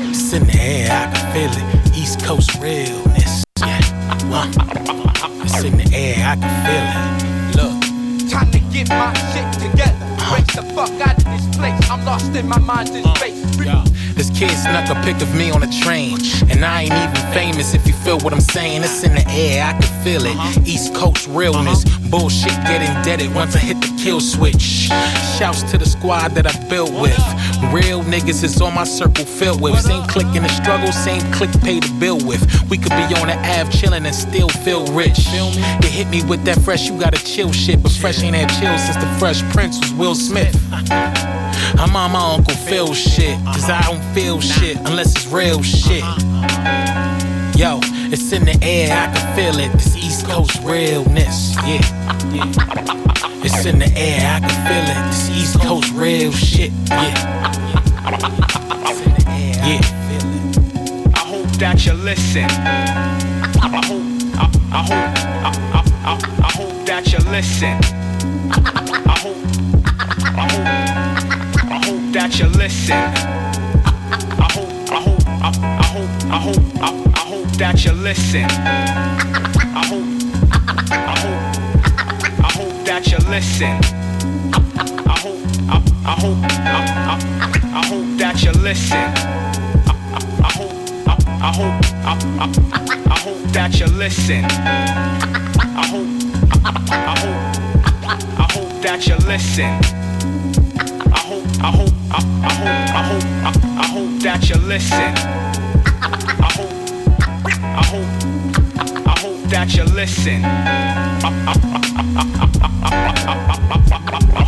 It's 0.09 0.33
in 0.33 0.45
the 0.47 0.57
air, 0.59 0.89
I 0.91 1.11
can 1.13 1.33
feel 1.33 1.51
it. 1.51 1.97
East 1.97 2.23
Coast 2.23 2.53
realness. 2.61 3.43
Yeah. 3.59 3.79
It's 5.43 5.63
in 5.63 5.77
the 5.77 5.89
air, 5.93 6.15
I 6.25 6.35
can 6.35 6.51
feel 6.65 6.85
it. 6.95 7.55
Look. 7.57 8.29
Time 8.31 8.51
to 8.51 8.59
get 8.59 8.89
my 8.89 9.13
shit 9.33 9.71
together. 9.71 10.04
Race 10.34 10.55
the 10.55 10.63
fuck 10.73 10.89
out 11.01 11.17
of 11.17 11.26
this 11.26 11.55
place. 11.55 11.89
I'm 11.89 12.03
lost 12.05 12.36
in 12.36 12.47
my 12.47 12.57
mind 12.57 12.89
in 12.89 13.05
uh, 13.05 13.13
space. 13.15 13.94
This 14.16 14.30
kid 14.30 14.51
snuck 14.51 14.89
a 14.89 14.95
pic 15.03 15.22
of 15.22 15.36
me 15.36 15.51
on 15.51 15.61
a 15.61 15.72
train. 15.84 16.18
And 16.49 16.63
I 16.63 16.84
ain't 16.84 16.93
even 16.93 17.34
famous 17.34 17.74
if 17.74 17.86
you 17.86 17.93
feel 17.93 18.18
what 18.20 18.34
I'm 18.34 18.39
saying. 18.39 18.84
It's 18.84 19.03
in 19.03 19.13
the 19.13 19.28
air, 19.28 19.66
I 19.66 19.74
can 19.74 20.03
feel 20.03 20.22
it. 20.26 20.68
East 20.68 20.95
Coast 20.95 21.28
realness. 21.28 21.84
Bullshit 22.09 22.55
getting 22.63 22.93
deaded 23.03 23.34
once 23.36 23.55
I 23.55 23.59
hit 23.59 23.82
the 23.82 23.93
kill 24.01 24.22
switch. 24.22 24.61
Shouts 25.38 25.63
to 25.72 25.78
the 25.78 25.86
squad 25.86 26.30
that 26.32 26.47
I 26.47 26.70
built 26.70 26.93
with. 26.93 27.20
Real 27.74 28.03
niggas 28.03 28.43
is 28.43 28.61
on 28.61 28.74
my 28.74 28.86
circle 28.86 29.26
filled 29.26 29.61
with. 29.61 29.80
Same 29.82 30.03
click 30.07 30.28
in 30.34 30.43
the 30.43 30.49
struggle, 30.49 30.91
same 30.93 31.22
click 31.34 31.51
pay 31.61 31.82
the 31.82 31.93
bill 31.99 32.18
with. 32.26 32.41
We 32.70 32.78
could 32.78 32.91
be 32.91 33.16
on 33.20 33.28
the 33.28 33.38
Ave 33.38 33.70
chillin' 33.72 34.05
and 34.05 34.16
still 34.16 34.49
feel 34.49 34.86
rich. 34.93 35.26
They 35.82 35.89
hit 35.89 36.07
me 36.07 36.24
with 36.24 36.45
that 36.45 36.59
fresh, 36.61 36.88
you 36.88 36.97
gotta 36.97 37.22
chill 37.24 37.51
shit. 37.51 37.84
But 37.84 37.91
fresh 37.91 38.24
ain't 38.24 38.36
had 38.36 38.49
chill 38.49 38.78
since 38.78 38.95
the 38.95 39.11
Fresh 39.20 39.41
Prince 39.53 39.80
was 39.80 39.93
Will 39.93 40.16
Smith. 40.16 40.55
I'm 41.78 41.95
on 41.95 42.11
my 42.11 42.34
Uncle 42.36 42.55
Phil 42.55 42.93
shit, 42.93 43.38
cause 43.45 43.70
I 43.70 43.82
don't 43.84 44.03
feel 44.13 44.39
shit 44.39 44.78
unless 44.78 45.16
it's 45.16 45.28
real 45.28 45.61
shit. 45.61 46.03
Yo, 47.57 47.80
it's 48.11 48.32
in 48.32 48.45
the 48.45 48.57
air, 48.61 48.95
I 48.95 49.13
can 49.13 49.36
feel 49.36 49.59
it. 49.59 49.72
This 49.74 49.95
East 49.95 50.26
Coast 50.26 50.61
realness, 50.63 51.55
yeah. 51.66 51.82
yeah. 52.34 53.43
It's 53.43 53.66
in 53.66 53.80
the 53.80 53.91
air, 53.95 54.36
I 54.36 54.39
can 54.39 54.49
feel 54.68 54.86
it. 54.89 55.05
This 55.09 55.30
East 55.30 55.59
Coast 55.61 55.91
real 55.93 56.32
shit, 56.32 56.72
yeah. 56.88 57.51
In 59.66 59.82
I 61.13 61.20
hope 61.20 61.47
that 61.57 61.86
you 61.86 61.93
listen. 61.93 62.43
I 62.43 63.82
hope, 63.86 64.03
I, 64.36 64.45
I 64.72 64.82
hope, 64.84 65.07
I, 65.43 65.82
I, 66.03 66.20
I 66.43 66.51
hope 66.51 66.86
that 66.86 67.11
you 67.11 67.20
listen. 67.32 67.78
I 69.07 69.18
hope, 69.18 69.38
I 70.38 70.47
hope 70.51 71.04
that 72.16 72.39
you 72.39 72.47
listen. 72.47 72.95
I 72.95 74.47
hope, 74.53 74.72
I 74.89 75.01
hope, 75.01 75.28
I, 75.28 75.51
hope, 75.84 76.09
I 76.32 76.38
hope, 76.38 76.63
I, 76.82 77.20
hope 77.20 77.47
that 77.57 77.84
you 77.84 77.91
listen. 77.91 78.45
I 78.45 79.84
hope, 79.84 80.07
I 80.91 81.16
hope, 81.20 81.41
I 82.39 82.51
hope 82.55 82.86
that 82.86 83.11
you 83.11 83.18
listen. 83.30 83.68
I 84.47 85.20
hope, 85.20 85.41
I, 85.68 86.16
hope, 86.16 86.38
I, 86.63 86.80
I, 86.95 87.20
I 87.74 87.86
hope 87.86 88.07
that 88.18 88.41
you 88.43 88.51
listen. 88.63 88.95
I, 88.95 89.91
I, 90.07 90.47
I 90.47 90.49
hope, 90.55 90.72
I, 91.28 91.51
hope, 91.51 91.76
I 93.11 93.20
hope 93.20 93.43
that 93.51 93.78
you 93.78 93.88
listen. 93.88 94.45
I 94.45 95.86
hope, 95.91 96.07
I, 96.63 96.72
I 96.91 97.20
hope, 97.20 97.41
I 98.39 98.47
hope 98.53 98.82
that 98.84 99.05
you 99.05 99.16
listen. 99.28 99.66
I 101.11 101.20
hope, 101.20 101.45
I 101.61 101.72
hope, 101.72 102.04
I, 102.16 102.22
hope, 102.22 102.32
I 102.45 103.03
hope, 103.03 103.26
I, 103.43 103.88
hope 103.88 104.22
that 104.22 104.49
you 104.49 104.55
listen. 104.55 104.95
I 104.95 106.49
hope, 106.55 106.72
I 107.61 107.84
hope, 107.84 108.09
I 109.05 109.20
hope 109.20 109.43
that 109.49 109.76
you 109.76 109.84
listen. 109.84 110.45
I, 110.45 110.49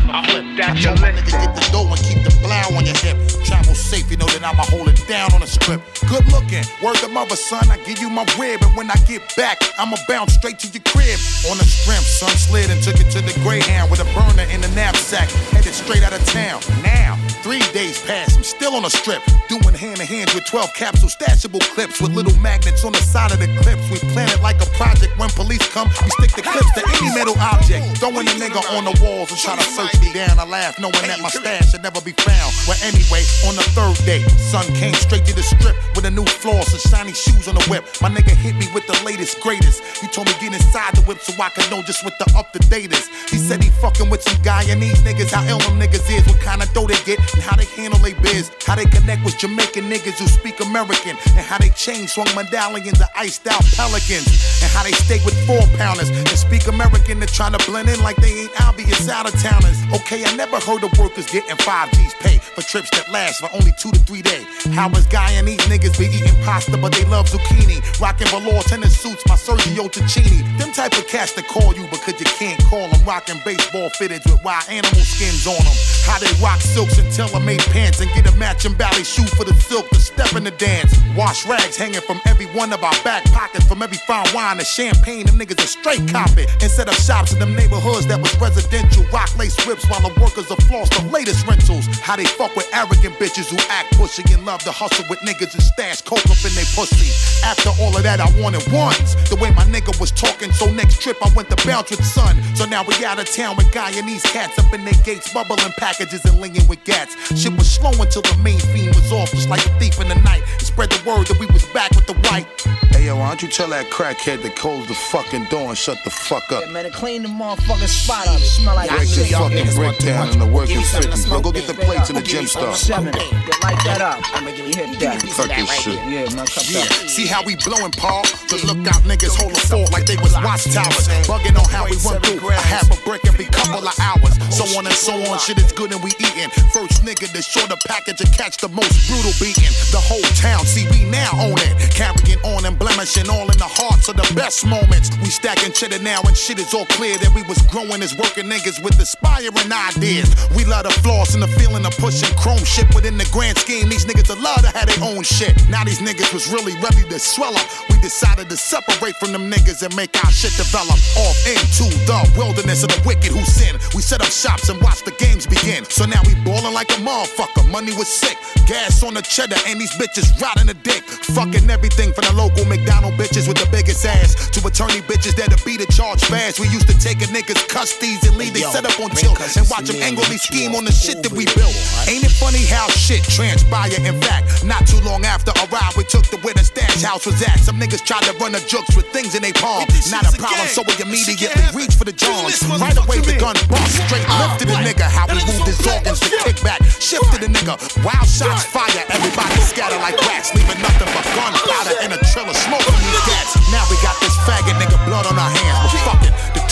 I 0.08 0.24
hope 0.24 0.56
that 0.56 0.74
you 0.82 0.92
listen. 0.92 1.45
The 1.56 1.64
dough 1.72 1.88
and 1.88 2.00
keep 2.04 2.20
the 2.22 2.32
blow 2.44 2.76
on 2.76 2.84
your 2.84 2.96
hip. 3.00 3.16
Travel 3.44 3.74
safe, 3.74 4.10
you 4.10 4.16
know 4.16 4.26
that 4.26 4.44
I'ma 4.44 4.64
hold 4.68 4.88
it 4.88 5.00
down 5.08 5.32
on 5.32 5.40
the 5.40 5.46
strip. 5.46 5.80
Good 6.08 6.28
looking, 6.30 6.64
word 6.84 7.00
the 7.00 7.08
mother, 7.08 7.36
son. 7.36 7.64
I 7.70 7.78
give 7.88 7.98
you 7.98 8.10
my 8.10 8.28
rib, 8.38 8.62
and 8.62 8.76
when 8.76 8.90
I 8.90 8.96
get 9.08 9.22
back, 9.36 9.58
I'ma 9.78 9.96
bounce 10.08 10.34
straight 10.34 10.58
to 10.60 10.68
your 10.68 10.84
crib. 10.84 11.18
On 11.48 11.56
the 11.56 11.64
strength, 11.64 12.06
son 12.06 12.30
slid 12.36 12.70
and 12.70 12.82
took 12.82 13.00
it 13.00 13.10
to 13.16 13.20
the 13.24 13.34
Greyhound 13.40 13.90
with 13.90 14.00
a 14.00 14.08
burner 14.12 14.46
in 14.52 14.60
the 14.60 14.68
knapsack. 14.76 15.28
Headed 15.54 15.74
straight 15.74 16.02
out 16.02 16.12
of 16.12 16.24
town. 16.26 16.60
Now, 16.82 17.16
three 17.42 17.64
days 17.72 18.02
past, 18.02 18.36
I'm 18.36 18.44
still 18.44 18.74
on 18.74 18.82
the 18.82 18.90
strip. 18.90 19.22
Doing 19.48 19.74
hand 19.74 19.98
to 19.98 20.04
hand 20.04 20.30
with 20.34 20.44
12 20.46 20.74
capsule 20.74 21.08
stashable 21.08 21.62
clips 21.74 22.00
with 22.00 22.12
little 22.12 22.36
magnets 22.40 22.84
on 22.84 22.92
the 22.92 23.02
side 23.02 23.32
of 23.32 23.38
the 23.38 23.48
clips. 23.62 23.88
We 23.90 23.98
plan 24.12 24.28
it 24.28 24.42
like 24.42 24.60
a 24.60 24.68
project. 24.76 25.16
When 25.18 25.30
police 25.30 25.64
come, 25.70 25.88
we 26.04 26.10
stick 26.20 26.32
the 26.34 26.42
clips 26.42 26.72
to 26.74 26.82
any 26.84 27.14
metal 27.14 27.38
object. 27.38 27.98
Throwing 27.98 28.26
a 28.26 28.34
nigga 28.36 28.60
on 28.76 28.84
the 28.84 28.94
walls 29.02 29.30
and 29.30 29.40
try 29.40 29.56
to 29.56 29.62
search 29.62 29.94
me 30.00 30.12
down. 30.12 30.38
I 30.38 30.44
laugh 30.44 30.78
knowing 30.78 31.06
that 31.06 31.20
my 31.20 31.30
stash 31.46 31.76
never 31.86 32.02
be 32.02 32.10
found. 32.26 32.50
Well, 32.66 32.78
anyway, 32.82 33.22
on 33.46 33.54
the 33.54 33.62
third 33.78 33.94
day, 34.02 34.26
son 34.50 34.66
came 34.74 34.94
straight 34.94 35.24
to 35.30 35.34
the 35.34 35.42
strip 35.42 35.76
with 35.94 36.04
a 36.04 36.10
new 36.10 36.26
floss 36.26 36.74
and 36.74 36.82
shiny 36.82 37.14
shoes 37.14 37.46
on 37.46 37.54
the 37.54 37.62
whip. 37.70 37.86
My 38.02 38.10
nigga 38.10 38.34
hit 38.34 38.56
me 38.58 38.66
with 38.74 38.86
the 38.90 38.98
latest, 39.06 39.40
greatest. 39.40 39.78
He 40.02 40.08
told 40.08 40.26
me 40.26 40.34
get 40.42 40.52
inside 40.52 40.98
the 40.98 41.02
whip 41.06 41.20
so 41.20 41.30
I 41.40 41.48
could 41.50 41.70
know 41.70 41.82
just 41.82 42.02
what 42.04 42.18
the 42.18 42.26
up 42.34 42.50
to 42.54 42.58
date 42.66 42.90
is. 42.92 43.06
He 43.30 43.38
said 43.38 43.62
he 43.62 43.70
fucking 43.70 44.10
with 44.10 44.22
some 44.22 44.42
Guyanese 44.42 45.06
niggas, 45.06 45.30
how 45.30 45.46
ill 45.46 45.62
them 45.62 45.78
niggas 45.78 46.10
is, 46.10 46.26
what 46.26 46.40
kind 46.40 46.60
of 46.60 46.72
dough 46.74 46.90
they 46.90 46.98
get, 47.06 47.22
and 47.34 47.42
how 47.42 47.54
they 47.54 47.68
handle 47.78 48.00
their 48.00 48.18
biz. 48.18 48.50
How 48.66 48.74
they 48.74 48.86
connect 48.86 49.22
with 49.24 49.38
Jamaican 49.38 49.86
niggas 49.86 50.18
who 50.18 50.26
speak 50.26 50.58
American, 50.58 51.14
and 51.38 51.44
how 51.46 51.58
they 51.58 51.70
change 51.70 52.10
swung 52.10 52.28
medallions 52.34 52.98
to 52.98 53.08
iced 53.14 53.46
out 53.46 53.62
pelicans, 53.78 54.26
and 54.58 54.70
how 54.74 54.82
they 54.82 54.96
stay 55.06 55.22
with 55.22 55.38
four 55.46 55.62
pounders 55.78 56.10
and 56.10 56.28
speak 56.34 56.66
American 56.66 57.20
to 57.20 57.26
try 57.26 57.48
to 57.48 57.60
blend 57.70 57.88
in 57.88 58.02
like 58.02 58.16
they 58.16 58.34
ain't 58.42 58.54
obvious 58.66 59.08
out 59.08 59.30
of 59.30 59.38
towners. 59.40 59.78
Okay, 59.94 60.24
I 60.24 60.34
never 60.34 60.58
heard 60.58 60.82
of 60.82 60.90
workers 60.98 61.30
getting 61.40 61.56
five 61.56 61.92
G's 61.92 62.14
paid 62.14 62.45
for 62.56 62.62
trips 62.62 62.88
that 62.96 63.12
last 63.12 63.44
for 63.44 63.52
only 63.52 63.70
two 63.76 63.92
to 63.92 64.00
three 64.08 64.22
days. 64.22 64.48
How 64.72 64.88
is 64.96 65.04
these 65.04 65.60
niggas 65.68 65.98
be 66.00 66.06
eating 66.08 66.32
pasta, 66.42 66.76
but 66.78 66.92
they 66.92 67.04
love 67.04 67.28
zucchini? 67.28 67.84
Rocking 68.00 68.28
velour 68.28 68.62
tennis 68.64 68.98
suits, 68.98 69.22
my 69.28 69.36
Sergio 69.36 69.92
Tacchini. 69.92 70.40
Them 70.58 70.72
type 70.72 70.96
of 70.96 71.06
cats 71.06 71.34
that 71.34 71.46
call 71.48 71.76
you 71.76 71.84
because 71.92 72.18
you 72.18 72.24
can't 72.40 72.58
call 72.64 72.88
them. 72.88 73.04
Rocking 73.04 73.40
baseball 73.44 73.90
fitteds 74.00 74.24
with 74.24 74.42
wild 74.42 74.64
animal 74.70 75.04
skins 75.04 75.46
on 75.46 75.60
them. 75.60 75.76
How 76.08 76.18
they 76.18 76.32
rock 76.40 76.60
silks 76.60 76.98
and 76.98 77.12
tailor-made 77.12 77.60
pants 77.68 78.00
and 78.00 78.10
get 78.12 78.24
a 78.32 78.34
matching 78.36 78.74
ballet 78.74 79.04
shoe 79.04 79.26
for 79.36 79.44
the 79.44 79.52
silk 79.54 79.88
to 79.90 80.00
step 80.00 80.34
in 80.34 80.44
the 80.44 80.52
dance. 80.52 80.96
Wash 81.14 81.44
rags 81.46 81.76
hanging 81.76 82.00
from 82.00 82.20
every 82.24 82.46
one 82.56 82.72
of 82.72 82.82
our 82.82 82.96
back 83.04 83.24
pockets, 83.36 83.66
from 83.68 83.82
every 83.82 83.98
fine 84.08 84.26
wine 84.32 84.56
to 84.56 84.64
champagne. 84.64 85.26
Them 85.26 85.36
niggas 85.36 85.60
are 85.62 85.68
straight 85.68 86.08
copy. 86.08 86.46
Instead 86.62 86.88
of 86.88 86.96
shops 86.96 87.32
in 87.32 87.38
them 87.38 87.54
neighborhoods 87.54 88.06
that 88.06 88.20
was 88.20 88.32
residential, 88.40 89.04
rock 89.12 89.28
lace 89.36 89.56
whips 89.66 89.84
while 89.90 90.00
the 90.00 90.14
workers 90.20 90.50
are 90.50 90.60
floss 90.64 90.88
the 90.88 91.04
latest 91.12 91.46
rentals. 91.46 91.84
How 92.00 92.16
they 92.16 92.24
fuck 92.24 92.45
fuck 92.46 92.56
with 92.56 92.68
arrogant 92.74 93.14
bitches 93.18 93.48
who 93.50 93.56
act 93.70 93.92
pushy 93.94 94.22
and 94.34 94.44
love 94.44 94.60
to 94.60 94.70
hustle 94.70 95.04
with 95.08 95.18
niggas 95.20 95.52
and 95.54 95.62
stash 95.62 96.02
coke 96.02 96.24
up 96.26 96.38
in 96.44 96.52
they 96.54 96.66
pussy. 96.74 97.10
After 97.44 97.70
all 97.80 97.96
of 97.96 98.02
that, 98.02 98.20
I 98.20 98.28
wanted 98.40 98.62
ones. 98.72 99.14
The 99.30 99.36
way 99.36 99.50
my 99.50 99.64
nigga 99.64 99.98
was 100.00 100.10
talking, 100.10 100.52
so 100.52 100.66
next 100.70 101.00
trip 101.00 101.16
I 101.22 101.30
went 101.34 101.50
to 101.50 101.66
bounce 101.66 101.90
with 101.90 102.04
son. 102.04 102.36
So 102.54 102.64
now 102.66 102.84
we 102.84 102.94
out 103.04 103.18
of 103.18 103.30
town 103.30 103.56
with 103.56 103.66
Guyanese 103.72 104.24
cats 104.24 104.58
up 104.58 104.72
in 104.72 104.84
their 104.84 104.98
gates, 105.04 105.32
bubbling 105.32 105.72
packages 105.78 106.24
and 106.24 106.40
linging 106.40 106.66
with 106.68 106.82
gats. 106.84 107.14
Shit 107.38 107.52
was 107.56 107.70
slow 107.70 107.90
until 108.00 108.22
the 108.22 108.36
main 108.42 108.60
fiend 108.60 108.94
was 108.94 109.12
off, 109.12 109.30
just 109.30 109.48
like 109.48 109.64
a 109.66 109.70
thief 109.78 110.00
in 110.00 110.08
the 110.08 110.16
night. 110.22 110.42
And 110.58 110.62
spread 110.62 110.90
the 110.90 111.02
word 111.08 111.26
that 111.28 111.38
we 111.38 111.46
was 111.46 111.64
back 111.72 111.90
with 111.90 112.06
the 112.06 112.14
white. 112.28 112.46
Hey 112.92 113.06
yo, 113.06 113.16
why 113.16 113.28
don't 113.28 113.42
you 113.42 113.48
tell 113.48 113.68
that 113.70 113.86
crackhead 113.90 114.42
to 114.42 114.50
close 114.50 114.86
the 114.88 114.94
fucking 114.94 115.44
door 115.44 115.68
and 115.70 115.78
shut 115.78 115.98
the 116.04 116.10
fuck 116.10 116.50
up? 116.52 116.62
Yeah, 116.64 116.72
man, 116.72 116.90
clean 116.92 117.22
the 117.22 117.28
motherfucking 117.28 117.88
spot 117.88 118.26
up. 118.26 118.40
Smell 118.40 118.74
like 118.74 118.90
Break 118.90 119.08
the 119.08 119.26
y'all 119.28 119.48
fucking 119.48 119.58
niggas 119.66 119.74
brick 119.76 119.86
want 119.86 119.98
down 120.00 120.28
much. 120.28 120.38
the 120.38 120.46
working 120.46 120.76
Give 120.76 120.78
me 120.78 120.84
something 120.84 121.10
to 121.10 121.16
50s. 121.16 121.26
Yo, 121.26 121.28
smoke. 121.28 121.42
go 121.44 121.52
get 121.52 121.66
the 121.66 121.74
plates 121.74 122.08
and 122.08 122.18
the 122.18 122.22
gym 122.36 122.46
stuff. 122.46 122.76
Seven. 122.76 123.14
Yeah, 123.16 123.64
light 123.64 123.80
that 123.84 124.00
up. 124.00 124.20
I'm 124.36 124.44
gonna 124.44 124.56
give 124.56 124.68
you 124.68 124.76
hit 124.76 125.00
that. 125.00 125.24
Cut 125.36 125.48
this 125.48 125.70
shit. 125.72 125.96
Yeah, 126.04 126.28
man, 126.36 126.44
cut 126.44 126.68
Yeah. 126.68 126.84
that. 126.84 127.08
See 127.08 127.26
how 127.26 127.42
we 127.42 127.56
blowing, 127.56 127.92
Paul? 127.96 128.22
The 128.48 128.60
mm-hmm. 128.60 128.84
lookout 128.84 129.02
niggas 129.08 129.36
hold 129.40 129.56
a 129.56 129.60
fort 129.64 129.92
like 129.92 130.04
they 130.04 130.16
was 130.20 130.36
watchtowers. 130.36 131.08
Bugging 131.24 131.56
on 131.56 131.68
how 131.72 131.88
we 131.88 131.96
run 132.04 132.20
through 132.20 132.50
a 132.50 132.60
half 132.60 132.86
a 132.92 132.96
brick 133.08 133.24
every 133.26 133.46
couple 133.46 133.80
of 133.80 133.96
hours. 134.00 134.36
Oh, 134.36 134.50
so 134.50 134.64
on 134.76 134.84
and 134.86 134.94
so 134.94 135.16
on, 135.32 135.38
shit 135.38 135.58
is 135.58 135.72
good 135.72 135.92
and 135.92 136.02
we 136.04 136.12
eatin'. 136.20 136.52
First 136.76 137.00
nigga 137.04 137.32
to 137.32 137.40
short 137.40 137.72
a 137.72 137.78
package 137.88 138.20
and 138.20 138.32
catch 138.32 138.60
the 138.60 138.68
most 138.68 139.08
brutal 139.08 139.32
beating. 139.40 139.72
The 139.92 140.02
whole 140.02 140.24
town, 140.36 140.64
see 140.66 140.84
we 140.92 141.08
now 141.08 141.32
own 141.40 141.56
it. 141.56 141.72
Carrying 141.96 142.40
on 142.44 142.68
and 142.68 142.76
blemishing 142.78 143.28
all 143.32 143.48
in 143.48 143.56
the 143.56 143.70
hearts 143.70 144.08
of 144.08 144.16
the 144.16 144.28
best 144.36 144.66
moments. 144.66 145.08
We 145.24 145.32
stacking 145.32 145.72
cheddar 145.72 146.02
now 146.02 146.20
and 146.28 146.36
shit 146.36 146.58
is 146.60 146.74
all 146.74 146.86
clear 146.92 147.16
that 147.18 147.32
we 147.32 147.42
was 147.48 147.58
growing 147.72 148.02
as 148.04 148.12
working 148.16 148.46
niggas 148.46 148.84
with 148.84 149.00
aspiring 149.00 149.72
ideas. 149.72 150.28
We 150.52 150.64
love 150.64 150.84
the 150.84 150.94
floss 151.00 151.32
and 151.34 151.42
the 151.42 151.48
feeling 151.56 151.84
of 151.86 151.96
pushing 151.96 152.25
chrome 152.34 152.64
shit 152.64 152.86
within 152.94 153.16
the 153.16 153.28
grand 153.30 153.58
scheme. 153.58 153.88
These 153.88 154.04
niggas 154.04 154.30
love 154.42 154.62
to 154.62 154.70
have 154.74 154.86
their 154.86 155.02
own 155.04 155.22
shit. 155.22 155.54
Now 155.68 155.84
these 155.84 156.00
niggas 156.00 156.32
was 156.32 156.50
really 156.50 156.74
ready 156.82 157.06
to 157.08 157.18
swell 157.18 157.54
up. 157.54 157.66
We 157.88 157.98
decided 158.00 158.48
to 158.50 158.56
separate 158.56 159.16
from 159.16 159.32
them 159.32 159.50
niggas 159.50 159.82
and 159.82 159.94
make 159.94 160.12
our 160.24 160.30
shit 160.30 160.52
develop. 160.56 160.98
Off 161.16 161.38
into 161.46 161.86
the 162.06 162.18
wilderness 162.36 162.82
of 162.82 162.90
the 162.90 163.02
wicked 163.06 163.30
who 163.30 163.44
sin. 163.44 163.76
We 163.94 164.02
set 164.02 164.20
up 164.20 164.32
shops 164.32 164.68
and 164.68 164.80
watch 164.82 165.04
the 165.04 165.12
games 165.22 165.46
begin. 165.46 165.84
So 165.84 166.06
now 166.06 166.20
we 166.26 166.34
ballin' 166.42 166.74
like 166.74 166.90
a 166.90 167.00
motherfucker. 167.00 167.68
Money 167.70 167.94
was 167.94 168.08
sick. 168.08 168.36
Gas 168.66 169.02
on 169.02 169.14
the 169.14 169.22
cheddar 169.22 169.56
and 169.68 169.80
these 169.80 169.92
bitches 169.94 170.26
riding 170.40 170.66
the 170.66 170.74
dick. 170.74 171.02
Fucking 171.36 171.70
everything 171.70 172.12
from 172.12 172.24
the 172.26 172.34
local 172.34 172.64
McDonald 172.64 173.14
bitches 173.14 173.46
with 173.46 173.58
the 173.58 173.68
biggest 173.70 174.04
ass 174.04 174.34
to 174.50 174.58
attorney 174.66 175.02
bitches 175.06 175.36
that'll 175.36 175.60
beat 175.64 175.80
a 175.80 175.88
charge 175.92 176.24
fast. 176.24 176.58
We 176.58 176.68
used 176.68 176.88
to 176.88 176.98
take 176.98 177.22
a 177.22 177.28
nigga's 177.30 177.62
custodies 177.68 178.26
and 178.26 178.36
leave 178.36 178.54
they 178.54 178.62
set 178.62 178.84
up 178.84 178.98
on 179.00 179.10
chill 179.14 179.36
and 179.36 179.68
watch 179.68 179.88
them 179.92 180.00
angrily 180.00 180.38
scheme 180.38 180.74
on 180.74 180.84
the 180.84 180.92
shit 180.92 181.22
that 181.22 181.32
we 181.32 181.44
built. 181.52 181.76
Ain't 182.08 182.15
it 182.22 182.34
funny 182.38 182.64
how 182.64 182.88
shit 182.94 183.22
transpire? 183.24 183.90
In 183.98 184.20
fact, 184.20 184.64
not 184.64 184.86
too 184.86 185.00
long 185.00 185.24
after 185.24 185.52
ride, 185.70 185.94
we 185.96 186.04
took 186.04 186.24
to 186.30 186.38
where 186.40 186.54
the 186.54 186.64
stash 186.64 187.02
house 187.02 187.26
was 187.26 187.40
at. 187.42 187.58
Some 187.60 187.78
niggas 187.80 188.04
tried 188.04 188.24
to 188.24 188.32
run 188.38 188.52
the 188.52 188.62
jokes 188.64 188.94
with 188.96 189.06
things 189.10 189.34
in 189.34 189.42
their 189.42 189.54
palm. 189.54 189.86
Not 190.10 190.26
a 190.28 190.32
problem, 190.36 190.66
so 190.68 190.82
we 190.86 190.94
immediately 191.02 191.62
reached 191.74 191.98
for 191.98 192.04
the 192.04 192.14
Johns. 192.14 192.62
Right 192.80 192.96
away, 192.96 193.20
the 193.20 193.36
gun 193.38 193.56
bust 193.68 193.98
straight 194.06 194.26
lifted 194.40 194.68
the 194.68 194.78
nigga. 194.80 195.06
How 195.10 195.26
we 195.26 195.40
moved 195.44 195.66
his 195.66 195.80
organs 195.86 196.20
to 196.20 196.30
kick 196.44 196.62
back, 196.62 196.82
shifted 197.02 197.42
the 197.42 197.50
nigga. 197.50 197.76
Wild 198.04 198.28
shots 198.28 198.64
fire, 198.70 199.04
everybody 199.10 199.60
scatter 199.66 199.98
like 199.98 200.18
rats, 200.26 200.54
leaving 200.54 200.80
nothing 200.80 201.10
but 201.10 201.26
gunpowder 201.34 201.94
and 202.02 202.12
a 202.14 202.18
trail 202.32 202.48
of 202.48 202.56
smoke 202.56 202.82
from 202.82 202.98
these 203.02 203.22
cats. 203.26 203.58
Now 203.72 203.84
we 203.90 203.96
got 204.00 204.16
this 204.22 204.34
faggot 204.46 204.76
nigga 204.78 204.98
blood 205.06 205.26
on 205.26 205.36
our 205.38 205.50
hands, 205.50 205.78
but 205.82 205.82
fuck 205.82 205.84
it, 205.84 205.85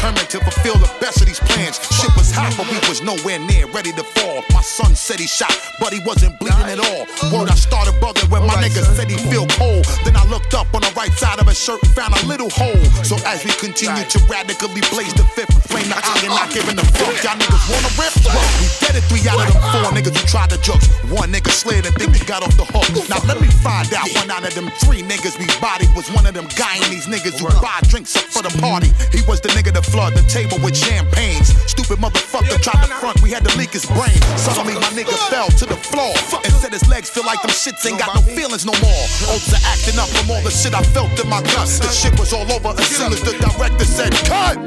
determined 0.05 0.29
to 0.29 0.41
fulfill 0.41 0.77
the 0.77 0.91
best 1.01 1.21
of 1.21 1.27
these 1.27 1.41
plans. 1.41 1.81
Shit 1.97 2.13
was 2.17 2.29
hot, 2.29 2.53
but 2.61 2.69
we 2.69 2.77
was 2.89 3.01
nowhere 3.01 3.41
near 3.41 3.65
ready 3.73 3.93
to 3.93 4.05
fall. 4.05 4.45
My 4.53 4.61
son 4.61 4.95
said 4.95 5.19
he 5.19 5.27
shot, 5.27 5.53
but 5.81 5.93
he 5.93 6.01
wasn't 6.05 6.37
bleeding 6.39 6.69
at 6.69 6.77
all. 6.77 7.09
Word, 7.33 7.49
I 7.49 7.57
started 7.57 7.97
bugging 8.05 8.29
when 8.29 8.45
my 8.45 8.55
nigga 8.61 8.85
said 8.85 9.09
he 9.09 9.17
feel 9.33 9.47
cold. 9.57 9.89
Then 10.05 10.17
I 10.17 10.25
looked 10.29 10.53
up 10.53 10.69
on 10.77 10.83
the 10.85 10.93
right 10.93 11.13
side 11.13 11.41
of 11.41 11.49
his 11.49 11.57
shirt 11.57 11.81
and 11.83 11.93
found 11.97 12.13
a 12.13 12.21
little 12.27 12.51
hole. 12.53 12.85
So 13.01 13.17
as 13.25 13.45
we 13.45 13.53
continue 13.57 14.05
to 14.05 14.19
radically 14.29 14.85
blaze 14.93 15.15
the 15.17 15.25
fifth 15.33 15.57
and 15.57 15.65
flame 15.73 15.89
the 15.89 15.97
iron, 15.97 16.37
not 16.37 16.53
giving 16.53 16.77
a 16.77 16.85
fuck. 17.01 17.17
Y'all 17.25 17.41
niggas 17.41 17.65
wanna 17.73 17.93
rip? 17.97 18.13
Well, 18.29 18.45
we 18.61 18.69
dead 18.85 19.01
it 19.01 19.05
three 19.09 19.25
out 19.25 19.41
of 19.41 19.57
them 19.57 19.63
four 19.73 19.89
niggas 19.97 20.13
who 20.13 20.25
tried 20.29 20.53
to 20.53 20.61
jokes. 20.61 20.85
One 21.09 21.33
nigga 21.33 21.49
slid 21.49 21.89
and 21.89 21.95
think 21.97 22.13
he 22.13 22.25
got 22.29 22.45
off 22.45 22.53
the 22.61 22.69
hook. 22.69 22.93
Now 23.09 23.25
let 23.25 23.41
me 23.41 23.49
find 23.65 23.89
out 23.97 24.09
one 24.13 24.29
out 24.29 24.45
of 24.45 24.53
them 24.53 24.69
three 24.85 25.01
niggas 25.01 25.41
we 25.41 25.49
bodied 25.65 25.89
was 25.97 26.13
one 26.13 26.29
of 26.29 26.35
them 26.37 26.45
Guyanese 26.53 27.09
niggas 27.09 27.41
who 27.41 27.49
buy 27.65 27.81
drinks 27.89 28.17
up 28.17 28.29
for 28.29 28.43
the 28.45 28.53
party. 28.61 28.93
He 29.17 29.25
was 29.25 29.41
the 29.41 29.49
nigga 29.57 29.73
that 29.73 29.87
flood 29.95 30.13
the 30.15 30.27
table 30.27 30.59
with 30.59 30.75
champagnes. 30.75 31.55
Stupid 31.71 32.03
motherfucker 32.03 32.59
tried 32.59 32.83
to 32.83 32.91
front, 32.99 33.23
we 33.23 33.31
had 33.31 33.47
to 33.47 33.53
leak 33.57 33.71
his 33.71 33.87
brain. 33.87 34.19
Suddenly 34.35 34.75
my 34.75 34.91
nigga 34.91 35.15
fell 35.31 35.47
to 35.47 35.67
the 35.67 35.79
floor 35.79 36.11
and 36.43 36.53
said 36.59 36.73
his 36.73 36.83
legs 36.91 37.09
feel 37.09 37.25
like 37.25 37.41
them 37.43 37.55
shits 37.55 37.87
ain't 37.87 38.01
got 38.03 38.11
no 38.11 38.21
feelings 38.21 38.67
no 38.67 38.75
more. 38.83 39.05
Oats 39.31 39.55
are 39.55 39.63
acting 39.71 39.95
up 40.03 40.11
from 40.11 40.35
all 40.35 40.43
the 40.43 40.51
shit 40.51 40.75
I 40.75 40.83
felt 40.83 41.15
in 41.23 41.31
my 41.31 41.41
guts. 41.55 41.79
The 41.79 41.87
shit 41.95 42.19
was 42.19 42.33
all 42.33 42.51
over 42.51 42.75
as 42.75 42.89
soon 42.91 43.13
as 43.13 43.23
the 43.23 43.39
director 43.39 43.87
said, 43.87 44.13
Cut! 44.27 44.59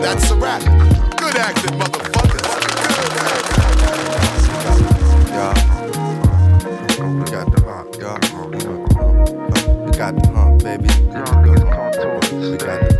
That's 0.00 0.30
a 0.30 0.36
wrap. 0.36 0.64
Good 1.20 1.36
acting, 1.36 1.76
motherfuckers. 1.76 2.48
We 7.12 7.24
got 7.28 7.46
the 7.52 7.60
hump, 7.68 7.92
y'all. 8.00 8.20
We 9.84 9.92
got 9.92 10.16
the 10.16 10.28
hump, 10.32 10.62
baby. 10.64 10.88
We 12.50 12.56
got 12.56 12.80
the 12.80 12.91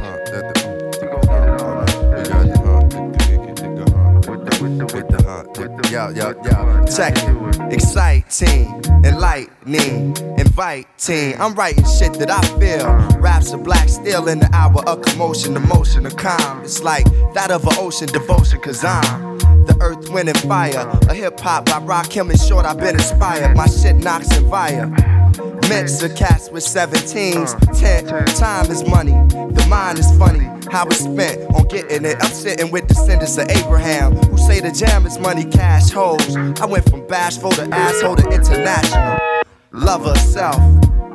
Yo, 5.54 6.08
yo, 6.10 6.32
yo. 6.44 6.84
Check 6.86 7.14
it. 7.16 7.72
Exciting, 7.72 8.82
enlightening, 9.04 10.16
inviting. 10.38 11.40
I'm 11.40 11.54
writing 11.54 11.84
shit 11.84 12.14
that 12.14 12.30
I 12.30 12.40
feel. 12.58 13.20
Raps 13.20 13.52
of 13.52 13.62
black 13.62 13.88
steel 13.88 14.28
in 14.28 14.38
the 14.38 14.48
hour 14.54 14.82
of 14.88 15.02
commotion, 15.02 15.56
emotion, 15.56 16.06
of 16.06 16.16
calm. 16.16 16.62
It's 16.62 16.82
like 16.82 17.04
that 17.34 17.50
of 17.50 17.66
an 17.66 17.74
ocean 17.78 18.08
devotion, 18.08 18.60
cause 18.60 18.82
I'm 18.82 19.38
the 19.66 19.76
earth, 19.80 20.10
wind, 20.10 20.30
and 20.30 20.40
fire. 20.40 20.88
A 21.08 21.14
hip 21.14 21.38
hop 21.38 21.66
by 21.66 21.80
Rakim 21.80 22.30
and 22.30 22.40
Short, 22.40 22.64
I've 22.64 22.78
been 22.78 22.94
inspired. 22.94 23.56
My 23.56 23.66
shit 23.66 23.96
knocks 23.96 24.30
and 24.36 24.48
fire. 24.48 24.90
Mix 25.72 26.02
of 26.02 26.14
cats 26.14 26.50
with 26.50 26.64
17s. 26.64 27.80
Ten 27.80 28.04
time 28.36 28.70
is 28.70 28.84
money. 28.84 29.12
The 29.30 29.66
mind 29.70 29.98
is 29.98 30.10
funny. 30.18 30.44
How 30.70 30.84
it's 30.86 30.98
spent 30.98 31.50
on 31.54 31.66
getting 31.68 32.04
it. 32.04 32.16
I'm 32.20 32.30
sitting 32.30 32.70
with 32.70 32.88
descendants 32.88 33.38
of 33.38 33.48
Abraham 33.48 34.14
who 34.14 34.36
say 34.36 34.60
the 34.60 34.70
jam 34.70 35.06
is 35.06 35.18
money, 35.18 35.46
cash 35.46 35.90
hoes. 35.90 36.36
I 36.36 36.66
went 36.66 36.88
from 36.90 37.06
bashful 37.06 37.52
to 37.52 37.62
asshole 37.74 38.16
to 38.16 38.28
international. 38.28 39.18
Love 39.72 40.04
herself. 40.04 40.60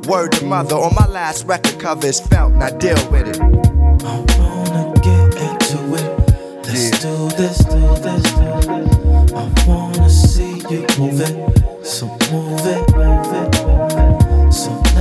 Word 0.07 0.31
to 0.33 0.45
mother 0.45 0.75
on 0.75 0.95
my 0.95 1.05
last 1.05 1.45
record 1.45 1.79
cover 1.79 2.07
is 2.07 2.19
felt. 2.19 2.53
Now 2.53 2.69
deal 2.69 2.97
with 3.11 3.27
it. 3.27 3.39
I 3.39 4.25
wanna 4.39 4.93
get 5.01 5.35
into 5.37 5.93
it. 5.93 6.17
Let's 6.65 6.99
do 6.99 7.29
this, 7.37 7.57
do 7.59 7.79
this, 8.01 8.23
do 8.33 8.51
this. 8.65 9.33
I 9.33 9.65
wanna 9.67 10.09
see 10.09 10.63
you 10.69 10.85
move 10.97 11.21
it, 11.21 11.85
so 11.85 12.07
move 12.31 12.65
it, 12.65 12.95
move 12.95 13.53
it. 13.53 13.56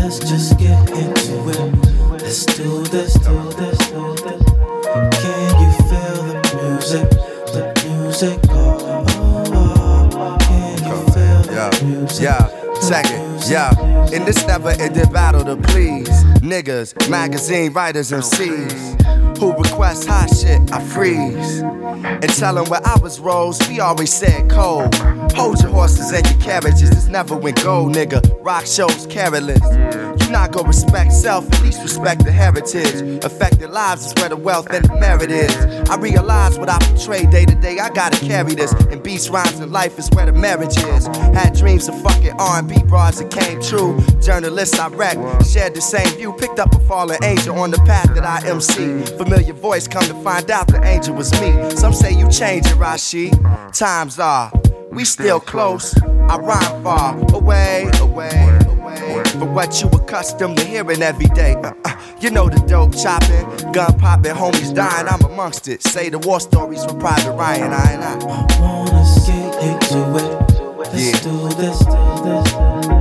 Let's 0.07 0.21
just 0.21 0.57
get 0.57 0.89
into 0.91 1.49
it. 1.49 2.13
Let's 2.23 2.47
do 2.47 2.85
this, 2.85 3.15
do 3.15 3.43
this, 3.55 3.77
do 3.91 4.15
this. 4.23 4.43
Can 5.19 5.51
you 5.59 5.73
feel 5.89 6.23
the 6.23 6.37
music, 6.63 7.11
the 7.51 7.83
music? 7.89 8.39
Oh, 8.51 9.05
oh, 9.09 10.09
oh. 10.15 10.39
Can 10.43 10.79
you 10.85 11.13
feel 11.13 11.43
the 11.43 11.53
Yeah, 11.53 11.85
music? 11.85 12.23
yeah, 12.23 12.89
check 12.89 13.07
it, 13.07 13.51
yeah. 13.51 14.15
In 14.15 14.25
this 14.25 14.47
never 14.47 14.71
ending 14.71 15.11
battle 15.11 15.45
to 15.45 15.57
please 15.57 16.09
niggas, 16.39 17.11
magazine 17.11 17.73
writers, 17.73 18.13
and 18.13 18.25
C's 18.25 18.95
who 19.41 19.57
request 19.57 20.07
hot 20.07 20.29
shit, 20.33 20.61
I 20.73 20.79
freeze. 20.85 21.63
And 22.07 22.29
tell 22.31 22.55
them 22.55 22.69
where 22.71 22.85
I 22.87 22.99
was 22.99 23.19
rose, 23.21 23.59
we 23.69 23.81
always 23.81 24.13
said 24.13 24.49
cold. 24.51 24.95
Hold 25.33 25.61
your 25.61 25.71
horses 25.71 26.13
and 26.13 26.27
your 26.27 26.41
carriages, 26.41 26.91
it's 26.91 27.07
never 27.09 27.37
went 27.37 27.63
gold, 27.63 27.95
nigga. 27.95 28.23
Rock 28.43 28.67
shows 28.67 29.07
careless. 29.07 29.61
You 30.23 30.33
not 30.33 30.53
gonna 30.53 30.69
respect 30.69 31.13
self, 31.13 31.51
at 31.53 31.63
least 31.63 31.83
respect 31.83 32.25
the 32.25 32.33
heritage. 32.33 33.25
Affected 33.25 33.71
lives 33.71 34.07
is 34.07 34.15
where 34.15 34.29
the 34.29 34.37
wealth 34.37 34.69
and 34.71 34.85
the 34.85 34.95
merit 34.95 35.31
is. 35.31 35.55
I 35.91 35.97
realize 35.97 36.59
what 36.59 36.69
I 36.69 36.79
portray 36.79 37.27
day 37.27 37.45
to 37.45 37.55
day, 37.55 37.79
I 37.79 37.91
gotta 37.91 38.19
carry 38.25 38.55
this. 38.55 38.73
And 38.73 39.03
beats, 39.03 39.29
rhymes, 39.29 39.61
and 39.61 39.73
life 39.73 39.99
is 39.99 40.09
where 40.11 40.27
the 40.27 40.33
marriage 40.33 40.77
is. 40.77 41.07
Had 41.07 41.55
dreams 41.55 41.89
of 41.89 42.01
fucking 42.03 42.35
R&B 42.39 42.83
broads 42.85 43.19
that 43.19 43.31
came 43.31 43.61
true. 43.61 44.01
Journalists 44.21 44.79
I 44.79 44.89
wrecked, 44.89 45.47
shared 45.47 45.75
the 45.75 45.81
same 45.81 46.09
view. 46.17 46.33
Picked 46.33 46.59
up 46.59 46.75
a 46.75 46.79
fallen 46.81 47.23
angel 47.23 47.59
on 47.59 47.71
the 47.71 47.79
path 47.79 48.15
that 48.15 48.25
I 48.25 48.47
MC. 48.49 49.05
Familiar 49.17 49.53
voice, 49.53 49.87
come 49.87 50.05
to 50.05 50.15
find 50.23 50.51
out 50.51 50.67
the 50.69 50.83
angel 50.85 51.15
was 51.15 51.33
me. 51.41 51.53
Some 51.77 51.93
say 51.97 52.13
you 52.13 52.29
change 52.29 52.67
it, 52.67 52.77
Rashid. 52.77 53.33
Times 53.73 54.19
are, 54.19 54.53
we 54.91 55.05
still 55.05 55.41
close. 55.41 55.97
I 56.03 56.37
rhyme 56.39 56.83
far 56.83 57.19
away, 57.35 57.89
away, 58.01 58.59
away. 58.69 59.23
From 59.33 59.55
what 59.55 59.81
you 59.81 59.89
accustomed 59.89 60.59
to 60.59 60.65
hearing 60.65 61.03
every 61.03 61.27
day. 61.27 61.55
Uh, 61.55 61.73
uh, 61.85 61.97
you 62.21 62.31
know 62.31 62.49
the 62.49 62.59
dope 62.67 62.97
chopping, 62.97 63.73
gun 63.73 63.99
popping, 63.99 64.33
homies 64.35 64.75
dying. 64.75 65.07
I'm 65.09 65.23
amongst 65.25 65.69
it. 65.69 65.83
Say 65.83 66.09
the 66.09 66.19
war 66.19 66.41
stories 66.41 66.85
for 66.85 66.95
Private 66.95 67.33
Ryan. 67.33 67.73
I 67.73 67.93
and 67.93 68.05
I. 68.05 68.13
I 68.15 68.61
wanna 68.61 69.05
get 69.27 69.63
into 69.63 70.17
it. 70.17 70.77
Let's 70.79 70.95
Yeah. 70.95 71.21
do 71.21 71.47
how 72.91 72.96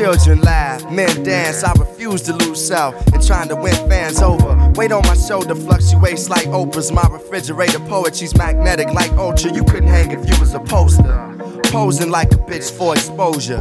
children 0.00 0.40
laugh, 0.40 0.90
men 0.90 1.22
dance. 1.22 1.62
I 1.62 1.74
refuse 1.74 2.22
to 2.22 2.32
lose 2.32 2.66
self 2.66 2.94
and 3.12 3.22
trying 3.22 3.48
to 3.50 3.56
win 3.56 3.74
fans 3.86 4.22
over. 4.22 4.72
Weight 4.74 4.92
on 4.92 5.02
my 5.06 5.14
shoulder 5.14 5.54
fluctuates 5.54 6.30
like 6.30 6.46
Oprah's. 6.46 6.90
My 6.90 7.06
refrigerator 7.10 7.80
poetry's 7.80 8.34
magnetic 8.34 8.94
like 8.94 9.12
Ultra. 9.12 9.52
You 9.52 9.62
couldn't 9.62 9.88
hang 9.88 10.10
if 10.10 10.26
you 10.26 10.40
was 10.40 10.54
a 10.54 10.60
poster. 10.60 11.39
Posing 11.70 12.10
like 12.10 12.32
a 12.32 12.36
bitch 12.36 12.76
for 12.76 12.94
exposure. 12.94 13.60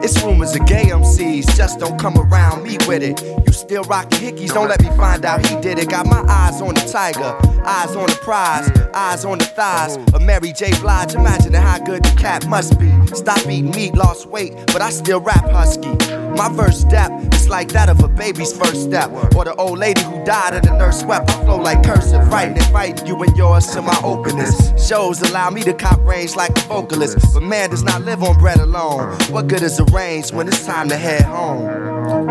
It's 0.00 0.22
rumors 0.22 0.54
of 0.54 0.64
gay 0.66 0.84
MCs, 0.86 1.56
just 1.56 1.80
don't 1.80 1.98
come 1.98 2.16
around 2.16 2.62
me 2.62 2.78
with 2.86 3.02
it. 3.02 3.20
You 3.44 3.52
still 3.52 3.82
rockin' 3.84 4.20
hickeys, 4.20 4.54
don't 4.54 4.68
let 4.68 4.80
me 4.80 4.88
find 4.96 5.24
out 5.24 5.44
he 5.44 5.60
did 5.60 5.78
it. 5.78 5.88
Got 5.88 6.06
my 6.06 6.22
eyes 6.28 6.62
on 6.62 6.74
the 6.74 6.80
tiger, 6.80 7.36
eyes 7.66 7.96
on 7.96 8.06
the 8.06 8.18
prize, 8.22 8.70
eyes 8.94 9.24
on 9.24 9.38
the 9.38 9.44
thighs 9.44 9.96
of 9.96 10.22
Mary 10.22 10.52
J. 10.52 10.70
Blige. 10.80 11.14
Imagine 11.14 11.54
how 11.54 11.78
good 11.78 12.04
the 12.04 12.14
cat 12.16 12.46
must 12.46 12.78
be. 12.78 12.90
Stop 13.08 13.38
eating 13.46 13.72
meat, 13.72 13.94
lost 13.94 14.26
weight, 14.26 14.54
but 14.68 14.80
I 14.80 14.90
still 14.90 15.20
rap 15.20 15.44
husky. 15.50 16.17
My 16.36 16.54
first 16.56 16.80
step 16.80 17.10
is 17.34 17.48
like 17.48 17.68
that 17.72 17.88
of 17.88 18.02
a 18.02 18.08
baby's 18.08 18.56
first 18.56 18.82
step, 18.84 19.10
or 19.34 19.44
the 19.44 19.54
old 19.56 19.78
lady 19.78 20.02
who 20.02 20.24
died 20.24 20.54
and 20.54 20.64
the 20.64 20.76
nurse 20.76 21.00
swept. 21.00 21.30
I 21.30 21.44
flow 21.44 21.56
like 21.58 21.82
cursive, 21.84 22.28
writing 22.28 22.58
and 22.58 22.66
fighting 22.66 23.06
you 23.06 23.20
and 23.22 23.36
yours 23.36 23.66
to 23.68 23.82
my 23.82 23.98
openness. 24.04 24.72
Shows 24.88 25.20
allow 25.22 25.50
me 25.50 25.62
to 25.62 25.72
cop 25.74 26.04
range 26.04 26.36
like 26.36 26.56
a 26.56 26.60
vocalist, 26.62 27.18
but 27.34 27.42
man 27.42 27.70
does 27.70 27.82
not 27.82 28.02
live 28.02 28.22
on 28.22 28.38
bread 28.38 28.58
alone. 28.60 29.16
What 29.30 29.48
good 29.48 29.62
is 29.62 29.78
a 29.80 29.84
range 29.86 30.32
when 30.32 30.46
it's 30.48 30.64
time 30.64 30.88
to 30.90 30.96
head 30.96 31.22
home? 31.22 31.64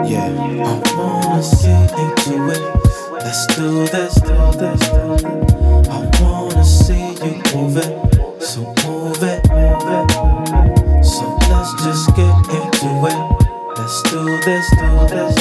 Yeah, 0.05 0.25
I 0.25 0.81
wanna 0.95 1.41
get 1.61 1.91
into 1.99 2.49
it. 2.51 2.63
Let's 3.11 3.47
do 3.55 3.87
this, 3.87 4.15
do 4.21 4.51
this, 4.57 4.79
do 4.89 5.17
this. 5.17 5.89
I 5.89 6.09
wanna 6.21 6.63
see 6.63 7.13
you 7.13 7.41
move 7.53 7.77
it, 7.77 8.41
so 8.41 8.61
move 8.85 9.21
it, 9.23 9.49
move 9.49 9.87
it. 9.99 11.03
So 11.03 11.37
let's 11.49 11.73
just 11.83 12.15
get 12.15 12.36
do 14.11 14.39
this, 14.41 14.69
do 14.69 15.07
this. 15.07 15.36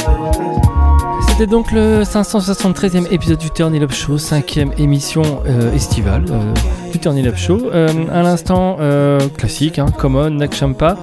C'était 1.38 1.50
donc 1.50 1.70
le 1.70 2.02
573e 2.02 3.12
épisode 3.12 3.36
du 3.36 3.50
Turn 3.50 3.74
It 3.74 3.82
Up 3.82 3.92
Show, 3.92 4.16
cinquième 4.16 4.72
émission 4.78 5.42
euh, 5.46 5.70
estivale 5.74 6.24
euh, 6.30 6.54
du 6.90 6.98
Turn 6.98 7.18
It 7.18 7.26
Up 7.26 7.36
Show. 7.36 7.70
Euh, 7.74 7.88
à 8.10 8.22
l'instant, 8.22 8.78
euh, 8.80 9.20
classique, 9.36 9.78
hein, 9.78 9.84
Common, 9.98 10.30
Nakchampa, 10.30 10.96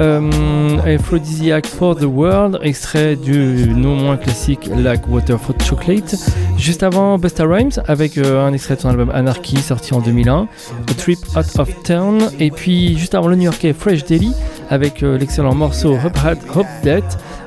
euh, 0.00 0.78
Aphrodisiac 0.86 1.66
for 1.66 1.96
the 1.96 2.04
World, 2.04 2.60
extrait 2.62 3.14
du 3.14 3.74
non 3.76 3.94
moins 3.96 4.16
classique 4.16 4.70
Like 4.74 5.06
Water 5.06 5.38
for 5.38 5.54
Chocolate. 5.62 6.16
Juste 6.56 6.82
avant, 6.82 7.18
Busta 7.18 7.44
Rhymes 7.44 7.82
avec 7.86 8.16
un 8.16 8.54
extrait 8.54 8.76
de 8.76 8.80
son 8.80 8.88
album 8.88 9.10
Anarchy 9.12 9.58
sorti 9.58 9.92
en 9.92 10.00
2001, 10.00 10.48
A 10.88 10.94
Trip 10.94 11.18
Out 11.36 11.58
of 11.58 11.82
Town, 11.82 12.30
et 12.40 12.50
puis 12.50 12.96
juste 12.96 13.14
avant 13.14 13.28
le 13.28 13.36
New 13.36 13.42
Yorkais 13.42 13.74
Fresh 13.74 14.06
Daily 14.06 14.32
avec 14.70 15.02
l'excellent 15.02 15.54
morceau 15.54 15.92
Hope 16.02 16.16
Had 16.24 16.38
Hope 16.54 16.66
Dead 16.82 17.04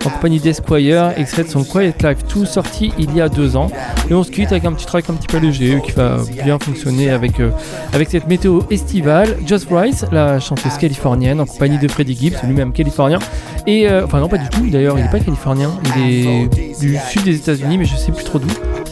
en 0.08 0.10
compagnie 0.10 0.39
d'Esquire, 0.39 1.12
extrait 1.18 1.43
de 1.43 1.49
son 1.49 1.64
Quiet 1.64 1.93
Life 2.01 2.20
2 2.34 2.45
sorti 2.45 2.93
il 2.97 3.14
y 3.14 3.22
a 3.22 3.28
deux 3.28 3.58
ans. 3.58 3.68
Et 4.10 4.14
on 4.14 4.24
se 4.24 4.32
quitte 4.32 4.51
avec 4.51 4.64
un 4.64 4.72
petit 4.72 4.86
track 4.86 5.10
un 5.10 5.14
petit 5.14 5.28
peu 5.28 5.38
léger 5.38 5.82
qui 5.84 5.91
va 5.91 6.18
bien 6.43 6.58
fonctionner 6.60 7.10
avec, 7.10 7.39
euh, 7.39 7.51
avec 7.93 8.10
cette 8.10 8.28
météo 8.28 8.62
estivale. 8.72 9.38
Just 9.45 9.68
Bryce, 9.68 10.05
la 10.12 10.39
chanteuse 10.39 10.78
californienne, 10.78 11.41
en 11.41 11.45
compagnie 11.45 11.78
de 11.78 11.88
Freddie 11.88 12.16
Gibbs, 12.16 12.38
lui-même 12.43 12.72
californien. 12.72 13.20
Et 13.66 13.89
euh, 13.89 14.05
enfin, 14.05 14.22
non, 14.22 14.30
pas 14.30 14.38
du 14.38 14.47
tout 14.49 14.70
d'ailleurs, 14.70 14.97
il 14.97 15.03
n'est 15.03 15.12
pas 15.12 15.20
californien, 15.20 15.72
il 15.97 16.01
est 16.01 16.80
du 16.80 16.97
sud 17.10 17.24
des 17.24 17.36
États-Unis, 17.36 17.78
mais 17.78 17.86
je 17.86 17.95
sais 17.95 18.14
plus 18.14 18.24
trop 18.24 18.39
d'où. 18.39 18.47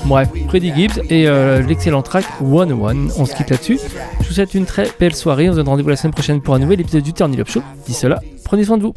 Bref, 0.05 0.29
Freddie 0.49 0.73
Gibbs 0.75 0.99
et 1.09 1.27
euh, 1.27 1.61
l'excellent 1.61 2.01
track 2.03 2.25
101. 2.39 3.07
On 3.17 3.25
se 3.25 3.33
quitte 3.35 3.49
là-dessus. 3.49 3.79
Je 4.21 4.27
vous 4.27 4.33
souhaite 4.33 4.53
une 4.53 4.65
très 4.65 4.87
belle 4.99 5.15
soirée. 5.15 5.49
On 5.49 5.53
se 5.53 5.57
donne 5.57 5.69
rendez-vous 5.69 5.89
la 5.89 5.95
semaine 5.95 6.13
prochaine 6.13 6.41
pour 6.41 6.53
un 6.53 6.59
nouvel 6.59 6.81
épisode 6.81 7.03
du 7.03 7.13
Turn 7.13 7.39
Up 7.39 7.49
Show. 7.49 7.61
D'ici 7.87 8.05
là, 8.07 8.19
prenez 8.43 8.65
soin 8.65 8.77
de 8.77 8.83
vous. 8.83 8.93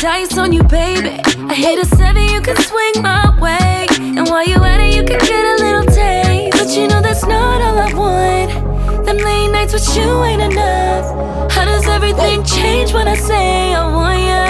Dice 0.00 0.38
on 0.38 0.50
you, 0.50 0.62
baby. 0.62 1.20
I 1.50 1.54
hit 1.54 1.78
a 1.78 1.84
seven, 1.84 2.24
you 2.24 2.40
can 2.40 2.56
swing 2.56 3.02
my 3.02 3.38
way, 3.38 3.86
and 4.00 4.26
while 4.30 4.46
you 4.46 4.56
at 4.56 4.80
it, 4.80 4.94
you 4.96 5.04
can 5.04 5.18
get 5.18 5.44
a 5.44 5.56
little 5.62 5.84
taste. 5.84 6.56
But 6.58 6.70
you 6.74 6.88
know 6.88 7.02
that's 7.02 7.26
not 7.26 7.60
all 7.60 7.78
I 7.78 7.92
want. 7.92 9.04
Them 9.04 9.18
late 9.18 9.48
nights 9.48 9.74
with 9.74 9.94
you 9.94 10.24
ain't 10.24 10.40
enough. 10.40 11.52
How 11.52 11.66
does 11.66 11.86
everything 11.86 12.42
change 12.44 12.94
when 12.94 13.08
I 13.08 13.14
say 13.14 13.74
I 13.74 13.84
want 13.96 14.20
ya? 14.30 14.40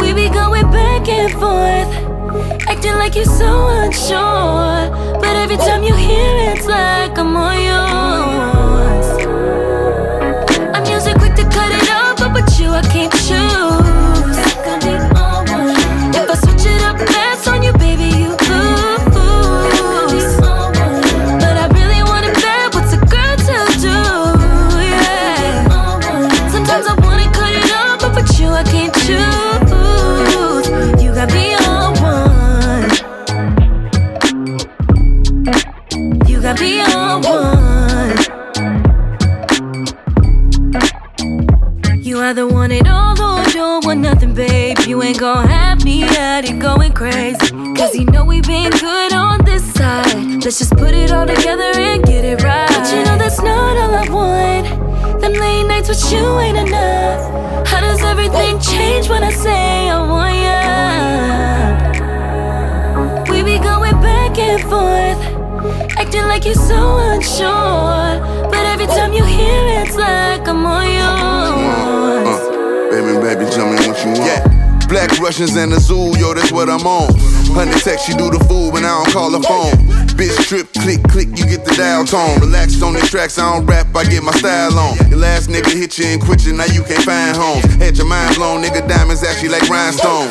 We 0.00 0.12
be 0.14 0.28
going 0.28 0.70
back 0.70 1.08
and 1.08 1.32
forth, 1.32 1.90
acting 2.68 2.94
like 2.94 3.16
you're 3.16 3.24
so 3.24 3.66
unsure. 3.82 4.90
But 5.20 5.34
every 5.34 5.56
time 5.56 5.82
you 5.82 5.94
hear 5.94 6.36
it, 6.36 6.58
it's 6.58 6.66
like 6.66 7.18
I'm 7.18 7.36
all 7.36 7.52
yours. 7.52 8.15
At 46.50 46.58
going 46.58 46.92
crazy. 46.92 47.50
Cause 47.74 47.94
you 47.94 48.04
know 48.06 48.24
we've 48.24 48.44
been 48.44 48.70
good 48.70 49.12
on 49.12 49.44
this 49.44 49.64
side. 49.74 50.44
Let's 50.44 50.58
just 50.58 50.76
put 50.76 50.92
it 50.94 51.10
all 51.12 51.26
together 51.26 51.72
and 51.76 52.04
get 52.04 52.24
it 52.24 52.42
right. 52.42 52.68
But 52.68 52.88
you 52.92 53.04
know 53.04 53.18
that's 53.18 53.40
not 53.42 53.76
all 53.76 53.94
I 53.94 54.08
want. 54.08 55.20
Them 55.20 55.32
late 55.32 55.64
nights 55.64 55.88
with 55.88 56.12
you 56.12 56.38
ain't 56.38 56.58
enough. 56.58 57.66
How 57.66 57.80
does 57.80 58.02
everything 58.02 58.60
change 58.60 59.08
when 59.08 59.22
I 59.22 59.30
say 59.30 59.88
I 59.88 60.00
want 60.12 60.36
ya? 60.44 60.56
We 63.30 63.42
be 63.42 63.58
going 63.58 64.00
back 64.00 64.38
and 64.38 64.60
forth, 64.62 65.20
acting 65.98 66.26
like 66.26 66.44
you're 66.44 66.54
so 66.54 66.98
unsure. 66.98 68.20
But 68.50 68.64
every 68.74 68.86
time 68.86 69.12
you 69.12 69.24
hear 69.24 69.62
it, 69.74 69.88
it's 69.88 69.96
like 69.96 70.46
I'm 70.48 70.66
all 70.66 70.84
yours. 70.84 70.95
Russians 75.26 75.56
and 75.56 75.72
the 75.72 75.80
zoo, 75.80 76.14
yo, 76.22 76.34
that's 76.34 76.52
what 76.52 76.70
I'm 76.70 76.86
on. 76.86 77.10
Honey 77.50 77.74
text, 77.82 78.06
she 78.06 78.14
do 78.14 78.30
the 78.30 78.38
fool 78.46 78.70
when 78.70 78.84
I 78.84 78.94
don't 78.94 79.10
call 79.10 79.34
her 79.34 79.42
phone. 79.42 79.74
Bitch 80.14 80.38
trip, 80.46 80.70
click, 80.72 81.02
click, 81.10 81.26
you 81.34 81.50
get 81.50 81.64
the 81.66 81.74
dial 81.74 82.06
tone. 82.06 82.38
Relaxed 82.38 82.80
on 82.80 82.94
these 82.94 83.10
tracks, 83.10 83.36
I 83.36 83.50
don't 83.50 83.66
rap, 83.66 83.90
I 83.90 84.04
get 84.04 84.22
my 84.22 84.30
style 84.30 84.78
on. 84.78 84.94
Your 85.10 85.18
last 85.18 85.50
nigga 85.50 85.74
hit 85.74 85.98
you 85.98 86.06
and 86.14 86.22
quit 86.22 86.46
you, 86.46 86.52
now 86.52 86.70
you 86.70 86.86
can't 86.86 87.02
find 87.02 87.36
homes. 87.36 87.66
Had 87.82 87.98
your 87.98 88.06
mind 88.06 88.36
blown, 88.36 88.62
nigga, 88.62 88.86
diamonds 88.86 89.24
actually 89.24 89.48
like 89.48 89.66
rhinestones. 89.68 90.30